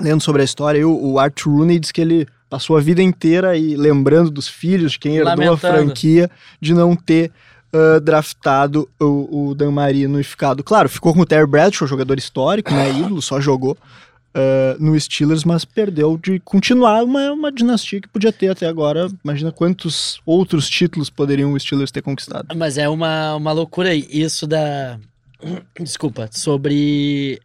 lendo 0.00 0.22
sobre 0.22 0.42
a 0.42 0.44
história, 0.44 0.86
o, 0.86 1.12
o 1.12 1.18
Art 1.18 1.40
Rooney 1.44 1.78
diz 1.78 1.90
que 1.92 2.00
ele 2.00 2.26
passou 2.50 2.76
a 2.76 2.80
vida 2.80 3.00
inteira 3.00 3.56
e 3.56 3.76
lembrando 3.76 4.30
dos 4.30 4.48
filhos, 4.48 4.96
quem 4.96 5.16
herdou 5.16 5.32
a 5.32 5.36
Lamentando. 5.36 5.58
franquia, 5.58 6.30
de 6.60 6.74
não 6.74 6.94
ter 6.94 7.30
ah, 7.72 8.00
draftado 8.00 8.88
o, 8.98 9.50
o 9.50 9.54
Dan 9.54 9.70
Marino 9.70 10.20
e 10.20 10.24
ficado. 10.24 10.62
Claro, 10.64 10.88
ficou 10.88 11.14
com 11.14 11.20
o 11.20 11.26
Terry 11.26 11.46
Bradshaw, 11.46 11.86
jogador 11.86 12.18
histórico, 12.18 12.72
né? 12.72 12.90
Ídolo, 12.90 13.22
só 13.22 13.40
jogou 13.40 13.78
ah, 14.34 14.76
no 14.80 14.98
Steelers, 14.98 15.44
mas 15.44 15.64
perdeu 15.64 16.18
de 16.18 16.40
continuar 16.40 17.04
uma, 17.04 17.30
uma 17.30 17.52
dinastia 17.52 18.00
que 18.00 18.08
podia 18.08 18.32
ter 18.32 18.48
até 18.48 18.66
agora. 18.66 19.08
Imagina 19.24 19.52
quantos 19.52 20.20
outros 20.26 20.68
títulos 20.68 21.08
poderiam 21.08 21.52
o 21.52 21.60
Steelers 21.60 21.92
ter 21.92 22.02
conquistado. 22.02 22.48
Mas 22.56 22.76
é 22.76 22.88
uma, 22.88 23.36
uma 23.36 23.52
loucura 23.52 23.94
isso 23.94 24.46
da. 24.46 24.98
Desculpa, 25.80 26.28
sobre 26.32 27.40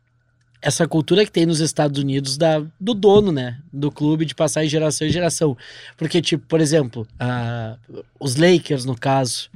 essa 0.66 0.88
cultura 0.88 1.24
que 1.24 1.32
tem 1.32 1.46
nos 1.46 1.60
Estados 1.60 2.02
Unidos 2.02 2.38
da, 2.38 2.60
do 2.80 2.94
dono, 2.96 3.32
né? 3.32 3.60
Do 3.72 3.92
clube 3.92 4.26
de 4.26 4.34
passar 4.34 4.64
de 4.64 4.70
geração 4.70 5.08
em 5.08 5.12
geração. 5.12 5.56
Porque, 5.96 6.22
tipo, 6.22 6.46
por 6.48 6.60
exemplo, 6.60 7.08
a- 7.20 7.78
os 8.20 8.36
Lakers, 8.36 8.84
no 8.84 8.98
caso, 8.98 9.50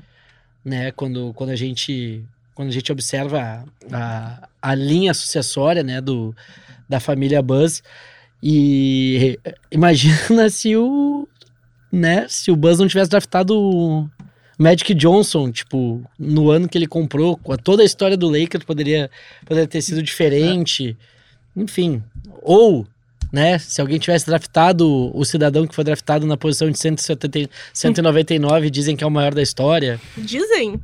né? 0.63 0.91
Quando, 0.91 1.33
quando 1.33 1.49
a 1.49 1.55
gente. 1.55 2.23
quando 2.53 2.67
a 2.69 2.71
gente 2.71 2.91
observa 2.91 3.39
a, 3.91 3.97
a, 3.97 4.49
a 4.61 4.75
linha 4.75 5.13
sucessória, 5.13 5.81
né, 5.81 5.99
do, 6.01 6.35
da 6.87 6.99
família 6.99 7.41
Buzz. 7.41 7.81
E 8.43 9.39
imagina 9.71 10.49
se 10.51 10.75
o, 10.75 11.27
né, 11.91 12.27
se 12.29 12.51
o 12.51 12.55
Buzz 12.55 12.77
não 12.79 12.87
tivesse 12.87 13.09
draftado 13.09 14.09
Magic 14.59 14.93
Johnson, 14.93 15.49
tipo, 15.51 16.03
no 16.19 16.51
ano 16.51 16.67
que 16.67 16.77
ele 16.77 16.85
comprou, 16.85 17.37
com 17.37 17.55
toda 17.55 17.81
a 17.81 17.85
história 17.85 18.17
do 18.17 18.27
Lakers 18.29 18.65
poderia, 18.65 19.09
poderia 19.45 19.67
ter 19.67 19.81
sido 19.81 20.03
diferente. 20.03 20.97
Enfim, 21.55 22.03
ou, 22.41 22.85
né, 23.31 23.57
se 23.57 23.79
alguém 23.79 23.97
tivesse 23.97 24.25
draftado 24.25 25.15
o 25.17 25.23
cidadão 25.23 25.65
que 25.65 25.73
foi 25.73 25.83
draftado 25.85 26.27
na 26.27 26.35
posição 26.35 26.69
de 26.69 26.77
170, 26.77 27.39
e- 27.39 27.49
199, 27.73 28.69
dizem 28.69 28.95
que 28.97 29.03
é 29.03 29.07
o 29.07 29.11
maior 29.11 29.33
da 29.33 29.41
história. 29.41 29.99
Dizem. 30.17 30.79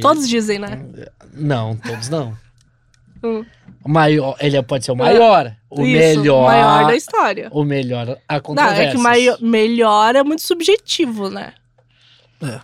Todos 0.00 0.26
dizem, 0.28 0.58
né? 0.58 0.86
Não, 1.34 1.76
todos 1.76 2.08
não. 2.08 2.34
Hum. 3.20 3.44
Maior, 3.84 4.36
ele 4.38 4.62
pode 4.62 4.84
ser 4.84 4.92
o 4.92 4.94
maior, 4.94 5.52
o 5.68 5.82
Isso, 5.84 6.20
melhor, 6.20 6.40
O 6.40 6.46
maior 6.46 6.86
da 6.86 6.94
história. 6.94 7.48
o 7.50 7.64
melhor, 7.64 8.16
a 8.28 8.40
Não, 8.54 8.62
é 8.64 8.92
que 8.92 8.96
mai- 8.96 9.36
melhor 9.40 10.14
é 10.14 10.22
muito 10.22 10.42
subjetivo, 10.42 11.28
né? 11.28 11.52
Aí 12.40 12.60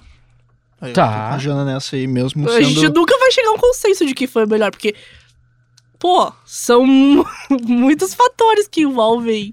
eu 0.88 0.92
Tá. 0.94 1.06
tô 1.06 1.28
com 1.30 1.34
a 1.34 1.38
Jana 1.38 1.64
nessa 1.64 1.96
aí 1.96 2.06
mesmo 2.06 2.48
A 2.48 2.60
gente 2.60 2.80
sendo... 2.80 2.94
nunca 3.00 3.16
vai 3.18 3.30
chegar 3.30 3.48
a 3.48 3.52
um 3.52 3.58
consenso 3.58 4.04
de 4.06 4.14
que 4.14 4.26
foi 4.26 4.44
o 4.44 4.48
melhor, 4.48 4.70
porque, 4.70 4.94
pô, 5.98 6.32
são 6.44 6.84
mu- 6.86 7.26
muitos 7.66 8.14
fatores 8.14 8.66
que 8.68 8.82
envolvem 8.82 9.52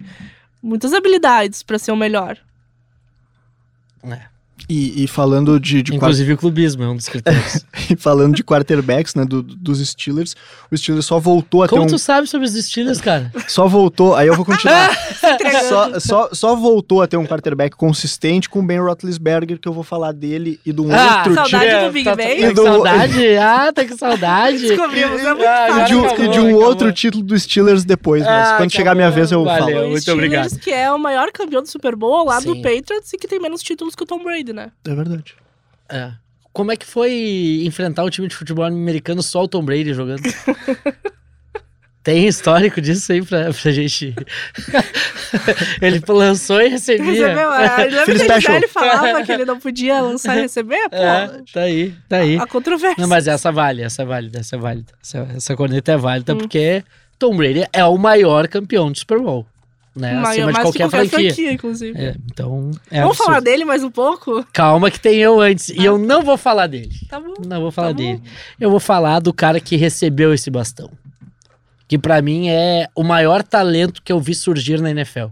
muitas 0.62 0.94
habilidades 0.94 1.64
pra 1.64 1.78
ser 1.80 1.92
o 1.92 1.96
melhor. 1.96 2.38
É. 4.04 4.31
E, 4.70 5.04
e 5.04 5.08
falando 5.08 5.60
de, 5.60 5.82
de 5.84 5.94
Inclusive 5.96 6.34
o 6.34 6.38
clubismo 6.38 6.84
é 6.84 6.88
um 6.88 6.96
dos 6.96 7.10
critérios. 7.10 7.66
e 7.90 7.96
falando 7.96 8.36
de 8.36 8.44
quarterbacks, 8.44 9.16
né, 9.16 9.26
do- 9.26 9.42
dos 9.44 9.80
Steelers, 9.86 10.36
o 10.72 10.78
Steelers 10.78 11.06
só 11.06 11.20
voltou 11.20 11.64
a 11.64 11.68
ter 11.68 11.72
Como 11.72 11.84
um... 11.84 11.88
tu 11.88 11.98
sabe 11.98 12.28
sobre 12.28 12.48
os 12.48 12.54
Steelers, 12.54 13.02
cara? 13.02 13.32
Só 13.48 13.68
voltou, 13.68 14.16
aí 14.16 14.28
eu 14.28 14.36
vou 14.36 14.46
continuar. 14.46 14.92
Só, 15.70 16.00
só, 16.00 16.30
só 16.34 16.56
voltou 16.56 17.02
a 17.02 17.08
ter 17.08 17.16
um 17.18 17.26
quarterback 17.26 17.76
consistente 17.76 18.50
com 18.50 18.60
o 18.60 18.64
Ben 18.64 18.80
Roethlisberger, 18.80 19.58
que 19.60 19.68
eu 19.68 19.74
vou 19.74 19.84
falar 19.84 20.12
dele 20.12 20.60
e 20.66 20.74
de 20.74 20.82
um 20.82 20.92
Ah, 20.94 21.18
outro 21.20 21.34
saudade 21.36 21.70
time. 21.70 21.86
do 21.86 21.92
Big 21.92 22.04
tá? 22.06 22.16
Tá 22.18 22.24
com 22.24 22.30
E 22.30 22.54
do- 22.54 22.64
saudade? 22.64 23.22
Ah, 23.42 23.72
tá 23.74 23.86
com 23.86 23.98
saudade. 23.98 24.60
Descobrimos, 24.60 25.22
é 25.22 25.34
muito 25.34 25.46
Ah, 25.48 25.68
E 25.84 25.86
de, 25.88 25.96
um, 25.96 26.06
acabou, 26.06 26.26
e 26.26 26.30
de 26.30 26.40
um 26.40 26.48
acabou. 26.48 26.64
outro 26.66 26.92
título 26.92 27.24
do 27.24 27.38
Steelers 27.40 27.84
depois, 27.86 28.24
mas 28.24 28.50
Ah, 28.50 28.58
quando 28.58 28.72
chegar 28.72 28.92
a 28.92 28.96
minha 28.96 29.08
acabou. 29.08 29.22
vez 29.22 29.32
eu 29.32 29.44
Valeu. 29.44 29.76
falo. 29.76 29.88
Muito 29.90 30.02
Steelers, 30.02 30.26
obrigado. 30.26 30.60
que 30.60 30.72
é 30.72 30.92
o 30.92 30.98
maior 31.00 31.32
campeão 31.32 31.62
do 31.62 31.70
Super 31.70 31.96
Bowl 31.96 32.26
lado 32.26 32.44
Sim. 32.44 32.54
do 32.56 32.62
Patriots 32.62 33.14
e 33.14 33.18
que 33.18 33.28
tem 33.28 33.40
menos 33.40 33.62
títulos 33.62 33.96
que 33.96 34.04
o 34.04 34.06
Tom 34.06 34.24
Brady, 34.24 34.51
né? 34.54 34.72
É 34.88 34.94
verdade. 34.96 35.36
É. 35.90 36.12
Como 36.54 36.72
é 36.72 36.76
que 36.76 36.86
foi 36.86 37.62
enfrentar 37.66 38.04
o 38.04 38.10
time 38.10 38.28
de 38.28 38.36
futebol 38.36 38.66
americano 38.66 39.22
só 39.24 39.44
o 39.44 39.48
Tom 39.48 39.64
Brady 39.64 39.94
jogando? 39.94 40.22
Tem 42.04 42.28
histórico 42.28 42.82
disso 42.82 43.12
aí 43.12 43.24
pra, 43.24 43.54
pra 43.54 43.72
gente. 43.72 44.16
ele 45.80 46.02
lançou 46.08 46.60
e 46.60 46.68
recebia. 46.68 47.06
Recebeu? 47.28 47.54
É, 47.54 47.84
lembra 47.86 48.06
Philly 48.06 48.20
que 48.26 48.32
a 48.32 48.36
Special. 48.36 48.54
Gisele 48.56 48.68
falava 48.68 49.24
que 49.24 49.32
ele 49.32 49.46
não 49.46 49.60
podia 49.60 50.02
lançar 50.02 50.36
e 50.36 50.42
receber? 50.42 50.90
Pô, 50.90 50.96
É, 50.96 51.42
tá 51.54 51.62
aí, 51.62 51.94
tá 52.10 52.18
aí. 52.18 52.38
a 52.40 52.48
controvérsia. 52.48 53.00
Não, 53.00 53.08
mas 53.08 53.28
essa 53.28 53.52
vale, 53.52 53.84
essa 53.84 54.02
é 54.02 54.06
válida, 54.06 54.40
essa 54.40 54.56
é 54.56 54.60
válida. 54.60 54.92
Essa, 55.02 55.28
essa 55.36 55.56
corneta 55.56 55.92
é 55.92 55.98
válida 55.98 56.34
Hum. 56.34 56.40
porque 56.40 56.84
Tom 57.20 57.38
Brady 57.38 57.66
é 57.72 57.86
o 57.86 57.96
maior 58.00 58.48
campeão 58.48 58.92
de 58.92 58.98
Super 59.00 59.20
Bowl. 59.20 59.46
Né? 59.96 60.14
Maior- 60.14 60.28
Acima 60.30 60.48
de 60.48 60.54
mais 60.54 60.64
qualquer, 60.66 60.84
que 60.90 60.90
franquia. 61.10 61.52
inclusive. 61.52 62.00
É, 62.00 62.16
então, 62.32 62.72
é 62.90 63.02
Vamos 63.02 63.12
absurdo. 63.18 63.26
falar 63.26 63.40
dele 63.42 63.66
mais 63.66 63.84
um 63.84 63.92
pouco? 63.92 64.46
Calma 64.54 64.90
que 64.90 65.00
tem 65.00 65.18
eu 65.18 65.42
antes. 65.42 65.68
E 65.70 65.84
eu 65.84 65.98
não 65.98 66.24
vou 66.24 66.38
falar 66.38 66.68
dele. 66.68 66.92
Tá 67.10 67.20
bom. 67.20 67.34
Não 67.46 67.60
vou 67.60 67.72
falar 67.72 67.88
Tá 67.90 67.94
dele. 67.96 68.22
Eu 68.60 68.70
vou 68.72 68.80
falar 68.80 69.20
do 69.20 69.34
cara 69.34 69.60
que 69.60 69.76
recebeu 69.76 70.34
esse 70.34 70.50
bastão. 70.50 70.90
Que 71.90 71.98
pra 71.98 72.22
mim 72.22 72.48
é 72.48 72.88
o 72.96 73.04
maior 73.04 73.44
talento 73.44 74.02
que 74.02 74.14
eu 74.14 74.20
vi 74.22 74.34
surgir 74.34 74.80
na 74.80 74.92
NFL. 74.92 75.26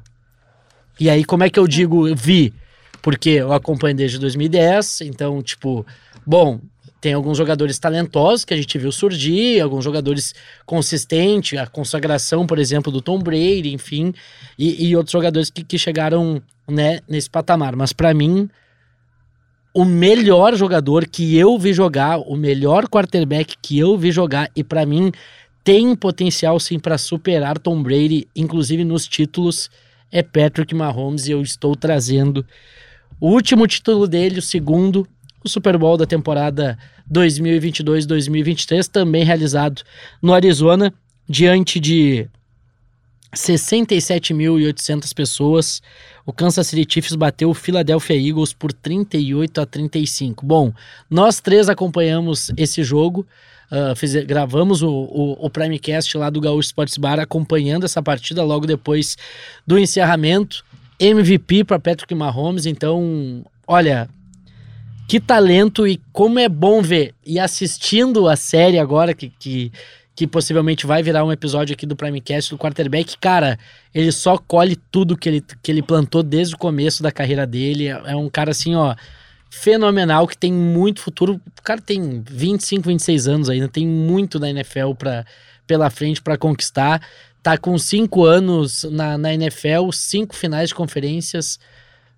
E 0.99 1.09
aí, 1.09 1.23
como 1.23 1.45
é 1.45 1.49
que 1.49 1.57
eu 1.57 1.65
digo 1.65 2.13
vi? 2.13 2.53
Porque 3.01 3.29
eu 3.29 3.53
acompanho 3.53 3.95
desde 3.95 4.19
2010, 4.19 4.99
então, 5.03 5.41
tipo, 5.41 5.85
bom, 6.25 6.59
tem 7.01 7.13
alguns 7.13 7.37
jogadores 7.37 7.79
talentosos 7.79 8.43
que 8.43 8.53
a 8.53 8.57
gente 8.57 8.77
viu 8.77 8.91
surgir, 8.91 9.61
alguns 9.61 9.83
jogadores 9.83 10.33
consistentes, 10.65 11.57
a 11.57 11.65
consagração, 11.65 12.45
por 12.45 12.59
exemplo, 12.59 12.91
do 12.91 13.01
Tom 13.01 13.19
Brady, 13.19 13.73
enfim, 13.73 14.13
e, 14.57 14.87
e 14.87 14.95
outros 14.95 15.11
jogadores 15.11 15.49
que, 15.49 15.63
que 15.63 15.77
chegaram 15.77 16.41
né, 16.67 16.99
nesse 17.07 17.29
patamar. 17.29 17.75
Mas 17.75 17.93
pra 17.93 18.13
mim, 18.13 18.49
o 19.73 19.85
melhor 19.85 20.55
jogador 20.55 21.07
que 21.07 21.37
eu 21.37 21.57
vi 21.57 21.73
jogar, 21.73 22.19
o 22.19 22.35
melhor 22.35 22.87
quarterback 22.87 23.55
que 23.61 23.79
eu 23.79 23.97
vi 23.97 24.11
jogar, 24.11 24.51
e 24.55 24.63
pra 24.63 24.85
mim 24.85 25.11
tem 25.63 25.95
potencial 25.95 26.59
sim 26.59 26.79
pra 26.79 26.97
superar 26.97 27.57
Tom 27.59 27.81
Brady, 27.81 28.27
inclusive 28.35 28.83
nos 28.83 29.07
títulos, 29.07 29.69
é 30.11 30.23
Patrick 30.23 30.73
Mahomes 30.73 31.27
e 31.27 31.31
eu 31.31 31.41
estou 31.41 31.75
trazendo 31.75 32.45
o 33.21 33.29
último 33.29 33.67
título 33.67 34.07
dele, 34.07 34.39
o 34.39 34.41
segundo, 34.41 35.07
o 35.43 35.49
Super 35.49 35.77
Bowl 35.77 35.97
da 35.97 36.05
temporada 36.05 36.77
2022-2023, 37.11 38.87
também 38.87 39.23
realizado 39.23 39.81
no 40.21 40.33
Arizona, 40.33 40.93
diante 41.27 41.79
de 41.79 42.27
67.800 43.35 45.13
pessoas. 45.13 45.81
O 46.25 46.33
Kansas 46.33 46.67
City 46.67 46.85
Chiefs 46.93 47.15
bateu 47.15 47.49
o 47.49 47.53
Philadelphia 47.53 48.15
Eagles 48.15 48.53
por 48.53 48.71
38 48.73 49.61
a 49.61 49.65
35. 49.65 50.45
Bom, 50.45 50.73
nós 51.09 51.39
três 51.39 51.69
acompanhamos 51.69 52.51
esse 52.57 52.83
jogo. 52.83 53.25
ah, 53.71 53.93
fize- 53.95 54.23
gravamos 54.25 54.81
o, 54.81 54.89
o, 54.89 55.45
o 55.45 55.49
Primecast 55.49 56.17
lá 56.17 56.29
do 56.29 56.41
Gaúcho 56.41 56.67
Sports 56.67 56.97
Bar 56.97 57.19
acompanhando 57.19 57.85
essa 57.85 58.01
partida 58.01 58.43
logo 58.43 58.65
depois 58.65 59.15
do 59.65 59.77
encerramento. 59.77 60.63
MVP 60.99 61.63
para 61.63 61.79
Patrick 61.79 62.13
Mahomes, 62.13 62.65
então, 62.65 63.45
olha, 63.65 64.09
que 65.09 65.19
talento 65.19 65.87
e 65.87 65.99
como 66.13 66.37
é 66.37 66.47
bom 66.47 66.83
ver. 66.83 67.15
E 67.25 67.39
assistindo 67.39 68.27
a 68.27 68.35
série 68.35 68.77
agora, 68.77 69.11
que, 69.11 69.33
que, 69.39 69.71
que 70.15 70.27
possivelmente 70.27 70.85
vai 70.85 71.01
virar 71.01 71.25
um 71.25 71.31
episódio 71.31 71.73
aqui 71.73 71.87
do 71.87 71.95
Primecast 71.95 72.51
do 72.51 72.59
quarterback, 72.59 73.17
cara, 73.17 73.57
ele 73.91 74.11
só 74.11 74.37
colhe 74.37 74.75
tudo 74.75 75.17
que 75.17 75.27
ele, 75.27 75.43
que 75.63 75.71
ele 75.71 75.81
plantou 75.81 76.21
desde 76.21 76.53
o 76.53 76.59
começo 76.59 77.01
da 77.01 77.11
carreira 77.11 77.47
dele. 77.47 77.87
É, 77.87 78.01
é 78.05 78.15
um 78.15 78.29
cara 78.29 78.51
assim, 78.51 78.75
ó, 78.75 78.95
fenomenal, 79.49 80.27
que 80.27 80.37
tem 80.37 80.53
muito 80.53 81.01
futuro. 81.01 81.41
O 81.59 81.63
cara 81.63 81.81
tem 81.81 82.23
25, 82.29 82.87
26 82.87 83.27
anos 83.27 83.49
ainda, 83.49 83.67
tem 83.67 83.87
muito 83.87 84.37
da 84.37 84.47
NFL 84.47 84.93
pra, 84.93 85.25
pela 85.65 85.89
frente 85.89 86.21
para 86.21 86.37
conquistar. 86.37 87.01
Tá 87.41 87.57
com 87.57 87.75
cinco 87.79 88.25
anos 88.25 88.83
na, 88.83 89.17
na 89.17 89.33
NFL, 89.33 89.89
cinco 89.91 90.35
finais 90.35 90.69
de 90.69 90.75
conferências. 90.75 91.59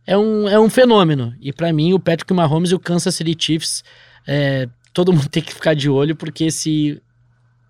É 0.06 0.18
um, 0.18 0.48
é 0.48 0.60
um 0.60 0.70
fenômeno. 0.70 1.36
E 1.40 1.54
pra 1.54 1.72
mim, 1.72 1.94
o 1.94 2.00
Patrick 2.00 2.34
Mahomes 2.34 2.72
e 2.72 2.76
o 2.76 2.80
Kansas 2.80 3.16
City 3.16 3.36
Chiefs, 3.38 3.84
é, 4.28 4.68
todo 4.94 5.14
mundo 5.14 5.28
tem 5.30 5.44
que 5.44 5.54
ficar 5.54 5.74
de 5.74 5.90
olho, 5.90 6.16
porque 6.16 6.52
se, 6.52 7.02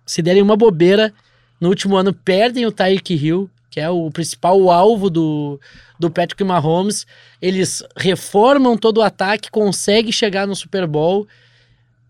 se 0.06 0.22
derem 0.22 0.42
uma 0.42 0.56
bobeira, 0.56 1.12
no 1.60 1.68
último 1.68 1.96
ano 1.96 2.12
perdem 2.12 2.66
o 2.66 2.72
Tyreek 2.72 3.14
Hill, 3.14 3.50
que 3.70 3.80
é 3.80 3.88
o 3.88 4.10
principal 4.10 4.70
alvo 4.70 5.08
do, 5.08 5.58
do 5.98 6.10
Patrick 6.10 6.44
Mahomes. 6.44 7.06
Eles 7.40 7.82
reformam 7.96 8.76
todo 8.76 8.98
o 8.98 9.02
ataque, 9.02 9.50
conseguem 9.50 10.12
chegar 10.12 10.46
no 10.46 10.54
Super 10.54 10.86
Bowl 10.86 11.26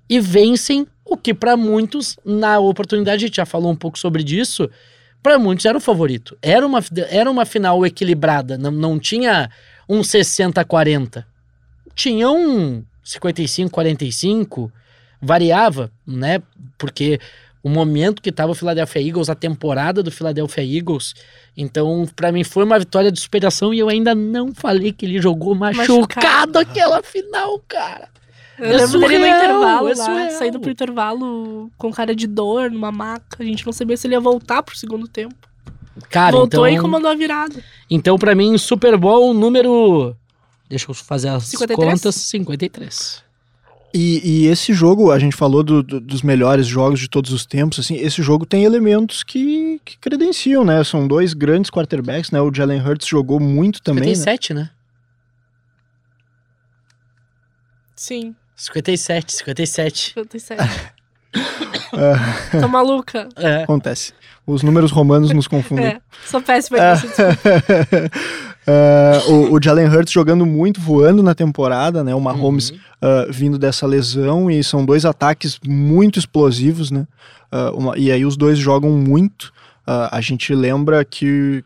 e 0.08 0.18
vencem 0.18 0.86
o 1.04 1.16
que 1.16 1.32
pra 1.32 1.56
muitos, 1.56 2.16
na 2.24 2.58
oportunidade, 2.58 3.24
a 3.24 3.26
gente 3.28 3.36
já 3.36 3.46
falou 3.46 3.70
um 3.70 3.76
pouco 3.76 3.98
sobre 3.98 4.24
disso, 4.24 4.68
pra 5.22 5.38
muitos 5.38 5.64
era 5.64 5.76
o 5.76 5.80
favorito. 5.80 6.36
Era 6.42 6.66
uma, 6.66 6.80
era 7.10 7.30
uma 7.30 7.44
final 7.44 7.84
equilibrada, 7.86 8.58
não, 8.58 8.70
não 8.70 8.98
tinha 8.98 9.48
um 9.92 10.00
60-40. 10.00 11.24
Tinha 11.94 12.30
um 12.30 12.82
55-45, 13.04 14.70
variava, 15.20 15.90
né? 16.06 16.42
Porque 16.78 17.20
o 17.62 17.68
momento 17.68 18.22
que 18.22 18.30
estava 18.30 18.52
o 18.52 18.54
Philadelphia 18.54 19.06
Eagles, 19.06 19.28
a 19.28 19.34
temporada 19.34 20.02
do 20.02 20.10
Philadelphia 20.10 20.64
Eagles. 20.64 21.14
Então, 21.56 22.08
pra 22.16 22.32
mim, 22.32 22.42
foi 22.42 22.64
uma 22.64 22.78
vitória 22.78 23.12
de 23.12 23.20
superação 23.20 23.72
e 23.74 23.78
eu 23.78 23.88
ainda 23.88 24.14
não 24.14 24.54
falei 24.54 24.92
que 24.92 25.04
ele 25.04 25.20
jogou 25.20 25.54
machucado, 25.54 25.98
Machucado. 25.98 26.58
aquela 26.58 27.02
final, 27.02 27.62
cara. 27.68 28.08
Eu 28.58 28.66
É 28.66 28.76
lembro 28.76 29.00
dele 29.00 29.18
no 29.18 29.24
surreal, 29.24 29.38
intervalo 29.38 29.88
é 29.88 29.94
lá, 29.94 30.30
saindo 30.30 30.60
pro 30.60 30.70
intervalo 30.70 31.70
com 31.76 31.92
cara 31.92 32.14
de 32.14 32.26
dor, 32.26 32.70
numa 32.70 32.90
maca. 32.90 33.36
A 33.40 33.44
gente 33.44 33.66
não 33.66 33.72
sabia 33.72 33.96
se 33.96 34.06
ele 34.06 34.14
ia 34.14 34.20
voltar 34.20 34.62
pro 34.62 34.76
segundo 34.76 35.06
tempo. 35.06 35.51
Cara, 36.08 36.32
Voltou 36.36 36.66
então, 36.66 36.78
e 36.78 36.80
comandou 36.80 37.10
a 37.10 37.14
virada. 37.14 37.54
então 37.90 38.18
para 38.18 38.34
mim, 38.34 38.56
Super 38.58 38.96
Bowl 38.96 39.34
número 39.34 40.16
Deixa 40.68 40.90
eu 40.90 40.94
fazer 40.94 41.28
as 41.28 41.44
53? 41.44 41.90
contas, 41.90 42.14
53. 42.14 43.22
E, 43.94 44.22
e 44.44 44.46
esse 44.46 44.72
jogo, 44.72 45.10
a 45.12 45.18
gente 45.18 45.36
falou 45.36 45.62
do- 45.62 45.82
do- 45.82 46.00
dos 46.00 46.22
melhores 46.22 46.66
jogos 46.66 46.98
de 46.98 47.08
todos 47.10 47.30
os 47.30 47.44
tempos, 47.44 47.78
assim, 47.78 47.96
esse 47.96 48.22
jogo 48.22 48.46
tem 48.46 48.64
elementos 48.64 49.22
que, 49.22 49.78
que 49.84 49.98
credenciam, 49.98 50.64
né? 50.64 50.82
São 50.82 51.06
dois 51.06 51.34
grandes 51.34 51.70
quarterbacks, 51.70 52.30
né? 52.30 52.40
O 52.40 52.50
Jalen 52.54 52.80
Hurts 52.80 53.06
jogou 53.06 53.38
muito 53.38 53.82
também, 53.82 54.04
né? 54.04 54.14
57, 54.14 54.54
né? 54.54 54.70
Sim, 57.94 58.34
57, 58.56 59.32
57. 59.34 60.12
57. 60.14 60.62
Tô 62.60 62.68
maluca. 62.68 63.28
É. 63.36 63.62
Acontece. 63.64 64.12
Os 64.46 64.62
números 64.62 64.90
romanos 64.90 65.30
nos 65.32 65.46
confundem. 65.46 65.86
É, 65.86 66.00
sou 66.26 66.40
péssima 66.42 66.78
nisso. 66.92 67.06
desculpa. 67.06 67.38
É, 68.64 69.20
o, 69.28 69.54
o 69.54 69.60
Jalen 69.60 69.88
Hurts 69.88 70.12
jogando 70.12 70.46
muito, 70.46 70.80
voando 70.80 71.20
na 71.20 71.34
temporada, 71.34 72.04
né? 72.04 72.14
O 72.14 72.20
Mahomes 72.20 72.70
Uhum. 72.70 72.78
ah, 73.02 73.26
vindo 73.28 73.58
dessa 73.58 73.88
lesão 73.88 74.48
e 74.48 74.62
são 74.62 74.84
dois 74.84 75.04
ataques 75.04 75.58
muito 75.66 76.16
explosivos, 76.16 76.88
né? 76.92 77.04
Ah, 77.50 77.72
uma- 77.74 77.98
e 77.98 78.12
aí 78.12 78.24
os 78.24 78.36
dois 78.36 78.56
jogam 78.58 78.90
muito. 78.92 79.52
Ah, 79.84 80.16
a 80.16 80.20
gente 80.20 80.54
lembra 80.54 81.04
que 81.04 81.64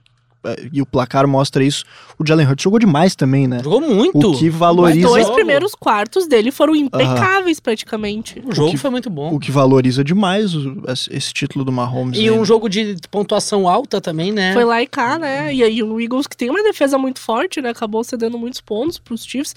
e 0.72 0.80
o 0.82 0.86
placar 0.86 1.26
mostra 1.26 1.62
isso. 1.64 1.84
O 2.18 2.26
Jalen 2.26 2.46
Hurts 2.46 2.62
jogou 2.62 2.78
demais 2.78 3.14
também, 3.16 3.46
né? 3.46 3.60
Jogou 3.62 3.80
muito. 3.80 4.18
O 4.32 4.38
que 4.38 4.48
Os 4.48 4.54
valoriza 4.54 5.08
dois 5.08 5.24
jogo. 5.24 5.34
primeiros 5.34 5.74
quartos 5.74 6.26
dele 6.26 6.50
foram 6.50 6.74
impecáveis, 6.76 7.60
praticamente. 7.60 8.42
O 8.44 8.54
jogo 8.54 8.68
o 8.68 8.70
que- 8.72 8.78
foi 8.78 8.90
muito 8.90 9.10
bom. 9.10 9.34
o 9.34 9.38
que 9.40 9.50
valoriza 9.50 10.02
demais 10.04 10.54
o- 10.54 10.82
esse 10.88 11.14
esse 11.16 11.32
título 11.32 11.64
do 11.64 11.72
Mahomes. 11.72 12.18
E 12.18 12.24
né? 12.30 12.32
um 12.32 12.44
jogo 12.44 12.68
de 12.68 12.96
pontuação 13.10 13.68
alta 13.68 14.00
também, 14.00 14.32
né? 14.32 14.52
Foi 14.52 14.64
lá 14.64 14.82
e 14.82 14.86
cá, 14.86 15.18
né? 15.18 15.52
E 15.54 15.62
aí 15.62 15.82
o 15.82 16.00
Eagles, 16.00 16.26
que 16.26 16.36
tem 16.36 16.50
uma 16.50 16.62
defesa 16.62 16.96
muito 16.98 17.20
forte, 17.20 17.60
né? 17.60 17.70
Acabou 17.70 18.02
cedendo 18.04 18.38
muitos 18.38 18.60
pontos 18.60 18.98
pros 18.98 19.24
Chiefs. 19.24 19.54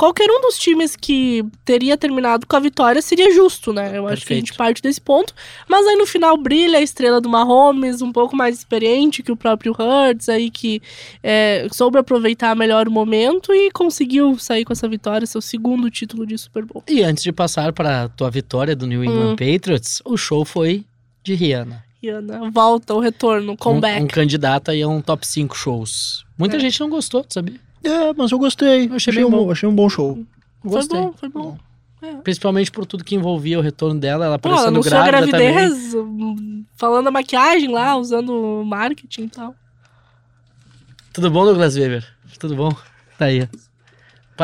Qualquer 0.00 0.30
um 0.30 0.40
dos 0.40 0.56
times 0.58 0.96
que 0.96 1.44
teria 1.62 1.94
terminado 1.94 2.46
com 2.46 2.56
a 2.56 2.60
vitória 2.60 3.02
seria 3.02 3.30
justo, 3.34 3.70
né? 3.70 3.98
Eu 3.98 4.08
acho 4.08 4.24
que 4.24 4.32
a 4.32 4.36
gente 4.36 4.54
parte 4.54 4.80
desse 4.80 4.98
ponto. 4.98 5.34
Mas 5.68 5.86
aí 5.86 5.94
no 5.94 6.06
final 6.06 6.38
brilha 6.38 6.78
a 6.78 6.80
estrela 6.80 7.20
do 7.20 7.28
Mahomes, 7.28 8.00
um 8.00 8.10
pouco 8.10 8.34
mais 8.34 8.56
experiente 8.56 9.22
que 9.22 9.30
o 9.30 9.36
próprio 9.36 9.76
Hurts, 9.78 10.30
aí 10.30 10.50
que 10.50 10.80
é, 11.22 11.68
soube 11.70 11.98
aproveitar 11.98 12.56
melhor 12.56 12.88
o 12.88 12.90
momento 12.90 13.52
e 13.52 13.70
conseguiu 13.72 14.38
sair 14.38 14.64
com 14.64 14.72
essa 14.72 14.88
vitória, 14.88 15.26
seu 15.26 15.42
segundo 15.42 15.90
título 15.90 16.26
de 16.26 16.38
Super 16.38 16.64
Bowl. 16.64 16.82
E 16.88 17.02
antes 17.02 17.22
de 17.22 17.30
passar 17.30 17.70
para 17.74 18.08
tua 18.08 18.30
vitória 18.30 18.74
do 18.74 18.86
New 18.86 19.04
England 19.04 19.32
Hum. 19.32 19.36
Patriots, 19.36 20.00
o 20.06 20.16
show 20.16 20.46
foi 20.46 20.82
de 21.22 21.34
Rihanna. 21.34 21.84
Rihanna, 22.02 22.50
volta, 22.50 22.94
o 22.94 23.00
retorno, 23.00 23.54
comeback. 23.54 24.00
Um, 24.00 24.04
um 24.04 24.08
candidato 24.08 24.70
aí 24.70 24.80
a 24.80 24.88
um 24.88 25.02
top 25.02 25.26
5 25.26 25.54
shows. 25.54 26.24
Muita 26.38 26.56
É. 26.56 26.58
gente 26.58 26.80
não 26.80 26.88
gostou, 26.88 27.22
sabia? 27.28 27.60
É, 27.82 28.12
mas 28.14 28.30
eu 28.30 28.38
gostei. 28.38 28.86
Eu 28.88 28.94
achei 28.94 29.10
achei, 29.12 29.14
bem 29.14 29.24
um, 29.24 29.30
bom. 29.30 29.50
achei 29.50 29.68
um 29.68 29.74
bom 29.74 29.88
show. 29.88 30.18
Gostei. 30.64 31.00
Foi 31.00 31.28
bom, 31.28 31.56
foi 32.00 32.08
bom. 32.10 32.22
Principalmente 32.22 32.70
por 32.70 32.86
tudo 32.86 33.04
que 33.04 33.14
envolvia 33.14 33.58
o 33.58 33.62
retorno 33.62 34.00
dela, 34.00 34.24
ela 34.24 34.38
Pô, 34.38 34.48
ela 34.48 34.56
aparecendo 34.56 34.76
anunciou 34.76 35.00
a 35.00 35.06
grávida 35.06 35.32
também. 35.32 35.52
gravidez, 35.52 35.94
hum, 35.94 36.64
falando 36.76 37.08
a 37.08 37.10
maquiagem 37.10 37.70
lá, 37.70 37.94
usando 37.96 38.62
marketing 38.64 39.24
e 39.24 39.28
tal. 39.28 39.54
Tudo 41.12 41.30
bom, 41.30 41.44
Douglas 41.44 41.76
Weber? 41.76 42.06
Tudo 42.38 42.56
bom? 42.56 42.70
Tá 43.18 43.26
aí. 43.26 43.46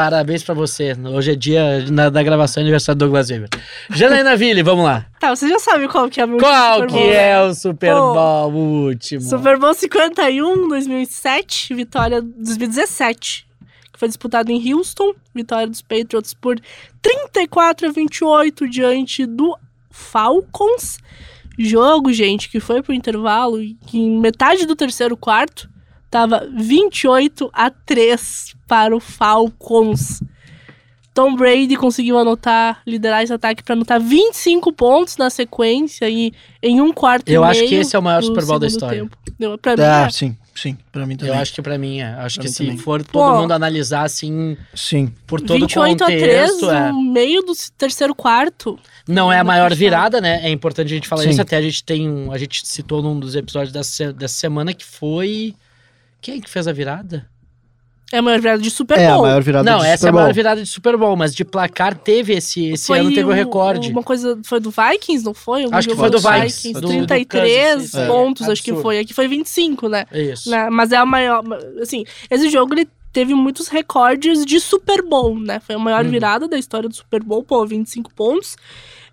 Parabéns 0.00 0.42
pra 0.42 0.52
você. 0.52 0.92
Hoje 1.10 1.32
é 1.32 1.34
dia 1.34 1.86
na- 1.90 2.10
da 2.10 2.22
gravação 2.22 2.60
aniversário 2.62 2.98
do 2.98 3.06
Douglas 3.06 3.30
Weber. 3.30 3.48
Janaína 3.88 4.36
Ville, 4.36 4.62
vamos 4.62 4.84
lá. 4.84 5.06
Tá, 5.18 5.34
você 5.34 5.48
já 5.48 5.58
sabe 5.58 5.88
qual 5.88 6.06
que 6.10 6.20
é 6.20 6.26
o 6.26 6.28
meu 6.28 6.36
Qual 6.36 6.74
Super 6.80 6.86
que 6.88 6.92
Bowl, 6.92 7.10
é 7.12 7.14
né? 7.32 7.42
o 7.44 7.54
Super 7.54 7.94
Bowl 7.94 8.52
o 8.52 8.84
último? 8.88 9.22
Super 9.22 9.58
Bowl 9.58 9.72
51, 9.72 10.68
2007, 10.68 11.72
vitória 11.74 12.20
2017, 12.20 13.46
que 13.90 13.98
foi 13.98 14.06
disputado 14.08 14.52
em 14.52 14.74
Houston, 14.74 15.14
vitória 15.34 15.66
dos 15.66 15.80
Patriots 15.80 16.34
por 16.34 16.60
34 17.00 17.88
a 17.88 17.90
28 17.90 18.68
diante 18.68 19.24
do 19.24 19.56
Falcons. 19.90 20.98
Jogo, 21.58 22.12
gente, 22.12 22.50
que 22.50 22.60
foi 22.60 22.82
pro 22.82 22.92
intervalo 22.92 23.56
que 23.86 23.96
em 23.98 24.20
metade 24.20 24.66
do 24.66 24.76
terceiro 24.76 25.16
quarto 25.16 25.70
tava 26.16 26.48
28 26.56 27.50
a 27.52 27.70
3 27.70 28.54
para 28.66 28.96
o 28.96 29.00
Falcons. 29.00 30.22
Tom 31.12 31.34
Brady 31.34 31.76
conseguiu 31.76 32.18
anotar, 32.18 32.82
liderar 32.86 33.22
esse 33.22 33.32
ataque 33.32 33.62
para 33.62 33.72
anotar 33.74 33.98
25 33.98 34.70
pontos 34.72 35.16
na 35.16 35.30
sequência 35.30 36.08
e 36.10 36.30
em 36.62 36.78
um 36.82 36.92
quarto 36.92 37.26
Eu 37.30 37.40
e 37.42 37.44
acho 37.46 37.60
meio 37.60 37.70
que 37.70 37.74
esse 37.76 37.96
é 37.96 37.98
o 37.98 38.02
maior 38.02 38.22
Super 38.22 38.44
Bowl 38.44 38.58
da 38.58 38.66
história. 38.66 39.00
tempo. 39.00 39.16
Deu, 39.38 39.56
pra 39.56 39.76
mim, 39.76 39.82
Ah, 39.82 40.04
é. 40.06 40.10
sim, 40.10 40.36
sim. 40.54 40.76
Pra 40.92 41.06
mim 41.06 41.14
Eu 41.14 41.18
também. 41.20 41.34
acho 41.38 41.54
que 41.54 41.62
pra 41.62 41.78
mim 41.78 42.00
é. 42.00 42.08
Acho 42.16 42.36
Pra 42.36 42.44
que 42.44 42.50
se 42.50 42.58
também. 42.64 42.76
for 42.76 43.02
todo 43.02 43.12
Pô. 43.12 43.40
mundo 43.40 43.52
analisar 43.52 44.02
assim, 44.04 44.58
Sim. 44.74 45.10
por 45.26 45.40
todo 45.40 45.56
o 45.56 45.60
28 45.60 46.04
a 46.04 46.06
3 46.06 46.20
contexto, 46.50 46.70
é. 46.70 46.92
no 46.92 47.00
meio 47.02 47.40
do 47.40 47.52
terceiro 47.78 48.14
quarto. 48.14 48.78
Não 49.08 49.32
é 49.32 49.38
a 49.38 49.44
maior 49.44 49.74
virada, 49.74 50.20
né? 50.20 50.40
É 50.46 50.50
importante 50.50 50.88
a 50.92 50.94
gente 50.96 51.08
falar 51.08 51.22
Sim. 51.22 51.30
isso. 51.30 51.40
Até 51.40 51.56
a 51.56 51.62
gente 51.62 51.82
tem 51.82 52.10
um. 52.10 52.30
A 52.30 52.36
gente 52.36 52.66
citou 52.66 53.02
num 53.02 53.18
dos 53.18 53.34
episódios 53.34 53.72
dessa, 53.72 54.12
dessa 54.12 54.34
semana 54.34 54.74
que 54.74 54.84
foi. 54.84 55.54
Quem 56.20 56.40
que 56.40 56.50
fez 56.50 56.66
a 56.66 56.72
virada? 56.72 57.28
É 58.12 58.18
a 58.18 58.22
maior 58.22 58.40
virada 58.40 58.62
de 58.62 58.70
Super 58.70 58.98
É 58.98 59.06
a 59.08 59.14
Bowl. 59.14 59.22
maior 59.22 59.42
virada 59.42 59.68
Não, 59.68 59.78
do 59.78 59.84
essa 59.84 59.94
é 59.94 59.96
Super 59.96 60.08
a 60.08 60.12
maior 60.12 60.26
Bowl. 60.26 60.34
virada 60.34 60.62
de 60.62 60.68
Super 60.68 60.96
Bowl, 60.96 61.16
mas 61.16 61.34
de 61.34 61.44
placar 61.44 61.96
teve 61.98 62.34
esse. 62.34 62.66
Esse 62.70 62.86
Foi 62.86 63.00
ano 63.00 63.08
teve 63.10 63.24
o 63.24 63.30
um- 63.30 63.32
recorde. 63.34 63.90
Uma 63.90 64.02
coisa. 64.02 64.38
Foi 64.44 64.60
do 64.60 64.70
Vikings, 64.70 65.24
não 65.24 65.34
foi? 65.34 65.64
Algum 65.64 65.76
Acho 65.76 65.88
que 65.88 65.94
jogo 65.96 66.08
foi 66.08 66.10
do 66.10 66.18
Vikings, 66.20 66.72
do- 66.74 66.80
do 66.82 66.88
33 67.06 67.26
Kansas 67.74 67.90
City. 67.90 68.06
pontos, 68.06 68.48
É, 68.48 68.52
acho 68.52 68.62
que 68.62 68.70
absurdo. 68.70 68.82
foi. 68.88 68.98
Aqui 69.00 69.12
foi 69.12 69.26
25, 69.26 69.88
né? 69.88 70.04
Isso. 70.12 70.48
Né? 70.48 70.70
Mas 70.70 70.92
é 70.92 70.96
a 70.96 71.04
maior. 71.04 71.42
Assim, 71.82 72.04
esse 72.30 72.48
jogo 72.48 72.74
ele 72.74 72.88
teve 73.12 73.34
muitos 73.34 73.66
recordes 73.66 74.46
de 74.46 74.60
Super 74.60 75.02
Bowl, 75.02 75.36
né? 75.40 75.58
Foi 75.58 75.74
a 75.74 75.78
maior 75.78 76.04
Uhum. 76.04 76.10
virada 76.10 76.46
da 76.46 76.56
história 76.58 76.88
do 76.88 76.94
Super 76.94 77.24
Bowl, 77.24 77.42
pô, 77.42 77.66
25 77.66 78.14
pontos. 78.14 78.56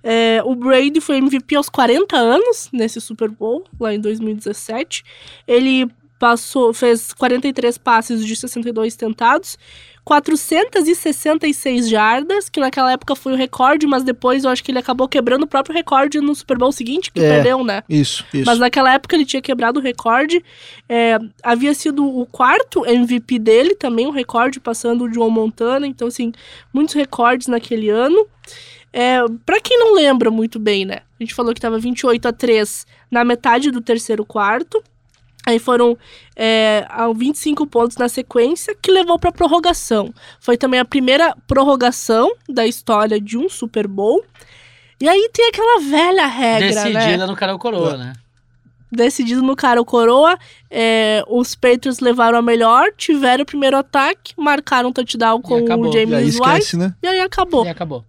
É, 0.03 0.39
o 0.45 0.53
Brady 0.53 1.01
foi 1.01 1.17
MVP 1.17 1.55
aos 1.55 1.67
40 1.69 2.15
anos 2.17 2.69
nesse 2.71 3.01
Super 3.01 3.29
Bowl, 3.29 3.63
lá 3.79 3.91
em 3.93 3.99
2017. 3.99 5.03
Ele 5.47 5.87
passou, 6.23 6.73
fez 6.73 7.11
43 7.11 7.77
passes 7.77 8.25
de 8.25 8.33
62 8.33 8.95
tentados, 8.95 9.57
466 10.05 11.89
jardas, 11.89 12.47
que 12.47 12.61
naquela 12.61 12.93
época 12.93 13.13
foi 13.13 13.33
o 13.33 13.35
recorde, 13.35 13.85
mas 13.85 14.03
depois 14.05 14.45
eu 14.45 14.49
acho 14.49 14.63
que 14.63 14.71
ele 14.71 14.79
acabou 14.79 15.05
quebrando 15.05 15.43
o 15.43 15.47
próprio 15.47 15.75
recorde 15.75 16.21
no 16.21 16.33
Super 16.33 16.57
Bowl 16.57 16.71
seguinte, 16.71 17.11
que 17.11 17.19
É. 17.19 17.27
perdeu, 17.27 17.61
né? 17.61 17.83
Isso, 17.89 18.25
isso. 18.33 18.45
Mas 18.45 18.57
naquela 18.57 18.93
época 18.93 19.17
ele 19.17 19.25
tinha 19.25 19.41
quebrado 19.41 19.81
o 19.81 19.83
recorde. 19.83 20.41
É, 20.87 21.19
havia 21.43 21.73
sido 21.73 22.05
o 22.05 22.25
quarto 22.25 22.85
MVP 22.85 23.37
dele, 23.37 23.75
também 23.75 24.07
um 24.07 24.11
recorde, 24.11 24.61
passando 24.61 25.03
o 25.03 25.13
João 25.13 25.29
Montana. 25.29 25.85
Então, 25.85 26.07
assim, 26.07 26.31
muitos 26.73 26.95
recordes 26.95 27.47
naquele 27.47 27.89
ano. 27.89 28.25
É, 28.93 29.17
para 29.45 29.59
quem 29.59 29.77
não 29.77 29.93
lembra 29.93 30.31
muito 30.31 30.57
bem, 30.57 30.85
né? 30.85 30.99
A 31.19 31.23
gente 31.23 31.33
falou 31.33 31.53
que 31.53 31.59
tava 31.59 31.77
28 31.77 32.29
a 32.29 32.31
3 32.31 32.85
na 33.11 33.25
metade 33.25 33.71
do 33.71 33.81
terceiro 33.81 34.23
quarto. 34.23 34.81
Aí 35.45 35.59
foram 35.59 35.97
é, 36.35 36.85
a 36.89 37.11
25 37.11 37.67
pontos 37.67 37.97
na 37.97 38.07
sequência, 38.07 38.75
que 38.81 38.91
levou 38.91 39.19
para 39.19 39.31
prorrogação. 39.31 40.13
Foi 40.39 40.57
também 40.57 40.79
a 40.79 40.85
primeira 40.85 41.35
prorrogação 41.47 42.33
da 42.47 42.65
história 42.65 43.19
de 43.19 43.37
um 43.37 43.49
Super 43.49 43.87
Bowl. 43.87 44.23
E 45.01 45.09
aí 45.09 45.29
tem 45.33 45.49
aquela 45.49 45.81
velha 45.81 46.25
regra, 46.27 46.83
né? 46.83 46.91
Decidida 46.91 47.27
no 47.27 47.35
cara 47.35 47.51
ou 47.53 47.59
coroa, 47.59 47.97
né? 47.97 48.13
decidido 48.93 49.41
no 49.41 49.55
cara 49.55 49.81
ou 49.81 49.85
coroa. 49.85 50.37
É, 50.69 51.23
os 51.27 51.55
Patriots 51.55 51.99
levaram 51.99 52.37
a 52.37 52.41
melhor, 52.41 52.91
tiveram 52.95 53.43
o 53.43 53.45
primeiro 53.45 53.75
ataque, 53.75 54.33
marcaram 54.37 54.89
um 54.89 54.93
touchdown 54.93 55.41
com 55.41 55.55
o 55.55 55.67
E 55.67 55.71
aí 55.71 55.91
James 55.91 56.35
White 56.35 56.47
esquece, 56.47 56.77
né? 56.77 56.93
e 57.01 57.07
aí 57.07 57.19
acabou. 57.19 57.65
E 57.65 57.69
acabou. 57.69 58.05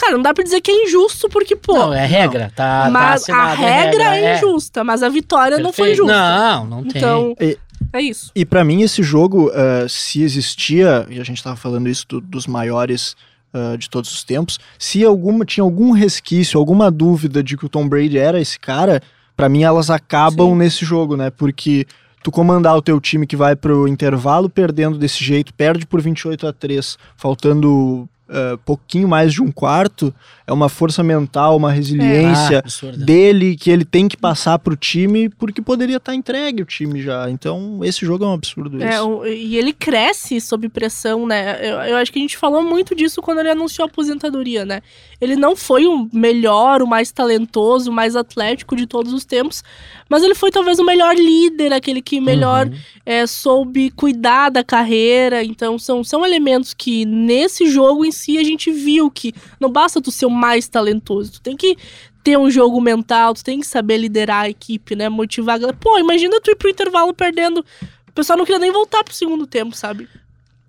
Cara, 0.00 0.12
não 0.14 0.22
dá 0.22 0.32
pra 0.32 0.42
dizer 0.42 0.60
que 0.60 0.70
é 0.70 0.84
injusto, 0.84 1.28
porque, 1.28 1.54
pô, 1.54 1.74
não, 1.74 1.92
é 1.92 2.06
regra. 2.06 2.50
Tá, 2.56 2.84
tá 2.84 2.90
mas 2.90 3.10
a 3.10 3.14
assinado, 3.14 3.62
é 3.62 3.82
regra 3.84 4.16
é, 4.16 4.24
é. 4.24 4.36
injusta, 4.36 4.82
mas 4.82 5.02
a 5.02 5.08
vitória 5.08 5.58
não 5.58 5.72
foi 5.72 5.88
Perfeito. 5.88 6.08
justa. 6.08 6.12
Não, 6.18 6.66
não 6.66 6.82
tem. 6.84 6.98
então, 7.00 7.34
E- 7.40 7.58
é 7.92 8.00
isso. 8.00 8.30
E 8.34 8.44
pra 8.44 8.64
mim 8.64 8.82
esse 8.82 9.02
jogo, 9.02 9.50
eh, 9.52 9.86
se 9.88 10.22
existia, 10.22 11.06
e 11.10 11.20
a 11.20 11.24
gente 11.24 11.42
tava 11.42 11.56
falando 11.56 11.88
isso 11.88 12.06
do- 12.08 12.20
dos 12.20 12.46
maiores 12.46 13.14
eh, 13.52 13.76
de 13.76 13.90
todos 13.90 14.12
os 14.12 14.22
tempos, 14.22 14.60
se 14.78 15.04
alguma 15.04 15.44
tinha 15.44 15.64
algum 15.64 15.90
resquício, 15.90 16.56
alguma 16.58 16.88
dúvida 16.88 17.42
de 17.42 17.56
que 17.56 17.66
o 17.66 17.68
Tom 17.68 17.88
Brady 17.88 18.16
era 18.16 18.40
esse 18.40 18.56
cara, 18.58 19.02
pra 19.36 19.48
mim 19.48 19.64
elas 19.64 19.90
acabam 19.90 20.50
Sim. 20.50 20.56
nesse 20.56 20.84
jogo, 20.84 21.16
né? 21.16 21.30
Porque 21.30 21.84
tu 22.22 22.30
comandar 22.30 22.76
o 22.76 22.82
teu 22.82 23.00
time 23.00 23.26
que 23.26 23.34
vai 23.36 23.56
pro 23.56 23.88
intervalo 23.88 24.48
perdendo 24.48 24.96
desse 24.98 25.24
jeito, 25.24 25.52
perde 25.52 25.84
por 25.84 26.00
28 26.00 26.46
a 26.46 26.52
3, 26.52 26.96
faltando 27.16 28.08
eh, 28.30 28.56
pouquinho 28.64 29.08
mais 29.08 29.32
de 29.32 29.42
um 29.42 29.50
quarto, 29.50 30.14
é 30.46 30.52
uma 30.52 30.68
força 30.68 31.02
mental, 31.02 31.56
uma 31.56 31.70
resiliência 31.72 32.58
absurda. 32.60 33.04
dele 33.04 33.56
que 33.56 33.70
ele 33.70 33.84
tem 33.84 34.08
que 34.08 34.16
passar 34.16 34.58
pro 34.58 34.76
time 34.76 35.28
porque 35.28 35.60
poderia 35.62 35.96
estar 35.98 36.14
entregue 36.14 36.62
o 36.62 36.66
time 36.66 37.00
já. 37.02 37.30
Então, 37.30 37.80
esse 37.84 38.04
jogo 38.06 38.24
é 38.24 38.28
um 38.28 38.32
absurdo 38.34 38.82
É, 38.82 38.94
isso. 38.94 39.08
o- 39.08 39.26
e 39.26 39.56
ele 39.56 39.72
cresce 39.72 40.40
sob 40.40 40.68
pressão, 40.68 41.26
né? 41.26 41.58
Eu, 41.60 41.76
eu 41.90 41.96
acho 41.96 42.12
que 42.12 42.18
a 42.18 42.22
gente 42.22 42.36
falou 42.36 42.62
muito 42.62 42.94
disso 42.94 43.20
quando 43.22 43.38
ele 43.40 43.50
anunciou 43.50 43.86
a 43.86 43.88
aposentadoria, 43.90 44.64
né? 44.64 44.80
Ele 45.20 45.36
não 45.36 45.54
foi 45.54 45.86
o 45.86 46.08
melhor, 46.12 46.82
o 46.82 46.86
mais 46.86 47.12
talentoso, 47.12 47.90
o 47.90 47.94
mais 47.94 48.16
atlético 48.16 48.74
de 48.74 48.86
todos 48.86 49.12
os 49.12 49.24
tempos, 49.24 49.62
mas 50.08 50.22
ele 50.22 50.34
foi 50.34 50.50
talvez 50.50 50.78
o 50.78 50.84
melhor 50.84 51.14
líder, 51.14 51.72
aquele 51.72 52.00
que 52.00 52.20
melhor 52.20 52.66
Uhum. 52.66 52.74
é, 53.04 53.26
soube 53.26 53.90
cuidar 53.90 54.48
da 54.50 54.64
carreira. 54.64 55.44
Então, 55.44 55.78
são, 55.78 56.02
são 56.02 56.24
elementos 56.24 56.72
que 56.74 57.04
nesse 57.04 57.66
jogo 57.70 58.04
em 58.04 58.10
si 58.20 58.38
a 58.38 58.44
gente 58.44 58.70
viu 58.70 59.10
que 59.10 59.34
não 59.58 59.70
basta 59.70 60.00
tu 60.00 60.10
ser 60.10 60.26
o 60.26 60.30
mais 60.30 60.68
talentoso, 60.68 61.32
tu 61.32 61.40
tem 61.40 61.56
que 61.56 61.76
ter 62.22 62.38
um 62.38 62.50
jogo 62.50 62.80
mental, 62.80 63.34
tu 63.34 63.42
tem 63.42 63.60
que 63.60 63.66
saber 63.66 63.96
liderar 63.96 64.42
a 64.42 64.48
equipe, 64.48 64.94
né? 64.94 65.08
Motivar 65.08 65.56
a 65.56 65.58
galera. 65.58 65.78
Pô, 65.78 65.98
imagina 65.98 66.40
tu 66.40 66.50
ir 66.50 66.56
pro 66.56 66.68
intervalo 66.68 67.14
perdendo. 67.14 67.64
O 68.08 68.12
pessoal 68.12 68.38
não 68.38 68.44
queria 68.44 68.58
nem 68.58 68.72
voltar 68.72 69.02
pro 69.02 69.14
segundo 69.14 69.46
tempo, 69.46 69.74
sabe? 69.74 70.08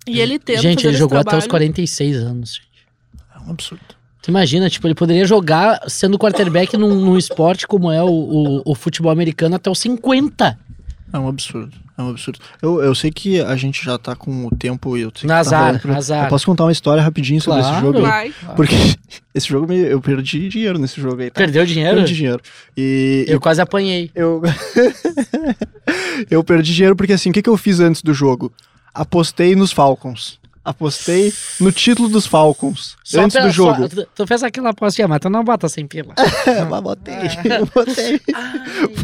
E 0.07 0.19
ele 0.19 0.39
tenta. 0.39 0.61
Gente, 0.61 0.75
fazer 0.75 0.87
ele 0.87 0.95
esse 0.95 0.99
jogou 0.99 1.19
até 1.19 1.37
os 1.37 1.45
trabalho. 1.45 1.49
46 1.49 2.17
anos. 2.17 2.53
gente. 2.53 2.71
É 3.35 3.39
um 3.47 3.51
absurdo. 3.51 3.83
Tu 4.21 4.29
imagina, 4.29 4.69
tipo, 4.69 4.85
ele 4.87 4.93
poderia 4.93 5.25
jogar 5.25 5.81
sendo 5.87 6.17
quarterback 6.17 6.77
num, 6.77 6.93
num 6.93 7.17
esporte 7.17 7.65
como 7.65 7.91
é 7.91 8.03
o, 8.03 8.07
o, 8.07 8.61
o 8.65 8.75
futebol 8.75 9.11
americano 9.11 9.55
até 9.55 9.69
os 9.69 9.79
50. 9.79 10.59
É 11.11 11.17
um 11.17 11.27
absurdo. 11.27 11.75
É 11.97 12.01
um 12.01 12.09
absurdo. 12.09 12.39
Eu, 12.61 12.81
eu 12.81 12.95
sei 12.95 13.11
que 13.11 13.41
a 13.41 13.55
gente 13.55 13.83
já 13.83 13.97
tá 13.97 14.15
com 14.15 14.47
o 14.47 14.55
tempo 14.55 14.97
e 14.97 15.01
eu 15.01 15.11
sei 15.13 15.21
que 15.21 15.27
tá. 15.43 15.71
Eu 16.23 16.29
posso 16.29 16.45
contar 16.45 16.63
uma 16.63 16.71
história 16.71 17.03
rapidinho 17.03 17.39
sobre 17.41 17.59
esse 17.61 17.81
jogo 17.81 17.97
aí? 17.99 18.03
Vai. 18.43 18.55
Porque 18.55 18.75
esse 19.35 19.47
jogo 19.47 19.67
me- 19.67 19.75
eu 19.77 19.99
perdi 20.01 20.47
dinheiro 20.49 20.79
nesse 20.79 20.99
jogo 21.01 21.21
aí, 21.21 21.29
tá? 21.29 21.37
Perdeu 21.39 21.65
dinheiro? 21.65 21.97
Perdi 21.97 22.13
dinheiro. 22.15 22.41
E 22.77 23.25
Eu 23.27 23.39
quase 23.39 23.61
apanhei. 23.61 24.09
eu. 24.15 24.41
eu 26.29 26.43
perdi 26.43 26.73
dinheiro 26.73 26.95
porque 26.95 27.13
assim, 27.13 27.29
o 27.29 27.33
que, 27.33 27.41
que 27.41 27.49
eu 27.49 27.57
fiz 27.57 27.79
antes 27.79 28.01
do 28.01 28.13
jogo? 28.13 28.51
Apostei 28.93 29.55
nos 29.55 29.71
Falcons. 29.71 30.39
Apostei 30.63 31.33
no 31.59 31.71
título 31.71 32.07
dos 32.07 32.25
Falcons. 32.27 32.95
Só 33.03 33.21
antes 33.21 33.35
pela- 33.35 33.47
do 33.47 33.51
jogo. 33.53 33.89
só- 33.89 34.03
tu, 34.15 34.27
fez 34.27 34.43
aquela 34.43 34.69
apostinha, 34.69 35.07
mas 35.07 35.19
tu 35.19 35.29
não 35.29 35.43
bota 35.43 35.67
sem 35.67 35.87
pila. 35.87 36.13
É, 36.45 36.63
mas 36.65 36.81
botei. 36.81 37.15
botei. 37.73 38.21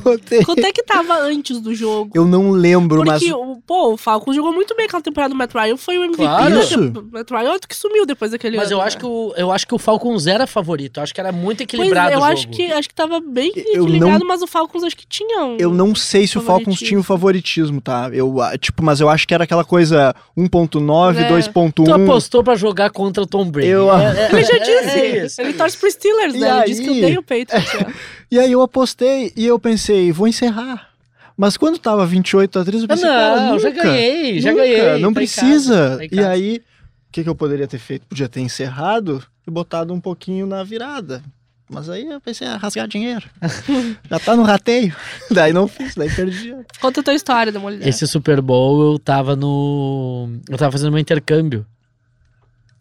botei. 0.03 0.43
Quanto 0.43 0.65
é 0.65 0.71
que 0.71 0.83
tava 0.83 1.17
antes 1.19 1.59
do 1.61 1.73
jogo? 1.73 2.11
Eu 2.13 2.25
não 2.25 2.51
lembro, 2.51 3.03
mas. 3.05 3.19
Porque, 3.21 3.33
o, 3.33 3.57
pô, 3.65 3.93
o 3.93 3.97
Falcons 3.97 4.35
jogou 4.35 4.51
muito 4.53 4.75
bem 4.75 4.85
aquela 4.85 5.01
temporada 5.01 5.33
do 5.33 5.37
Matt 5.37 5.53
Ryan. 5.53 5.77
Foi 5.77 5.97
o 5.97 6.03
MVP 6.03 6.23
Claro. 6.23 6.59
Isso. 6.59 7.07
Matt 7.11 7.29
Ryan 7.31 7.43
é 7.49 7.51
outro 7.51 7.67
que 7.67 7.75
sumiu 7.75 8.05
depois 8.05 8.31
daquele 8.31 8.57
Mas 8.57 8.71
eu 8.71 8.77
ano, 8.77 8.87
acho, 8.87 8.95
né? 8.97 8.99
que 9.01 9.05
o, 9.07 9.33
eu 9.37 9.51
acho 9.51 9.67
que 9.67 9.75
o 9.75 9.77
Falcons 9.79 10.27
era 10.27 10.47
favorito. 10.47 10.97
Eu 10.99 11.03
acho 11.03 11.13
que 11.13 11.19
era 11.19 11.31
muito 11.31 11.57
Pois 11.59 11.61
equilibrado 11.73 12.11
é, 12.11 12.15
eu 12.15 12.19
o 12.19 12.21
jogo. 12.21 12.33
acho 12.33 12.47
que, 12.49 12.71
acho 12.71 12.87
que 12.89 12.95
tava 12.95 13.19
bem 13.19 13.51
Eu 13.55 13.83
equilibrado, 13.83 14.19
não- 14.19 14.27
mas 14.27 14.41
o 14.41 14.47
Falcons 14.47 14.83
acho 14.83 14.95
que 14.97 15.05
tinha 15.07 15.43
um... 15.43 15.57
Eu 15.57 15.71
não 15.73 15.93
sei 15.95 16.27
se 16.27 16.37
o 16.37 16.41
Falcons 16.41 16.79
tinha 16.79 16.99
o 16.99 17.03
favoritismo, 17.03 17.79
tá? 17.81 18.09
Eu, 18.11 18.41
ah, 18.41 18.57
tipo, 18.57 18.83
mas 18.83 18.99
eu 18.99 19.09
acho 19.09 19.27
que 19.27 19.33
era 19.33 19.43
aquela 19.43 19.63
coisa 19.63 20.15
1.9, 20.37 21.17
É. 21.17 21.27
2.1. 21.53 21.71
Tu 21.85 21.93
apostou 21.93 22.43
pra 22.43 22.55
jogar 22.55 22.89
contra 22.89 23.23
o 23.23 23.27
Tom 23.27 23.49
Brady. 23.49 23.69
Eu- 23.69 23.91
É- 23.95 24.25
é- 24.27 24.31
Ele 24.31 24.43
já 24.43 24.55
é- 24.55 24.59
disse. 24.59 24.99
é 24.99 25.25
isso. 25.25 25.41
ele 25.41 25.53
torce 25.53 25.77
pro 25.77 25.89
Steelers, 25.91 26.33
E 26.35 26.39
né? 26.39 26.47
Ele 26.49 26.59
aí? 26.59 26.65
disse 26.69 26.81
que 26.83 26.89
odeia 26.89 27.19
o 27.19 27.23
Patriots. 27.23 27.73
é. 27.75 27.93
E 28.31 28.39
aí 28.39 28.51
eu 28.51 28.61
apostei 28.61 29.31
e 29.35 29.45
eu 29.45 29.57
pensei, 29.59 30.11
vou 30.11 30.27
encerrar. 30.27 30.89
Mas 31.35 31.55
quando 31.55 31.77
tava 31.77 32.05
28 32.05 32.57
a 32.59 32.65
3, 32.65 32.81
eu 32.81 32.85
Ah, 32.85 32.93
pensei, 32.95 33.07
cara, 33.09 33.41
não, 33.41 33.59
já 33.59 33.69
nunca, 33.69 33.83
ganhei, 33.83 34.39
já 34.41 34.51
nunca, 34.51 34.63
ganhei. 34.63 34.99
Não 34.99 35.13
tá 35.13 35.21
em 35.21 35.25
precisa. 35.25 35.75
casa, 35.75 35.97
tá 35.97 36.03
em 36.03 36.07
e 36.07 36.09
casa. 36.09 36.29
aí, 36.29 36.57
o 36.57 37.11
que, 37.11 37.23
que 37.23 37.29
eu 37.29 37.35
poderia 37.35 37.67
ter 37.67 37.77
feito? 37.77 38.07
Podia 38.07 38.27
ter 38.27 38.41
encerrado 38.41 39.23
e 39.47 39.51
botado 39.51 39.93
um 39.93 39.99
pouquinho 40.01 40.47
na 40.47 40.63
virada. 40.63 41.21
Mas 41.69 41.89
aí 41.89 42.07
eu 42.07 42.21
pensei, 42.21 42.47
ah, 42.47 42.55
rasgar 42.55 42.87
dinheiro. 42.87 43.25
Já 44.09 44.19
tá 44.19 44.35
no 44.35 44.43
rateio. 44.43 44.95
Daí 45.29 45.51
não 45.51 45.67
fiz, 45.67 45.95
daí 45.95 46.09
perdi 46.09 46.37
dinheiro. 46.39 46.65
Conta 46.79 47.01
a 47.01 47.03
tua 47.03 47.13
história 47.13 47.51
da 47.51 47.59
mulher. 47.59 47.85
Esse 47.85 48.07
Super 48.07 48.41
Bowl 48.41 48.93
eu 48.93 48.99
tava 48.99 49.35
no. 49.35 50.29
Eu 50.49 50.57
tava 50.57 50.71
fazendo 50.71 50.91
meu 50.91 50.99
intercâmbio 50.99 51.65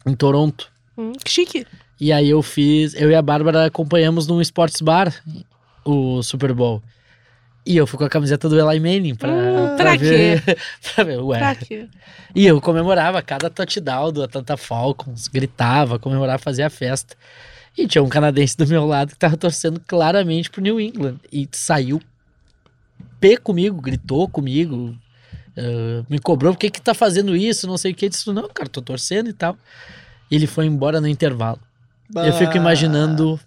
em 0.05 0.15
Toronto. 0.15 0.71
Hum, 0.97 1.11
que 1.23 1.29
chique. 1.29 1.67
E 1.99 2.13
aí 2.13 2.29
eu 2.29 2.41
fiz. 2.41 2.93
Eu 2.93 3.11
e 3.11 3.15
a 3.15 3.21
Bárbara 3.21 3.65
acompanhamos 3.65 4.25
num 4.25 4.39
sports 4.39 4.79
bar 4.79 5.13
o 5.83 6.23
Super 6.23 6.53
Bowl. 6.53 6.81
E 7.65 7.75
eu 7.75 7.85
fui 7.85 7.99
com 7.99 8.05
a 8.05 8.09
camiseta 8.09 8.47
do 8.47 8.57
Eli 8.57 8.79
Manning 8.79 9.15
pra, 9.15 9.29
Hum, 9.29 9.75
pra, 9.75 9.75
pra 9.75 9.95
ver. 9.97 10.41
pra 10.95 11.03
ver, 11.03 11.19
ué. 11.19 11.37
Pra 11.39 11.55
quê? 11.55 11.89
E 12.33 12.45
eu 12.47 12.61
comemorava 12.61 13.21
cada 13.21 13.49
touchdown 13.49 14.13
do 14.13 14.23
Atlanta 14.23 14.55
Falcons, 14.55 15.27
gritava, 15.27 15.99
comemorava, 15.99 16.39
fazia 16.39 16.69
festa. 16.69 17.17
E 17.77 17.87
tinha 17.87 18.03
um 18.03 18.09
canadense 18.09 18.57
do 18.57 18.65
meu 18.65 18.85
lado 18.85 19.09
que 19.09 19.19
tava 19.19 19.37
torcendo 19.37 19.79
claramente 19.85 20.49
pro 20.49 20.61
New 20.61 20.79
England. 20.79 21.17
E 21.31 21.47
saiu 21.51 22.01
P 23.19 23.37
comigo, 23.37 23.79
gritou 23.79 24.27
comigo, 24.27 24.95
eh, 25.55 26.03
me 26.09 26.17
cobrou, 26.19 26.53
por 26.53 26.59
que 26.59 26.71
que 26.71 26.81
tá 26.81 26.93
fazendo 26.93 27.35
isso, 27.35 27.67
não 27.67 27.77
sei 27.77 27.91
o 27.91 27.95
que. 27.95 28.05
Eu 28.05 28.09
disse, 28.09 28.31
não, 28.31 28.49
cara, 28.49 28.67
tô 28.67 28.81
torcendo 28.81 29.29
e 29.29 29.33
tal. 29.33 29.55
E 30.29 30.35
ele 30.35 30.47
foi 30.47 30.65
embora 30.65 30.99
no 30.99 31.07
intervalo. 31.07 31.59
Eu 32.15 32.33
fico 32.33 32.55
imaginando 32.55 33.39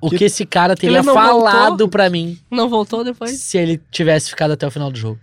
o 0.00 0.10
que 0.10 0.24
esse 0.24 0.46
cara 0.46 0.76
teria 0.76 1.02
falado 1.02 1.88
pra 1.88 2.08
mim 2.08 2.38
Não 2.50 2.68
voltou 2.68 3.02
depois? 3.04 3.32
se 3.40 3.58
ele 3.58 3.80
tivesse 3.90 4.30
ficado 4.30 4.52
até 4.52 4.66
o 4.66 4.70
final 4.70 4.90
do 4.90 4.98
jogo. 4.98 5.18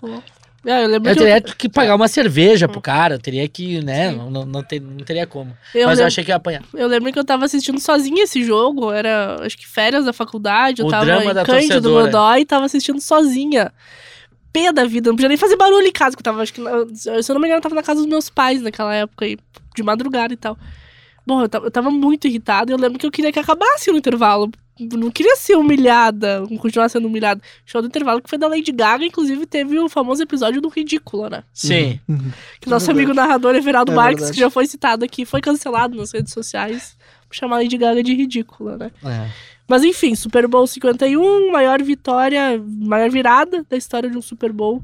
Pô. 0.00 0.22
É, 0.66 0.84
eu 0.84 0.88
lembro 0.88 1.08
Eu 1.08 1.14
que 1.14 1.20
teria 1.22 1.40
que 1.40 1.68
pagar 1.68 1.94
uma 1.94 2.08
cerveja 2.08 2.66
pro 2.66 2.80
cara, 2.80 3.14
eu 3.14 3.18
teria 3.20 3.46
que, 3.48 3.80
né, 3.84 4.10
não, 4.10 4.28
não, 4.28 4.44
não, 4.44 4.62
ter- 4.64 4.80
não 4.80 5.04
teria 5.04 5.24
como. 5.24 5.56
eu, 5.72 5.86
Mas 5.86 5.98
eu 5.98 6.02
lembro, 6.02 6.06
achei 6.06 6.24
que 6.24 6.30
ia 6.32 6.36
apanhar. 6.36 6.62
eu 6.74 6.88
lembro 6.88 7.12
que 7.12 7.18
eu 7.18 7.24
tava 7.24 7.44
assistindo 7.44 7.78
sozinha 7.80 8.24
esse 8.24 8.42
jogo. 8.42 8.90
Era, 8.90 9.36
acho 9.46 9.56
que 9.56 9.66
férias 9.66 10.04
da 10.04 10.12
faculdade. 10.12 10.82
Eu 10.82 10.88
O 10.88 10.90
tava 10.90 11.06
em 11.24 11.44
Cândido. 11.44 11.92
Godoy 11.92 12.40
e 12.40 12.44
tava 12.44 12.64
assistindo 12.66 13.00
sozinha. 13.00 13.72
Pé 14.52 14.72
da 14.72 14.84
vida, 14.84 15.08
não 15.10 15.16
podia 15.16 15.28
nem 15.28 15.36
fazer 15.36 15.56
barulho 15.56 15.86
em 15.86 15.92
casa, 15.92 16.16
que 16.16 16.20
eu 16.20 16.24
tava, 16.24 16.42
acho 16.42 16.52
que, 16.52 16.60
se 16.96 17.30
eu 17.30 17.34
não 17.34 17.40
me 17.40 17.46
engano, 17.46 17.58
eu 17.58 17.62
tava 17.62 17.74
na 17.74 17.82
casa 17.82 18.00
dos 18.00 18.08
meus 18.08 18.28
pais 18.30 18.60
naquela 18.62 18.92
época 18.94 19.24
aí, 19.26 19.36
de 19.74 19.82
madrugada 19.82 20.32
e 20.32 20.36
tal. 20.36 20.58
Bom, 21.26 21.42
eu 21.42 21.48
tava, 21.48 21.66
eu 21.66 21.70
tava 21.70 21.90
muito 21.90 22.26
irritada 22.26 22.72
e 22.72 22.74
eu 22.74 22.78
lembro 22.78 22.98
que 22.98 23.04
eu 23.06 23.10
queria 23.10 23.30
que 23.30 23.38
acabasse 23.38 23.92
no 23.92 23.98
intervalo. 23.98 24.50
Não 24.78 25.10
queria 25.10 25.36
ser 25.36 25.56
humilhada, 25.56 26.44
continuar 26.60 26.88
sendo 26.90 27.06
humilhada. 27.08 27.40
Show 27.64 27.80
do 27.80 27.88
intervalo 27.88 28.20
que 28.20 28.28
foi 28.28 28.38
da 28.38 28.46
Lady 28.46 28.72
Gaga, 28.72 29.04
inclusive 29.06 29.46
teve 29.46 29.78
o 29.78 29.88
famoso 29.88 30.22
episódio 30.22 30.60
do 30.60 30.68
Ridículo, 30.68 31.30
né? 31.30 31.44
Sim. 31.52 31.98
Que 32.60 32.68
nosso 32.68 32.84
É 32.84 32.88
verdade. 32.88 32.90
amigo 32.90 33.14
narrador 33.14 33.54
Everaldo 33.54 33.92
É 33.92 33.94
Marques, 33.94 34.16
verdade. 34.20 34.34
que 34.34 34.40
já 34.40 34.50
foi 34.50 34.66
citado 34.66 35.04
aqui, 35.04 35.24
foi 35.24 35.40
cancelado 35.40 35.96
nas 35.96 36.12
redes 36.12 36.32
sociais 36.32 36.96
por 37.28 37.34
chamar 37.34 37.56
a 37.56 37.58
Lady 37.60 37.78
Gaga 37.78 38.02
de 38.02 38.14
ridícula, 38.14 38.76
né? 38.76 38.90
É. 39.04 39.30
Mas 39.66 39.82
enfim, 39.82 40.14
Super 40.14 40.46
Bowl 40.46 40.66
51, 40.66 41.50
maior 41.50 41.82
vitória, 41.82 42.62
maior 42.64 43.10
virada 43.10 43.64
da 43.68 43.76
história 43.76 44.08
de 44.10 44.16
um 44.16 44.22
Super 44.22 44.52
Bowl 44.52 44.82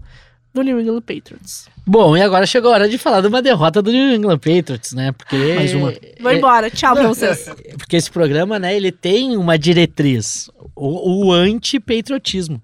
do 0.53 0.63
New 0.63 0.81
England 0.81 1.01
Patriots. 1.03 1.69
Bom, 1.87 2.17
e 2.17 2.23
agora 2.23 2.47
chegou 2.47 2.71
a 2.71 2.75
hora 2.75 2.89
de 2.89 2.99
falar 2.99 3.21
de 3.21 3.27
uma 3.27 3.41
derrota 3.41 3.81
do 3.81 3.91
New 3.91 4.15
England 4.15 4.39
Patriots, 4.39 4.93
né? 4.93 5.13
Porque. 5.13 5.55
Mais 5.55 5.75
uma. 5.75 5.93
Vou 6.21 6.31
é- 6.31 6.37
embora, 6.37 6.71
tchau 6.71 6.95
pra 6.95 7.09
vocês. 7.09 7.49
Porque 7.79 7.97
esse 7.97 8.11
programa, 8.11 8.59
né, 8.59 8.77
ele 8.77 8.93
tem 8.93 9.37
uma 9.37 9.59
diretriz. 9.59 10.51
O, 10.77 11.27
o 11.27 11.33
anti-patriotismo. 11.33 12.63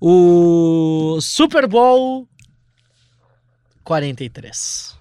O 0.00 1.18
Super 1.20 1.66
Bowl 1.66 2.26
43. 3.84 4.96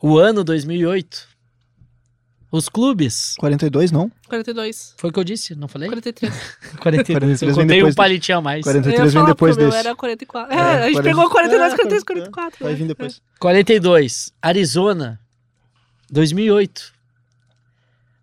O 0.00 0.18
ano 0.18 0.44
2008. 0.44 1.27
Os 2.50 2.68
clubes. 2.68 3.34
42, 3.38 3.92
não? 3.92 4.10
42. 4.26 4.94
Foi 4.96 5.10
o 5.10 5.12
que 5.12 5.18
eu 5.18 5.24
disse, 5.24 5.54
não 5.54 5.68
falei? 5.68 5.88
43. 5.88 6.32
42. 6.80 7.38
43 7.38 7.42
Eu 7.42 7.54
contei 7.54 7.82
um 7.84 7.92
palitinho 7.94 8.38
a 8.38 8.40
mais. 8.40 8.62
43 8.64 8.98
Eu 8.98 9.04
ia 9.04 9.10
vem 9.10 9.24
depois 9.34 9.56
o 9.56 9.60
meu 9.60 9.68
desse. 9.70 9.78
era 9.86 9.94
44. 9.94 10.54
É, 10.54 10.56
É, 10.56 10.60
a 10.60 10.82
gente 10.86 10.92
40. 10.94 11.02
pegou 11.02 11.30
42, 11.30 11.72
É, 11.72 11.76
43, 11.76 12.02
é. 12.02 12.04
44. 12.06 12.58
Vai 12.64 12.72
né? 12.72 12.78
vir 12.78 12.86
depois. 12.88 13.22
42. 13.38 14.32
Arizona. 14.40 15.20
2008. 16.10 16.92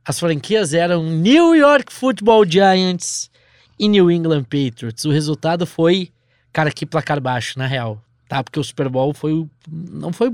As 0.03 0.19
franquias 0.19 0.73
eram 0.73 1.03
New 1.03 1.55
York 1.55 1.93
Football 1.93 2.45
Giants 2.49 3.30
e 3.78 3.88
New 3.88 4.09
England 4.09 4.43
Patriots. 4.43 5.05
O 5.05 5.11
resultado 5.11 5.65
foi, 5.67 6.11
cara, 6.53 6.71
que 6.71 6.86
placar 6.86 7.19
baixo, 7.21 7.57
na 7.59 7.65
real, 7.67 8.01
tá? 8.28 8.43
Porque 8.43 8.59
o 8.59 8.63
Super 8.63 8.88
Bowl 8.89 9.13
foi, 9.13 9.45
não 9.69 10.11
foi, 10.13 10.34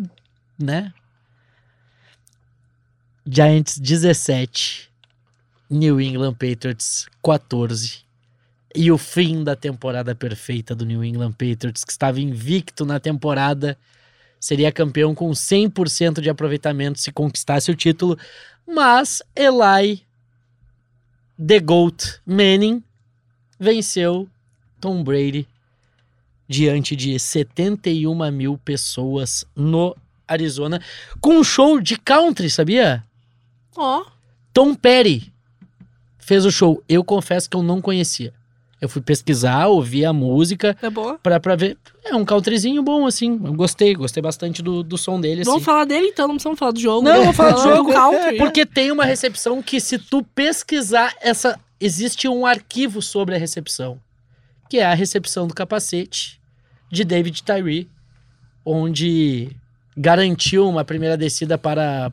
né? 0.59 0.93
Giants 3.25 3.77
17, 3.77 4.89
New 5.69 6.01
England 6.01 6.33
Patriots 6.33 7.07
14. 7.23 8.03
E 8.73 8.91
o 8.91 8.97
fim 8.97 9.43
da 9.43 9.55
temporada 9.55 10.15
perfeita 10.15 10.73
do 10.73 10.85
New 10.85 11.03
England 11.03 11.33
Patriots, 11.33 11.83
que 11.83 11.91
estava 11.91 12.19
invicto 12.19 12.83
na 12.83 12.99
temporada, 12.99 13.77
seria 14.39 14.71
campeão 14.71 15.13
com 15.13 15.29
100% 15.29 16.19
de 16.19 16.31
aproveitamento 16.31 16.99
se 16.99 17.11
conquistasse 17.11 17.69
o 17.69 17.75
título, 17.75 18.17
mas 18.67 19.21
Eli 19.35 20.03
The 21.37 21.59
Goat 21.59 22.19
Manning 22.25 22.83
venceu 23.59 24.27
Tom 24.79 25.03
Brady 25.03 25.47
diante 26.47 26.95
de 26.95 27.19
71 27.19 28.31
mil 28.31 28.57
pessoas 28.57 29.45
no 29.55 29.95
Arizona 30.27 30.81
com 31.19 31.37
um 31.37 31.43
show 31.43 31.79
de 31.79 31.97
country, 31.97 32.49
sabia? 32.49 33.05
Ó, 33.75 34.05
Tom 34.53 34.75
Petty 34.75 35.31
fez 36.19 36.45
o 36.45 36.51
show. 36.51 36.83
Eu 36.87 37.03
confesso 37.03 37.49
que 37.49 37.55
eu 37.55 37.63
não 37.63 37.81
conhecia. 37.81 38.33
Eu 38.81 38.89
fui 38.89 39.01
pesquisar, 39.01 39.67
ouvi 39.67 40.03
a 40.03 40.11
música 40.11 40.75
é 40.81 40.89
boa. 40.89 41.19
pra, 41.19 41.39
pra 41.39 41.55
ver. 41.55 41.77
É 42.03 42.15
um 42.15 42.25
countryzinho 42.25 42.81
bom, 42.81 43.05
assim. 43.05 43.39
Eu 43.43 43.53
gostei, 43.53 43.93
gostei 43.93 44.23
bastante 44.23 44.63
do, 44.63 44.81
do 44.81 44.97
som 44.97 45.21
dele, 45.21 45.41
assim. 45.41 45.51
Vamos 45.51 45.63
falar 45.63 45.85
dele 45.85 46.07
então, 46.07 46.27
não 46.27 46.35
precisamos 46.35 46.57
falar 46.57 46.71
do 46.71 46.79
jogo. 46.79 47.03
Não, 47.07 47.19
vamos 47.19 47.35
falar 47.35 47.51
do 47.51 47.61
jogo. 47.61 47.93
country. 47.93 48.37
Porque 48.37 48.65
tem 48.65 48.91
uma 48.91 49.05
recepção 49.05 49.61
que, 49.61 49.79
se 49.79 49.99
tu 49.99 50.23
pesquisar, 50.23 51.13
essa 51.21 51.59
existe 51.79 52.27
um 52.27 52.43
arquivo 52.43 53.03
sobre 53.03 53.35
a 53.35 53.37
recepção. 53.37 53.99
Que 54.67 54.79
é 54.79 54.85
a 54.85 54.95
recepção 54.95 55.47
do 55.47 55.53
capacete 55.53 56.41
de 56.91 57.03
David 57.03 57.43
Tyree, 57.43 57.87
onde 58.65 59.55
garantiu 59.95 60.67
uma 60.67 60.83
primeira 60.85 61.17
descida 61.17 61.57
para, 61.57 62.11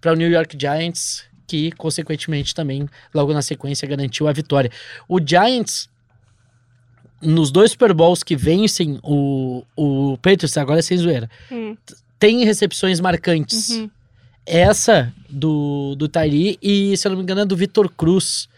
para 0.00 0.12
o 0.12 0.16
New 0.16 0.28
York 0.30 0.56
Giants, 0.58 1.24
que, 1.46 1.72
consequentemente, 1.72 2.54
também, 2.54 2.88
logo 3.14 3.32
na 3.32 3.42
sequência, 3.42 3.86
garantiu 3.88 4.28
a 4.28 4.32
vitória. 4.32 4.70
O 5.08 5.18
Giants, 5.24 5.88
nos 7.20 7.50
dois 7.50 7.72
Super 7.72 7.92
Bowls 7.92 8.22
que 8.22 8.36
vencem 8.36 8.98
o, 9.02 9.64
o 9.76 10.16
Patriots, 10.18 10.56
agora 10.56 10.78
é 10.78 10.82
sem 10.82 10.96
zoeira, 10.96 11.28
Hum, 11.50 11.76
tem 12.18 12.44
recepções 12.44 13.00
marcantes. 13.00 13.70
uhum. 13.70 13.90
Essa 14.46 15.12
do, 15.28 15.94
do 15.96 16.08
Tairi 16.08 16.58
e, 16.62 16.96
se 16.96 17.06
eu 17.06 17.10
não 17.10 17.18
me 17.18 17.22
engano, 17.22 17.42
é 17.42 17.44
do 17.44 17.56
Vitor 17.56 17.88
Cruz. 17.90 18.48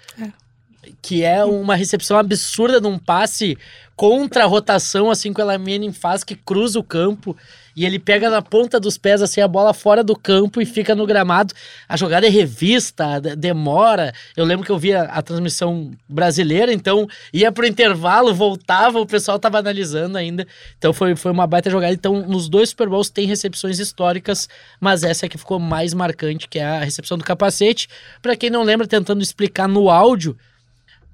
Que 1.01 1.22
é 1.24 1.45
uma 1.45 1.74
recepção 1.74 2.18
absurda 2.18 2.80
num 2.80 2.99
passe 2.99 3.57
contra 3.97 4.45
a 4.45 4.47
rotação, 4.47 5.11
assim 5.11 5.32
que 5.32 5.40
o 5.40 5.45
Elamine 5.45 5.93
faz, 5.93 6.24
que 6.24 6.34
cruza 6.34 6.78
o 6.78 6.82
campo 6.82 7.36
e 7.76 7.84
ele 7.86 7.99
pega 7.99 8.28
na 8.28 8.43
ponta 8.43 8.80
dos 8.80 8.99
pés, 8.99 9.22
assim, 9.22 9.40
a 9.40 9.47
bola 9.47 9.72
fora 9.72 10.03
do 10.03 10.16
campo 10.16 10.61
e 10.61 10.66
fica 10.66 10.95
no 10.95 11.07
gramado. 11.07 11.55
A 11.88 11.97
jogada 11.97 12.26
é 12.26 12.30
revista, 12.30 13.20
de- 13.20 13.36
demora. 13.36 14.12
Eu 14.36 14.45
lembro 14.45 14.64
que 14.66 14.72
eu 14.72 14.78
via 14.78 15.03
a 15.05 15.22
transmissão 15.22 15.93
brasileira, 16.09 16.72
então 16.72 17.07
ia 17.32 17.53
pro 17.53 17.66
intervalo, 17.66 18.34
voltava, 18.34 18.99
o 18.99 19.07
pessoal 19.07 19.38
tava 19.38 19.59
analisando 19.59 20.18
ainda. 20.18 20.47
Então 20.76 20.93
foi, 20.93 21.14
foi 21.14 21.30
uma 21.30 21.47
baita 21.47 21.70
jogada. 21.70 21.93
Então, 21.95 22.26
nos 22.26 22.49
dois 22.49 22.70
Super 22.70 22.88
Bowls 22.88 23.09
tem 23.09 23.26
recepções 23.26 23.78
históricas, 23.78 24.49
mas 24.80 25.03
essa 25.05 25.26
é 25.26 25.28
que 25.28 25.38
ficou 25.38 25.59
mais 25.59 25.95
marcante, 25.95 26.49
que 26.49 26.59
é 26.59 26.64
a 26.64 26.80
recepção 26.84 27.16
do 27.16 27.24
capacete. 27.24 27.88
Pra 28.20 28.36
quem 28.36 28.51
não 28.51 28.64
lembra, 28.64 28.86
tentando 28.86 29.22
explicar 29.22 29.68
no 29.68 29.88
áudio, 29.88 30.36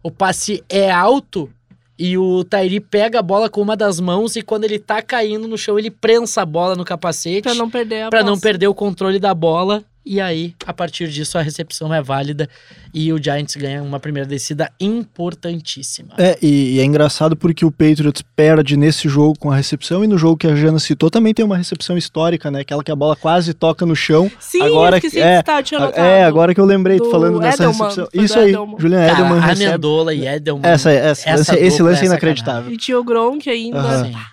o 0.03 0.11
passe 0.11 0.63
é 0.69 0.91
alto 0.91 1.51
e 1.99 2.17
o 2.17 2.45
Tairi 2.45 2.79
pega 2.79 3.19
a 3.19 3.23
bola 3.23 3.51
com 3.51 3.61
uma 3.61 3.77
das 3.77 3.99
mãos 3.99 4.37
e 4.37 4.43
quando 4.43 4.65
ele 4.65 4.79
tá 4.79 5.03
caindo 5.03 5.49
no 5.49 5.59
chão, 5.59 5.79
ele 5.79 5.91
prensa 5.91 6.43
a 6.43 6.47
bola 6.47 6.77
no 6.77 6.85
capacete 6.85 7.43
Pra 7.43 7.55
não 7.55 7.69
perder 7.69 8.03
a 8.03 8.09
pra 8.09 8.23
não 8.23 8.35
posse. 8.35 8.43
perder 8.43 8.69
o 8.69 8.75
controle 8.75 9.19
da 9.19 9.35
bola. 9.35 9.83
E 10.05 10.21
aí, 10.23 10.55
a 10.67 10.73
partir 10.73 11.09
disso, 11.09 11.37
a 11.37 11.43
recepção 11.43 11.93
é 11.93 12.01
válida 12.01 12.49
e 12.95 13.13
o 13.13 13.23
Giants 13.23 13.55
ganha 13.57 13.83
uma 13.83 14.01
primeira 14.01 14.27
descida 14.27 14.71
importantíssima. 14.81 16.15
É, 16.17 16.39
e, 16.41 16.77
e 16.77 16.81
é 16.81 16.85
engraçado 16.85 17.37
porque 17.37 17.65
o 17.65 17.71
Patriots 17.71 18.23
perde 18.35 18.77
nesse 18.77 19.07
jogo 19.09 19.39
com 19.39 19.51
a 19.51 19.57
recepção 19.57 20.03
e 20.03 20.07
no 20.07 20.17
jogo 20.17 20.39
que 20.39 20.47
a 20.47 20.57
Jana 20.57 20.79
citou 20.79 21.11
também 21.11 21.35
tem 21.35 21.45
uma 21.45 21.57
recepção 21.59 21.97
histórica, 21.99 22.51
né? 22.51 22.61
Aquela 22.61 22.83
que 22.83 22.91
a 22.91 22.97
bola 22.97 23.15
quase 23.17 23.53
toca 23.53 23.85
no 23.85 23.95
chão. 23.95 24.31
Sim, 24.41 24.63
Agora 24.63 24.97
eu 24.97 24.99
esqueci 24.99 25.17
que- 25.17 25.23
é, 25.23 25.43
de 25.63 25.75
anotado. 25.75 26.07
É, 26.07 26.25
agora 26.25 26.55
que 26.55 26.61
eu 26.61 26.65
lembrei, 26.65 26.99
Do 26.99 27.11
falando 27.11 27.39
dessa 27.39 27.65
Edelman, 27.65 27.89
recepção. 27.89 28.09
Isso 28.15 28.39
aí, 28.39 28.49
Edelman. 28.51 28.77
Julian 28.79 29.07
Cara, 29.07 29.13
Edelman 29.13 29.41
recebe. 29.41 29.65
Amendola 29.67 30.15
e 30.15 30.27
Edelman. 30.27 30.71
Essa, 30.71 30.91
essa, 30.91 31.29
essa 31.29 31.59
esse 31.61 31.79
dupla 31.79 31.91
lance 31.91 32.03
é 32.03 32.07
inacreditável. 32.07 32.73
E 32.73 32.77
tinha 32.77 32.99
o 32.99 33.05
Gronk 33.05 33.49
ainda. 33.51 33.79
Aham. 33.79 34.13
Ah, 34.15 34.31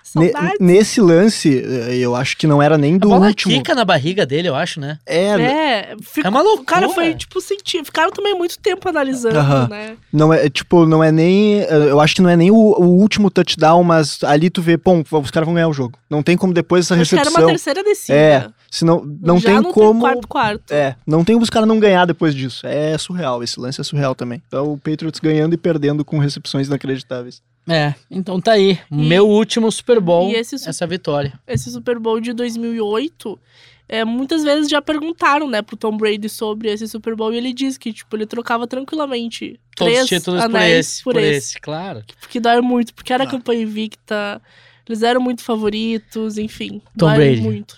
Nesse 0.60 1.02
lance, 1.02 1.60
eh, 1.60 1.98
eu 1.98 2.16
acho 2.16 2.38
que 2.38 2.48
não 2.48 2.62
era 2.62 2.78
nem 2.78 2.96
A 2.96 2.98
do 2.98 3.10
bola 3.10 3.28
último. 3.28 3.54
quica 3.54 3.76
na 3.76 3.84
barriga 3.84 4.26
dele, 4.26 4.48
eu 4.48 4.56
acho, 4.56 4.80
né? 4.80 4.98
É, 5.06 5.26
É, 5.42 5.96
ficou, 6.02 6.24
É 6.26 6.30
uma 6.30 6.42
loucura. 6.42 6.62
O 6.62 6.66
cara 6.66 6.90
foi, 6.90 7.14
tipo, 7.16 7.40
sentir. 7.42 7.84
Ficaram 7.84 8.12
também 8.12 8.34
muito 8.36 8.58
tempo 8.60 8.88
analisando, 8.88 9.38
Aham. 9.38 9.68
né? 9.70 9.98
não 10.12 10.34
é, 10.34 10.50
tipo, 10.50 10.86
não 10.86 11.04
é 11.04 11.12
nem. 11.12 11.62
eh, 11.62 11.68
Eu 11.90 12.00
acho 12.00 12.16
que 12.16 12.22
não 12.22 12.30
é 12.30 12.36
nem 12.38 12.52
o, 12.52 12.56
o 12.56 12.86
último 13.00 13.30
touchdown, 13.30 13.84
mas 13.84 14.20
ali 14.24 14.50
tu 14.50 14.62
vê, 14.62 14.78
pô, 14.78 15.04
os 15.12 15.32
caras 15.32 15.46
vão 15.46 15.54
ganhar 15.56 15.68
o 15.68 15.74
jogo. 15.74 15.98
Não 16.10 16.24
tem 16.24 16.38
como 16.38 16.54
depois 16.54 16.86
essa 16.86 16.96
Acho 16.96 17.10
que 17.10 17.16
era 17.16 17.24
recepção. 17.24 17.44
uma 17.44 17.50
terceira 17.52 17.84
descida. 17.84 18.18
É, 18.18 18.48
senão 18.72 19.04
não 19.22 19.38
Já 19.40 19.50
tem 19.50 19.58
no 19.62 19.74
como. 19.74 20.00
quarto 20.02 20.28
quarto. 20.28 20.72
É, 20.74 20.96
não 21.06 21.24
tem 21.24 21.36
como 21.36 21.44
os 21.44 21.50
caras 21.50 21.68
não 21.68 21.80
ganhar 21.80 22.06
depois 22.06 22.34
disso. 22.34 22.66
É 22.66 22.98
surreal, 22.98 23.44
esse 23.44 23.60
lance 23.60 23.82
é 23.82 23.84
surreal 23.84 24.16
também. 24.16 24.42
Então 24.48 24.72
o 24.72 24.78
Patriots 24.78 25.20
ganhando 25.20 25.54
e 25.54 25.58
perdendo 25.58 26.04
com 26.06 26.18
recepções 26.20 26.68
inacreditáveis. 26.68 27.42
É, 27.68 27.96
então 28.12 28.40
tá 28.40 28.52
aí. 28.54 28.80
E- 28.92 28.96
Meu 28.96 29.28
último 29.28 29.72
Super 29.72 30.00
Bowl, 30.00 30.30
e 30.32 30.36
esse 30.36 30.56
essa 30.56 30.86
vitória. 30.86 31.34
Esse 31.48 31.72
Super 31.72 31.98
Bowl 32.00 32.20
de 32.20 32.32
2008, 32.34 33.40
é, 33.90 34.06
muitas 34.06 34.44
vezes 34.44 34.70
já 34.70 34.82
perguntaram, 34.82 35.48
né, 35.50 35.62
pro 35.62 35.76
Tom 35.76 35.98
Brady 35.98 36.30
sobre 36.30 36.70
esse 36.72 36.88
Super 36.88 37.16
Bowl 37.16 37.34
e 37.34 37.38
ele 37.38 37.54
diz 37.54 37.78
que, 37.78 37.92
tipo, 37.92 38.16
ele 38.16 38.26
trocava 38.26 38.68
tranquilamente 38.68 39.60
Todos 39.76 39.94
três 39.94 40.04
os 40.04 40.10
títulos 40.10 40.42
por 40.42 40.46
anéis 40.56 40.86
esse, 40.88 41.04
por, 41.04 41.18
esse. 41.18 41.60
claro. 41.60 42.04
Porque 42.20 42.40
dói 42.40 42.62
muito, 42.62 42.94
porque 42.94 43.12
era 43.14 43.24
Ah. 43.24 43.28
campanha 43.28 43.64
invicta, 43.64 44.42
eles 44.88 45.02
eram 45.02 45.20
muito 45.22 45.44
favoritos, 45.44 46.38
enfim. 46.38 46.80
Tom 46.98 47.08
dói 47.08 47.16
Brady. 47.16 47.42
muito. 47.42 47.78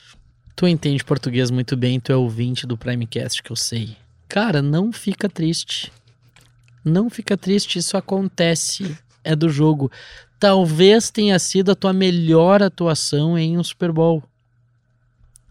Tu 0.55 0.67
entende 0.67 1.03
português 1.05 1.49
muito 1.51 1.77
bem, 1.77 1.99
tu 1.99 2.11
é 2.11 2.15
ouvinte 2.15 2.65
do 2.67 2.75
Primecast, 2.77 3.41
que 3.43 3.51
eu 3.51 3.55
sei. 3.55 3.95
Cara, 4.27 4.61
não 4.61 4.91
fica 4.91 5.29
triste. 5.29 5.91
Não 6.83 7.09
fica 7.09 7.37
triste, 7.37 7.77
isso 7.79 7.95
acontece. 7.95 8.97
É 9.27 9.35
do 9.35 9.49
jogo. 9.49 9.91
Talvez 10.39 11.09
tenha 11.11 11.37
sido 11.39 11.71
a 11.71 11.75
tua 11.75 11.91
melhor 11.93 12.61
atuação 12.63 13.37
em 13.37 13.57
um 13.57 13.63
Super 13.63 13.91
Bowl. 13.91 14.23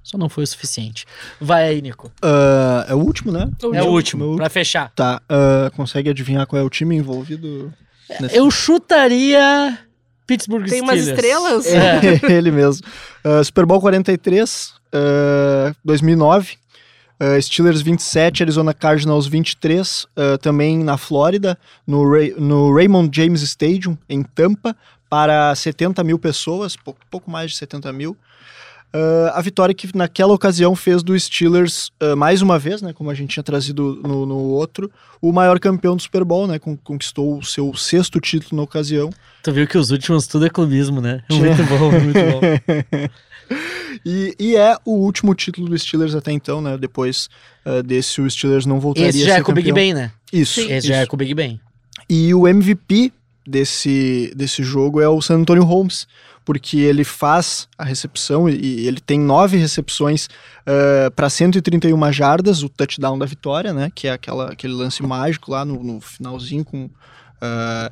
Só 0.02 0.16
não 0.16 0.28
foi 0.28 0.44
o 0.44 0.46
suficiente. 0.46 1.04
Vai 1.40 1.64
aí, 1.68 1.82
Nico. 1.82 2.12
Ah, 2.22 2.86
é 2.88 2.94
o 2.94 2.98
último, 2.98 3.32
né? 3.32 3.50
É 3.60 3.66
o 3.66 3.86
último. 3.86 3.90
último, 4.24 4.36
pra 4.36 4.48
fechar. 4.48 4.92
Tá, 4.94 5.20
ah, 5.28 5.70
consegue 5.74 6.08
adivinhar 6.10 6.46
qual 6.46 6.62
é 6.62 6.64
o 6.64 6.70
time 6.70 6.94
envolvido? 6.96 7.72
nesse- 8.20 8.36
Eu 8.36 8.48
chutaria 8.52 9.76
Pittsburgh 10.28 10.68
Tem 10.68 10.80
umas 10.80 11.00
Steelers. 11.00 11.18
estrelas? 11.66 11.66
É. 11.66 12.00
Ele 12.32 12.52
mesmo. 12.52 12.86
Ah, 13.24 13.42
Super 13.42 13.66
Bowl 13.66 13.80
43, 13.80 14.72
ah, 14.92 15.74
2009. 15.84 16.56
Ah, 17.20 17.40
Steelers 17.40 17.80
27, 17.82 18.42
Arizona 18.42 18.72
Cardinals 18.74 19.26
23, 19.26 20.06
ah, 20.16 20.38
também 20.38 20.78
na 20.78 20.96
Flórida, 20.96 21.58
no, 21.86 22.08
Ray- 22.10 22.34
no 22.38 22.74
Raymond 22.74 23.10
James 23.14 23.42
Stadium, 23.42 23.96
em 24.08 24.22
Tampa, 24.22 24.76
para 25.08 25.54
70 25.54 26.02
mil 26.02 26.18
pessoas, 26.18 26.76
pouco, 26.76 27.00
pouco 27.10 27.30
mais 27.30 27.52
de 27.52 27.56
70 27.56 27.92
mil. 27.92 28.16
Ah, 28.92 29.32
a 29.38 29.40
vitória 29.42 29.74
que 29.74 29.88
naquela 29.96 30.32
ocasião 30.32 30.74
fez 30.76 31.02
do 31.02 31.18
Steelers, 31.18 31.90
ah, 32.00 32.16
mais 32.16 32.40
uma 32.42 32.58
vez, 32.58 32.80
né, 32.82 32.92
como 32.92 33.10
a 33.10 33.14
gente 33.14 33.30
tinha 33.30 33.42
trazido 33.44 34.00
no, 34.02 34.24
no 34.26 34.36
outro, 34.36 34.90
o 35.20 35.32
maior 35.32 35.58
campeão 35.60 35.96
do 35.96 36.02
Super 36.02 36.24
Bowl, 36.24 36.46
né, 36.46 36.58
con- 36.58 36.76
conquistou 36.82 37.38
o 37.38 37.44
seu 37.44 37.74
sexto 37.74 38.20
título 38.20 38.56
na 38.56 38.62
ocasião. 38.62 39.10
Tu 39.42 39.52
viu 39.52 39.66
que 39.66 39.78
os 39.78 39.90
últimos 39.90 40.26
tudo 40.26 40.46
é 40.46 40.50
clubismo, 40.50 41.00
né? 41.00 41.22
Muito 41.30 41.62
bom, 41.64 41.90
muito 41.92 42.18
bom. 42.18 43.08
E, 44.04 44.34
e 44.38 44.56
é 44.56 44.76
o 44.84 44.92
último 44.92 45.34
título 45.34 45.68
do 45.68 45.78
Steelers 45.78 46.14
até 46.14 46.32
então, 46.32 46.60
né? 46.60 46.76
Depois 46.76 47.28
ah, 47.64 47.82
desse, 47.82 48.20
o 48.20 48.30
Steelers 48.30 48.66
não 48.66 48.78
voltaria 48.78 49.08
Esse 49.08 49.22
a 49.22 49.26
já 49.26 49.34
ser 49.34 49.40
é 49.40 49.42
com 49.42 49.52
o 49.52 49.54
Big. 49.54 49.72
Ben, 49.72 49.94
né? 49.94 50.12
Isso, 50.32 50.60
Sim. 50.60 50.72
Esse 50.72 50.88
já 50.88 50.96
é 50.96 51.00
isso. 51.00 51.08
com 51.10 51.16
o 51.16 51.18
Big 51.18 51.34
Ben. 51.34 51.60
E 52.08 52.32
o 52.34 52.46
MVP 52.46 53.12
desse, 53.46 54.32
desse 54.36 54.62
jogo 54.62 55.00
é 55.00 55.08
o 55.08 55.20
San 55.20 55.36
Antonio 55.36 55.64
Holmes, 55.64 56.06
porque 56.44 56.78
ele 56.78 57.04
faz 57.04 57.68
a 57.76 57.84
recepção 57.84 58.48
e, 58.48 58.54
e 58.82 58.86
ele 58.86 59.00
tem 59.00 59.18
nove 59.18 59.56
recepções 59.56 60.28
para 61.14 61.28
131 61.28 62.12
jardas, 62.12 62.62
o 62.62 62.68
touchdown 62.68 63.18
da 63.18 63.26
vitória, 63.26 63.72
né? 63.72 63.90
Que 63.94 64.08
é 64.08 64.12
aquela, 64.12 64.52
aquele 64.52 64.72
lance 64.72 65.02
mágico 65.02 65.50
lá 65.50 65.64
no, 65.64 65.82
no 65.82 66.00
finalzinho 66.00 66.64
com... 66.64 66.88
ah, 67.40 67.90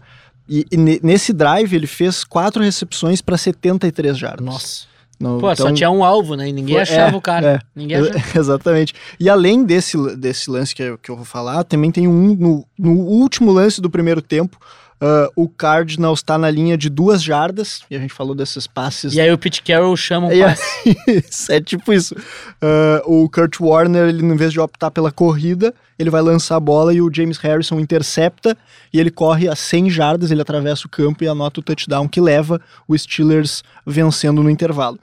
e, 0.49 0.67
e 0.71 0.77
ne- 0.77 1.01
nesse 1.03 1.33
drive 1.33 1.75
ele 1.75 1.87
fez 1.87 2.23
quatro 2.23 2.63
recepções 2.63 3.21
para 3.23 3.37
73 3.39 4.17
jardas. 4.17 4.45
Nossa. 4.45 4.94
Pô, 5.39 5.47
só 5.57 5.65
então- 5.65 5.75
tinha 5.75 5.91
um 5.91 6.05
alvo, 6.05 6.35
né? 6.37 6.49
E 6.49 6.53
ninguém 6.53 6.81
achava 6.81 7.15
é, 7.15 7.17
o 7.17 7.21
cara. 7.21 7.47
é. 7.47 7.59
Ninguém 7.75 7.97
achava. 7.99 8.19
Exatamente. 8.39 8.95
E 9.19 9.29
além 9.29 9.65
desse, 9.65 9.97
desse 10.17 10.51
lance 10.51 10.75
que 10.75 10.83
eu, 10.83 10.99
que 10.99 11.11
eu 11.11 11.17
vou 11.17 11.25
falar, 11.25 11.65
também 11.65 11.91
tem 11.91 12.07
um 12.09 12.35
no, 12.35 12.67
no 12.79 12.93
último 12.93 13.53
lance 13.53 13.81
do 13.81 13.91
primeiro 13.91 14.21
tempo. 14.23 14.59
Ah, 15.01 15.29
o 15.37 15.49
Cardinals 15.49 16.21
está 16.21 16.39
na 16.39 16.51
linha 16.51 16.77
de 16.77 16.89
duas 16.89 17.23
jardas, 17.23 17.83
e 17.91 17.97
a 17.97 17.99
gente 17.99 18.13
falou 18.13 18.35
desses 18.35 18.67
passes. 18.67 19.15
E 19.15 19.21
aí 19.21 19.33
o 19.33 19.39
Pete 19.39 19.63
Carroll 19.63 19.97
chama 19.97 20.29
um 20.29 20.33
E 20.33 20.43
aí- 20.43 20.55
passe. 20.55 21.53
é 21.53 21.61
tipo 21.61 21.93
isso. 21.93 22.15
Ah, 22.61 23.03
o 23.05 23.29
Kurt 23.29 23.61
Warner, 23.61 24.09
ele, 24.09 24.25
em 24.25 24.37
vez 24.37 24.53
de 24.53 24.61
optar 24.61 24.91
pela 24.91 25.11
corrida, 25.13 25.75
ele 25.99 26.11
vai 26.11 26.23
lançar 26.23 26.57
a 26.57 26.61
bola 26.61 26.93
e 26.95 27.01
o 27.01 27.13
James 27.13 27.39
Harrison 27.39 27.79
intercepta 27.79 28.57
e 28.93 28.99
ele 28.99 29.11
corre 29.11 29.49
a 29.49 29.55
100 29.55 29.91
jardas, 29.91 30.31
ele 30.31 30.43
atravessa 30.43 30.87
o 30.87 30.91
campo 30.91 31.23
e 31.23 31.29
anota 31.29 31.61
o 31.61 31.63
touchdown 31.63 32.09
que 32.09 32.21
leva 32.21 32.61
o 32.89 32.97
Steelers 32.97 33.63
vencendo 33.87 34.43
no 34.43 34.51
intervalo. 34.51 34.99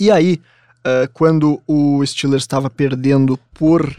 E 0.00 0.10
aí, 0.10 0.40
ah, 0.84 1.08
quando 1.12 1.60
o 1.66 2.04
Steelers 2.06 2.44
estava 2.44 2.70
perdendo 2.70 3.38
por. 3.52 3.94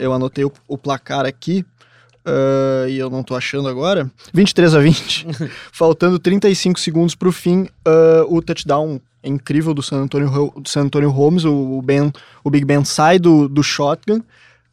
eu 0.00 0.12
anotei 0.12 0.44
o, 0.44 0.52
o 0.68 0.76
placar 0.78 1.24
aqui. 1.26 1.64
Ah, 2.28 2.88
e 2.88 2.98
eu 2.98 3.08
não 3.08 3.22
tô 3.22 3.34
achando 3.34 3.68
agora. 3.68 4.10
23 4.32 4.74
a 4.74 4.80
20. 4.80 5.26
faltando 5.72 6.18
35 6.18 6.78
segundos 6.78 7.14
pro 7.14 7.32
fim. 7.32 7.68
ah, 7.86 8.24
o 8.28 8.42
touchdown 8.42 9.00
incrível 9.24 9.74
do 9.74 9.82
San 9.82 10.02
Antonio, 10.02 10.52
do 10.56 10.68
San 10.68 10.82
Antonio 10.82 11.10
Holmes. 11.10 11.44
O, 11.44 11.80
ben, 11.82 12.12
o 12.44 12.50
Big 12.50 12.64
Ben 12.64 12.84
sai 12.84 13.18
do, 13.18 13.48
do 13.48 13.62
shotgun. 13.62 14.22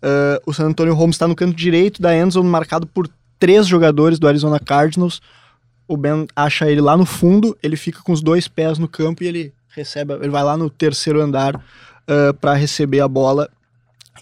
ah, 0.01 0.41
o 0.45 0.53
San 0.53 0.65
Antonio 0.65 0.93
Holmes 0.93 1.15
está 1.15 1.27
no 1.27 1.35
canto 1.35 1.55
direito 1.55 2.01
da 2.01 2.15
endzone, 2.15 2.47
marcado 2.47 2.85
por 2.85 3.09
três 3.39 3.65
jogadores 3.65 4.19
do 4.19 4.27
Arizona 4.27 4.59
Cardinals. 4.59 5.21
O 5.87 5.95
Ben 5.95 6.27
acha 6.35 6.69
ele 6.69 6.81
lá 6.81 6.97
no 6.97 7.05
fundo, 7.05 7.55
ele 7.61 7.77
fica 7.77 8.01
com 8.01 8.11
os 8.11 8.21
dois 8.21 8.47
pés 8.47 8.79
no 8.79 8.87
campo 8.87 9.23
e 9.23 9.27
ele 9.27 9.53
recebe, 9.69 10.13
ele 10.13 10.29
vai 10.29 10.43
lá 10.43 10.57
no 10.57 10.67
terceiro 10.67 11.21
andar 11.21 11.61
para 12.41 12.53
receber 12.55 13.01
a 13.01 13.07
bola 13.07 13.49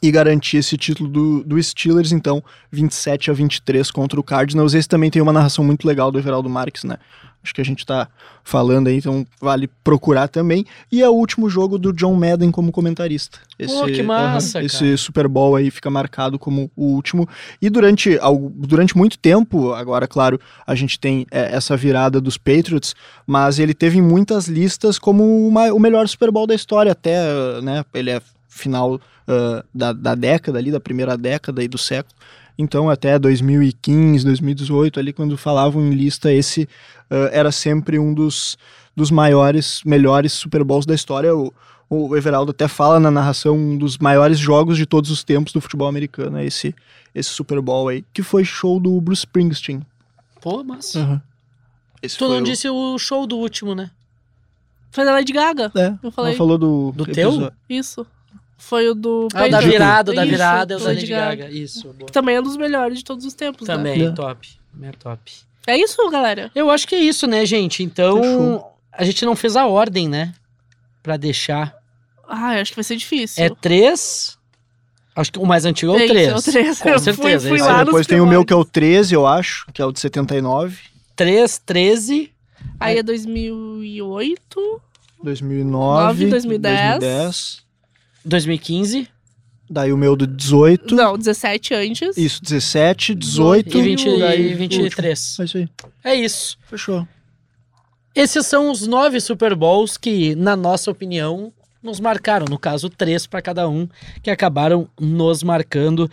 e 0.01 0.11
garantir 0.11 0.57
esse 0.57 0.75
título 0.77 1.09
do, 1.09 1.43
do 1.43 1.61
Steelers, 1.61 2.11
então 2.11 2.43
27 2.71 3.31
a 3.31 3.33
23 3.33 3.89
contra 3.91 4.19
o 4.19 4.23
Cardinals. 4.23 4.73
Esse 4.73 4.87
também 4.89 5.09
tem 5.09 5.21
uma 5.21 5.33
narração 5.33 5.63
muito 5.63 5.87
legal 5.87 6.11
do 6.11 6.19
Everaldo 6.19 6.49
Marques, 6.49 6.83
né? 6.83 6.97
Acho 7.43 7.53
que 7.53 7.59
a 7.59 7.65
gente 7.65 7.85
tá 7.85 8.07
falando 8.41 8.87
aí, 8.87 8.97
então 8.97 9.27
vale 9.41 9.69
procurar 9.83 10.29
também. 10.29 10.65
E 10.89 11.01
é 11.01 11.09
o 11.09 11.11
último 11.13 11.49
jogo 11.49 11.77
do 11.77 11.91
John 11.91 12.13
Madden 12.15 12.49
como 12.51 12.71
comentarista. 12.71 13.37
Pô, 13.67 13.85
que 13.85 14.01
massa, 14.01 14.59
aham, 14.59 14.65
Esse 14.65 14.77
cara. 14.79 14.97
Super 14.97 15.27
Bowl 15.27 15.57
aí 15.57 15.69
fica 15.69 15.89
marcado 15.89 16.39
como 16.39 16.71
o 16.73 16.85
último. 16.85 17.27
E 17.61 17.69
durante, 17.69 18.17
al- 18.19 18.49
durante 18.55 18.95
muito 18.97 19.17
tempo, 19.17 19.73
agora, 19.73 20.07
claro, 20.07 20.39
a 20.65 20.73
gente 20.73 20.97
tem 20.97 21.27
é, 21.31 21.53
essa 21.53 21.75
virada 21.75 22.21
dos 22.21 22.37
Patriots, 22.37 22.95
mas 23.27 23.59
ele 23.59 23.73
teve 23.73 23.97
em 23.97 24.01
muitas 24.01 24.47
listas 24.47 24.97
como 24.97 25.45
uma- 25.45 25.73
o 25.73 25.79
melhor 25.79 26.07
Super 26.07 26.31
Bowl 26.31 26.47
da 26.47 26.55
história, 26.55 26.93
até, 26.93 27.61
né? 27.61 27.83
Ele 27.93 28.09
é 28.11 28.21
final 28.53 28.95
uh, 28.95 29.63
da, 29.73 29.91
da 29.93 30.15
década 30.15 30.57
ali, 30.59 30.71
da 30.71 30.79
primeira 30.79 31.17
década 31.17 31.61
aí 31.61 31.67
do 31.67 31.77
século. 31.77 32.15
Então, 32.57 32.89
até 32.89 33.17
2015, 33.17 34.23
2018, 34.25 34.99
ali, 34.99 35.11
quando 35.11 35.35
falavam 35.37 35.81
em 35.81 35.89
lista, 35.91 36.31
esse 36.31 36.63
uh, 37.09 37.29
era 37.31 37.51
sempre 37.51 37.97
um 37.97 38.13
dos, 38.13 38.57
dos 38.95 39.09
maiores, 39.09 39.81
melhores 39.83 40.33
Super 40.33 40.63
Bowls 40.63 40.85
da 40.85 40.93
história. 40.93 41.35
O, 41.35 41.51
o 41.89 42.15
Everaldo 42.15 42.51
até 42.51 42.67
fala 42.67 42.99
na 42.99 43.09
narração 43.09 43.55
um 43.57 43.77
dos 43.77 43.97
maiores 43.97 44.37
jogos 44.37 44.77
de 44.77 44.85
todos 44.85 45.09
os 45.09 45.23
tempos 45.23 45.51
do 45.51 45.59
futebol 45.61 45.87
americano, 45.87 46.37
é 46.37 46.45
esse, 46.45 46.75
esse 47.13 47.29
Super 47.29 47.59
Bowl 47.59 47.87
aí, 47.87 48.05
que 48.13 48.21
foi 48.21 48.45
show 48.45 48.79
do 48.79 49.01
Bruce 49.01 49.21
Springsteen. 49.21 49.81
Pô, 50.39 50.63
mas. 50.63 50.93
Uhum. 50.95 51.19
Esse 52.03 52.17
Tu 52.17 52.27
não 52.27 52.37
o- 52.39 52.43
disse 52.43 52.69
o 52.69 52.97
show 52.99 53.25
do 53.25 53.37
último, 53.37 53.73
né? 53.73 53.89
Foi 54.91 55.05
da 55.05 55.11
Lady 55.13 55.33
Gaga. 55.33 55.71
É, 55.75 55.95
Eu 56.03 56.11
falei. 56.11 56.31
ela 56.33 56.37
falou 56.37 56.57
do... 56.57 56.91
Do 56.95 57.05
teu? 57.05 57.29
episódio. 57.31 57.57
Isso. 57.67 58.05
Foi 58.67 58.87
o 58.89 58.93
do. 58.95 59.27
Ah, 59.33 59.45
o 59.45 59.49
da 59.49 59.59
virada, 59.59 60.11
o 60.11 60.15
da 60.15 60.23
Isso, 60.23 60.31
virada 60.31 60.73
é 60.73 60.77
o 60.77 60.79
da 60.79 60.85
Lady 60.87 61.05
Gaga. 61.05 61.49
Isso, 61.49 61.93
boa. 61.93 62.09
Também 62.11 62.35
é 62.35 62.39
um 62.39 62.43
dos 62.43 62.55
melhores 62.57 62.97
de 62.99 63.03
todos 63.03 63.25
os 63.25 63.33
tempos, 63.33 63.67
né? 63.67 63.75
Também, 63.75 64.05
É. 64.05 64.11
top. 64.11 64.47
É 64.81 64.91
top. 64.93 65.31
É 65.67 65.77
isso, 65.77 66.09
galera. 66.09 66.49
Eu 66.55 66.69
acho 66.71 66.87
que 66.87 66.95
é 66.95 66.99
isso, 66.99 67.27
né, 67.27 67.45
gente? 67.45 67.83
Então, 67.83 68.21
Fechou. 68.21 68.73
a 68.91 69.03
gente 69.03 69.25
não 69.25 69.35
fez 69.35 69.55
a 69.55 69.65
ordem, 69.67 70.07
né? 70.07 70.33
Pra 71.01 71.17
deixar. 71.17 71.75
Ah, 72.27 72.55
eu 72.55 72.61
acho 72.61 72.71
que 72.71 72.77
vai 72.77 72.83
ser 72.83 72.95
difícil. 72.95 73.43
É 73.43 73.49
três. 73.49 74.37
Acho 75.15 75.31
que 75.33 75.39
o 75.39 75.45
mais 75.45 75.65
antigo 75.65 75.91
é 75.91 75.95
o 75.95 75.99
É 75.99 76.05
isso, 76.05 76.13
três. 76.13 76.27
é 76.29 76.35
o 76.35 76.41
três. 76.41 76.79
Com 76.81 76.89
Eu 76.89 76.99
fui- 76.99 77.13
certeza. 77.13 77.49
fui 77.49 77.59
lá 77.59 77.81
é 77.81 77.85
depois 77.85 78.07
tem 78.07 78.17
o 78.19 78.25
meu 78.25 78.43
primórdios. 78.43 78.47
que 78.47 78.53
é 78.53 78.55
o 78.55 78.65
13, 78.65 79.13
eu 79.13 79.27
acho, 79.27 79.67
que 79.73 79.81
é 79.81 79.85
o 79.85 79.91
de 79.91 79.99
79. 79.99 80.77
3, 81.15 81.59
13. 81.59 82.31
Aí 82.79 82.97
é 82.97 83.03
2008. 83.03 84.81
2009, 85.21 86.27
2010. 86.27 86.99
2010. 86.99 87.62
2015 88.25 89.07
Daí 89.69 89.91
o 89.93 89.97
meu 89.97 90.15
do 90.15 90.27
18. 90.27 90.93
Não, 90.93 91.17
17 91.17 91.73
antes. 91.73 92.17
Isso, 92.17 92.41
17, 92.43 93.15
18 93.15 93.77
e, 93.77 93.81
20, 93.81 94.19
daí 94.19 94.41
e 94.41 94.55
o 94.55 94.61
último. 94.61 94.83
23. 94.83 95.37
É 95.39 95.43
isso 95.43 95.57
aí. 95.57 95.69
É 96.03 96.15
isso. 96.15 96.57
Fechou. 96.67 97.07
Esses 98.13 98.45
são 98.45 98.69
os 98.69 98.85
nove 98.85 99.19
Super 99.19 99.55
Bowls 99.55 99.97
que, 99.97 100.35
na 100.35 100.55
nossa 100.55 100.91
opinião, 100.91 101.51
nos 101.81 101.99
marcaram. 101.99 102.45
No 102.47 102.59
caso, 102.59 102.89
três 102.89 103.25
para 103.25 103.41
cada 103.41 103.67
um, 103.67 103.87
que 104.21 104.29
acabaram 104.29 104.87
nos 104.99 105.41
marcando. 105.41 106.11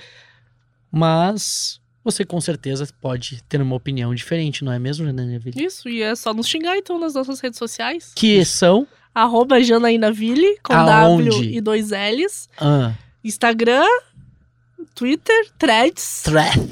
Mas 0.91 1.81
você 2.03 2.25
com 2.25 2.41
certeza 2.41 2.89
pode 3.01 3.43
ter 3.45 3.61
uma 3.61 3.77
opinião 3.77 4.15
diferente, 4.15 4.65
não 4.65 4.73
é 4.73 4.79
mesmo, 4.79 5.05
Janaína 5.05 5.39
Ville? 5.39 5.63
Isso, 5.63 5.89
e 5.89 6.01
é 6.01 6.15
só 6.15 6.33
nos 6.33 6.49
xingar 6.49 6.79
então 6.79 6.99
nas 6.99 7.15
nossas 7.15 7.41
redes 7.41 7.59
sociais. 7.59 8.13
Que 8.17 8.45
são. 8.45 8.87
Arroba 9.15 9.61
Janaínaville, 9.63 10.59
com 10.63 10.73
Aonde? 10.73 11.29
W 11.31 11.43
e 11.57 11.61
dois 11.61 11.91
L's. 11.91 12.49
Ah, 12.61 12.93
Instagram, 13.25 13.85
Twitter, 14.95 15.47
Threads. 15.59 16.23
thread. 16.25 16.69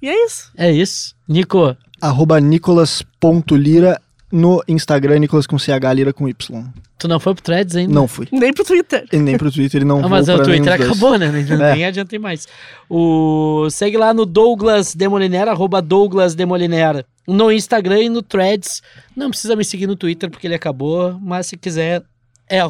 E 0.00 0.08
é 0.08 0.24
isso. 0.26 0.50
É 0.56 0.70
isso. 0.70 1.14
Nico, 1.28 1.76
Arroba 2.00 2.40
nicolas.lira 2.40 4.00
no 4.32 4.62
Instagram, 4.66 5.18
Nicolas 5.18 5.46
com 5.46 5.58
CH, 5.58 5.92
Lira 5.94 6.12
com 6.12 6.26
Y. 6.26 6.64
tu 6.98 7.06
não 7.06 7.20
foi 7.20 7.34
pro 7.34 7.42
Threads 7.42 7.76
ainda? 7.76 7.92
Não 7.92 8.08
fui. 8.08 8.26
Nem 8.32 8.50
pro 8.52 8.64
Twitter. 8.64 9.04
E 9.12 9.18
nem 9.18 9.36
pro 9.36 9.52
Twitter, 9.52 9.82
e 9.82 9.84
não 9.84 10.00
Ah, 10.04 10.08
mas 10.08 10.26
o 10.28 10.36
pra 10.36 10.46
nenhum 10.46 10.64
Twitter 10.64 10.72
acabou, 10.86 11.18
né? 11.18 11.30
Nem, 11.30 11.44
É. 11.52 11.74
nem 11.74 11.84
adiantei 11.84 12.18
mais. 12.18 12.48
O... 12.88 13.68
Segue 13.70 13.98
lá 13.98 14.14
no 14.14 14.24
Douglas 14.24 14.94
Demoliner, 14.94 15.48
arroba 15.48 15.82
Douglas 15.82 16.34
Demoliner. 16.34 17.04
No 17.26 17.52
Instagram 17.52 18.02
e 18.02 18.08
no 18.08 18.22
Threads. 18.22 18.82
Não 19.16 19.30
precisa 19.30 19.56
me 19.56 19.64
seguir 19.64 19.86
no 19.86 19.96
Twitter 19.96 20.30
porque 20.30 20.46
ele 20.46 20.54
acabou, 20.54 21.18
mas 21.20 21.46
se 21.46 21.56
quiser 21.56 22.02
é 22.48 22.60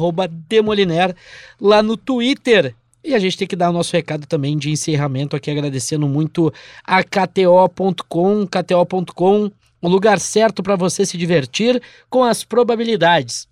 Demoliner 0.47 1.15
lá 1.59 1.83
no 1.83 1.97
Twitter. 1.97 2.75
E 3.03 3.13
a 3.13 3.19
gente 3.19 3.37
tem 3.37 3.47
que 3.47 3.55
dar 3.55 3.69
o 3.69 3.73
nosso 3.73 3.91
recado 3.93 4.25
também 4.25 4.57
de 4.57 4.71
encerramento 4.71 5.35
aqui, 5.35 5.51
agradecendo 5.51 6.07
muito 6.07 6.53
a 6.85 7.03
KTO.com, 7.03 8.47
KTO.com, 8.47 9.51
o 9.81 9.87
lugar 9.89 10.19
certo 10.21 10.63
para 10.63 10.77
você 10.77 11.05
se 11.05 11.17
divertir 11.17 11.81
com 12.09 12.23
as 12.23 12.45
probabilidades. 12.45 13.45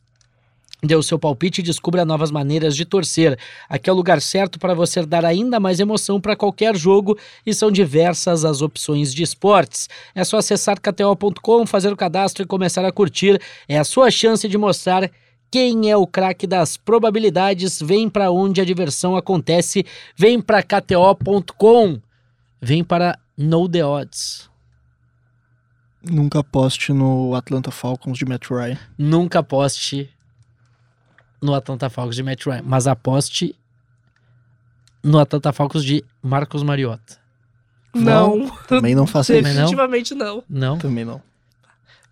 Dê 0.84 0.96
o 0.96 1.04
seu 1.04 1.20
palpite 1.20 1.62
e 1.62 1.64
descubra 1.64 2.04
novas 2.04 2.32
maneiras 2.32 2.76
de 2.76 2.86
torcer. 2.86 3.38
Aqui 3.70 3.88
é 3.88 3.94
o 3.94 3.96
lugar 3.96 4.20
certo 4.20 4.58
para 4.58 4.74
você 4.74 5.06
dar 5.06 5.24
ainda 5.24 5.60
mais 5.60 5.80
emoção 5.80 6.20
para 6.20 6.36
qualquer 6.36 6.76
jogo 6.76 7.16
e 7.46 7.54
são 7.54 7.72
diversas 7.72 8.44
as 8.44 8.64
opções 8.64 9.14
de 9.14 9.22
esportes. 9.22 9.88
É 10.16 10.24
só 10.24 10.38
acessar 10.38 10.80
kto.com, 10.80 11.68
fazer 11.68 11.94
o 11.94 11.98
cadastro 11.98 12.44
e 12.44 12.48
começar 12.48 12.84
a 12.84 12.92
curtir. 12.92 13.40
É 13.68 13.78
a 13.78 13.84
sua 13.84 14.10
chance 14.10 14.48
de 14.48 14.58
mostrar 14.58 15.12
quem 15.52 15.92
é 15.92 15.96
o 15.96 16.08
craque 16.08 16.48
das 16.48 16.78
probabilidades. 16.78 17.80
Vem 17.80 18.10
para 18.10 18.32
onde 18.32 18.60
a 18.60 18.66
diversão 18.66 19.16
acontece. 19.16 19.86
Vem 20.16 20.42
para 20.42 20.64
kto.com. 20.64 22.00
Vem 22.60 22.84
para 22.84 23.20
Know 23.38 23.70
the 23.70 23.86
Odds. 23.86 24.50
Nunca 26.04 26.44
poste 26.44 26.92
no 26.92 27.36
Atlanta 27.36 27.70
Falcons 27.70 28.18
de 28.18 28.26
Matt 28.26 28.50
Ryan. 28.50 28.80
Nunca 28.98 29.40
aposte 29.40 30.10
no 31.42 31.54
Atlanta 31.56 31.89
Falcons 31.89 32.16
de 32.16 32.24
Matt 32.24 32.46
Ryan, 32.46 32.62
mas 32.64 32.88
aposte 32.88 33.56
no 35.04 35.20
Atlanta 35.20 35.52
Falcons 35.52 35.84
de 35.84 36.04
Marcos 36.22 36.62
Mariota. 36.64 37.20
Não. 37.94 38.50
Também 38.68 38.96
não 38.96 39.08
faça 39.08 39.34
isso. 39.34 39.42
Também 39.42 39.54
não? 39.56 39.62
Definitivamente 39.64 40.16
não. 40.16 40.44
Não? 40.50 40.78
Também 40.78 41.04
não. 41.04 41.22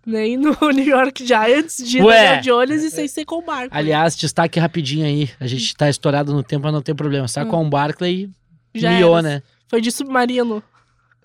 Nem 0.04 0.36
no 0.36 0.56
New 0.72 0.84
York 0.84 1.24
Giants 1.26 1.76
de. 1.76 1.98
Daniel 1.98 2.40
Jones 2.40 2.82
e 2.82 2.90
sem 2.90 3.06
ser 3.06 3.24
com 3.24 3.36
o 3.36 3.42
Barkley. 3.42 3.70
Aliás, 3.70 4.16
destaque 4.16 4.58
rapidinho 4.58 5.06
aí. 5.06 5.30
A 5.38 5.46
gente 5.46 5.76
tá 5.76 5.88
estourado 5.88 6.32
no 6.32 6.42
tempo, 6.42 6.64
mas 6.64 6.72
não 6.72 6.82
tem 6.82 6.94
problema. 6.94 7.28
Só 7.28 7.44
com 7.44 7.64
o 7.64 7.70
Barkley, 7.70 8.30
Já 8.74 8.90
miou, 8.92 9.16
era. 9.18 9.22
né? 9.22 9.42
Foi 9.68 9.80
de 9.80 9.92
submarino. 9.92 10.62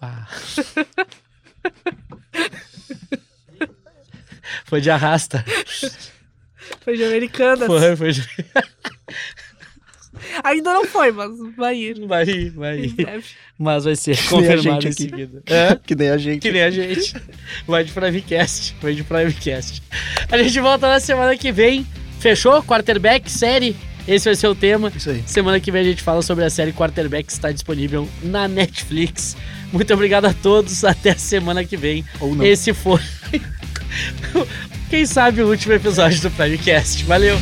Ah. 0.02 0.28
Foi 4.66 4.82
de 4.82 4.90
arrasta. 4.92 5.44
Foi 6.82 6.96
de 6.96 7.04
Americanas. 7.04 7.68
Foi, 7.68 7.96
foi 7.96 8.12
de... 8.12 8.24
Ainda 10.44 10.74
não 10.74 10.86
foi, 10.86 11.12
mas 11.12 11.32
vai 11.56 11.76
ir. 11.76 12.06
Vai 12.06 12.24
ir, 12.24 12.50
vai 12.52 12.80
ir. 12.80 12.96
Mas 13.58 13.86
vai 13.86 13.96
ser 13.96 14.18
Que 14.18 14.28
confirmado 14.28 14.88
em 14.88 14.92
seguida. 14.92 15.42
É? 15.48 15.76
Que 15.76 15.96
nem 15.96 16.10
a 16.10 16.18
gente. 16.18 16.42
Que 16.42 16.52
nem 16.52 16.64
a 16.64 16.70
gente. 16.70 17.16
Vai 17.68 17.84
de 17.84 17.92
Primecast. 17.92 18.76
Vai 18.82 18.94
de 18.94 19.04
Primecast. 19.04 19.84
A 20.30 20.38
gente 20.38 20.60
volta 20.60 20.88
na 20.88 21.00
semana 21.00 21.38
que 21.38 21.52
vem. 21.52 21.86
Fechou? 22.20 22.62
Quarterback, 22.64 23.30
série. 23.30 23.76
Esse 24.08 24.26
vai 24.26 24.36
ser 24.36 24.48
o 24.48 24.56
tema. 24.56 24.92
Isso 24.96 25.10
aí. 25.10 25.24
Semana 25.26 25.60
que 25.60 25.72
vem 25.72 25.82
a 25.82 25.86
gente 25.86 26.02
fala 26.02 26.22
sobre 26.22 26.44
a 26.44 26.50
série 26.50 26.74
Quarterback 26.74 27.26
que 27.26 27.32
está 27.32 27.52
disponível 27.52 28.08
na 28.22 28.48
Netflix. 28.48 29.36
Muito 29.72 29.94
obrigado 29.94 30.26
a 30.26 30.34
todos. 30.34 30.84
Até 30.84 31.12
a 31.12 31.18
semana 31.18 31.64
que 31.64 31.78
vem. 31.78 32.06
Ou 32.20 32.36
não. 32.36 32.46
Esse 32.46 32.74
foi. 32.74 33.00
Quem 34.90 35.06
sabe 35.06 35.42
o 35.42 35.48
último 35.48 35.74
episódio 35.74 36.22
do 36.22 36.32
Primecast. 36.32 37.04
Valeu! 37.06 37.38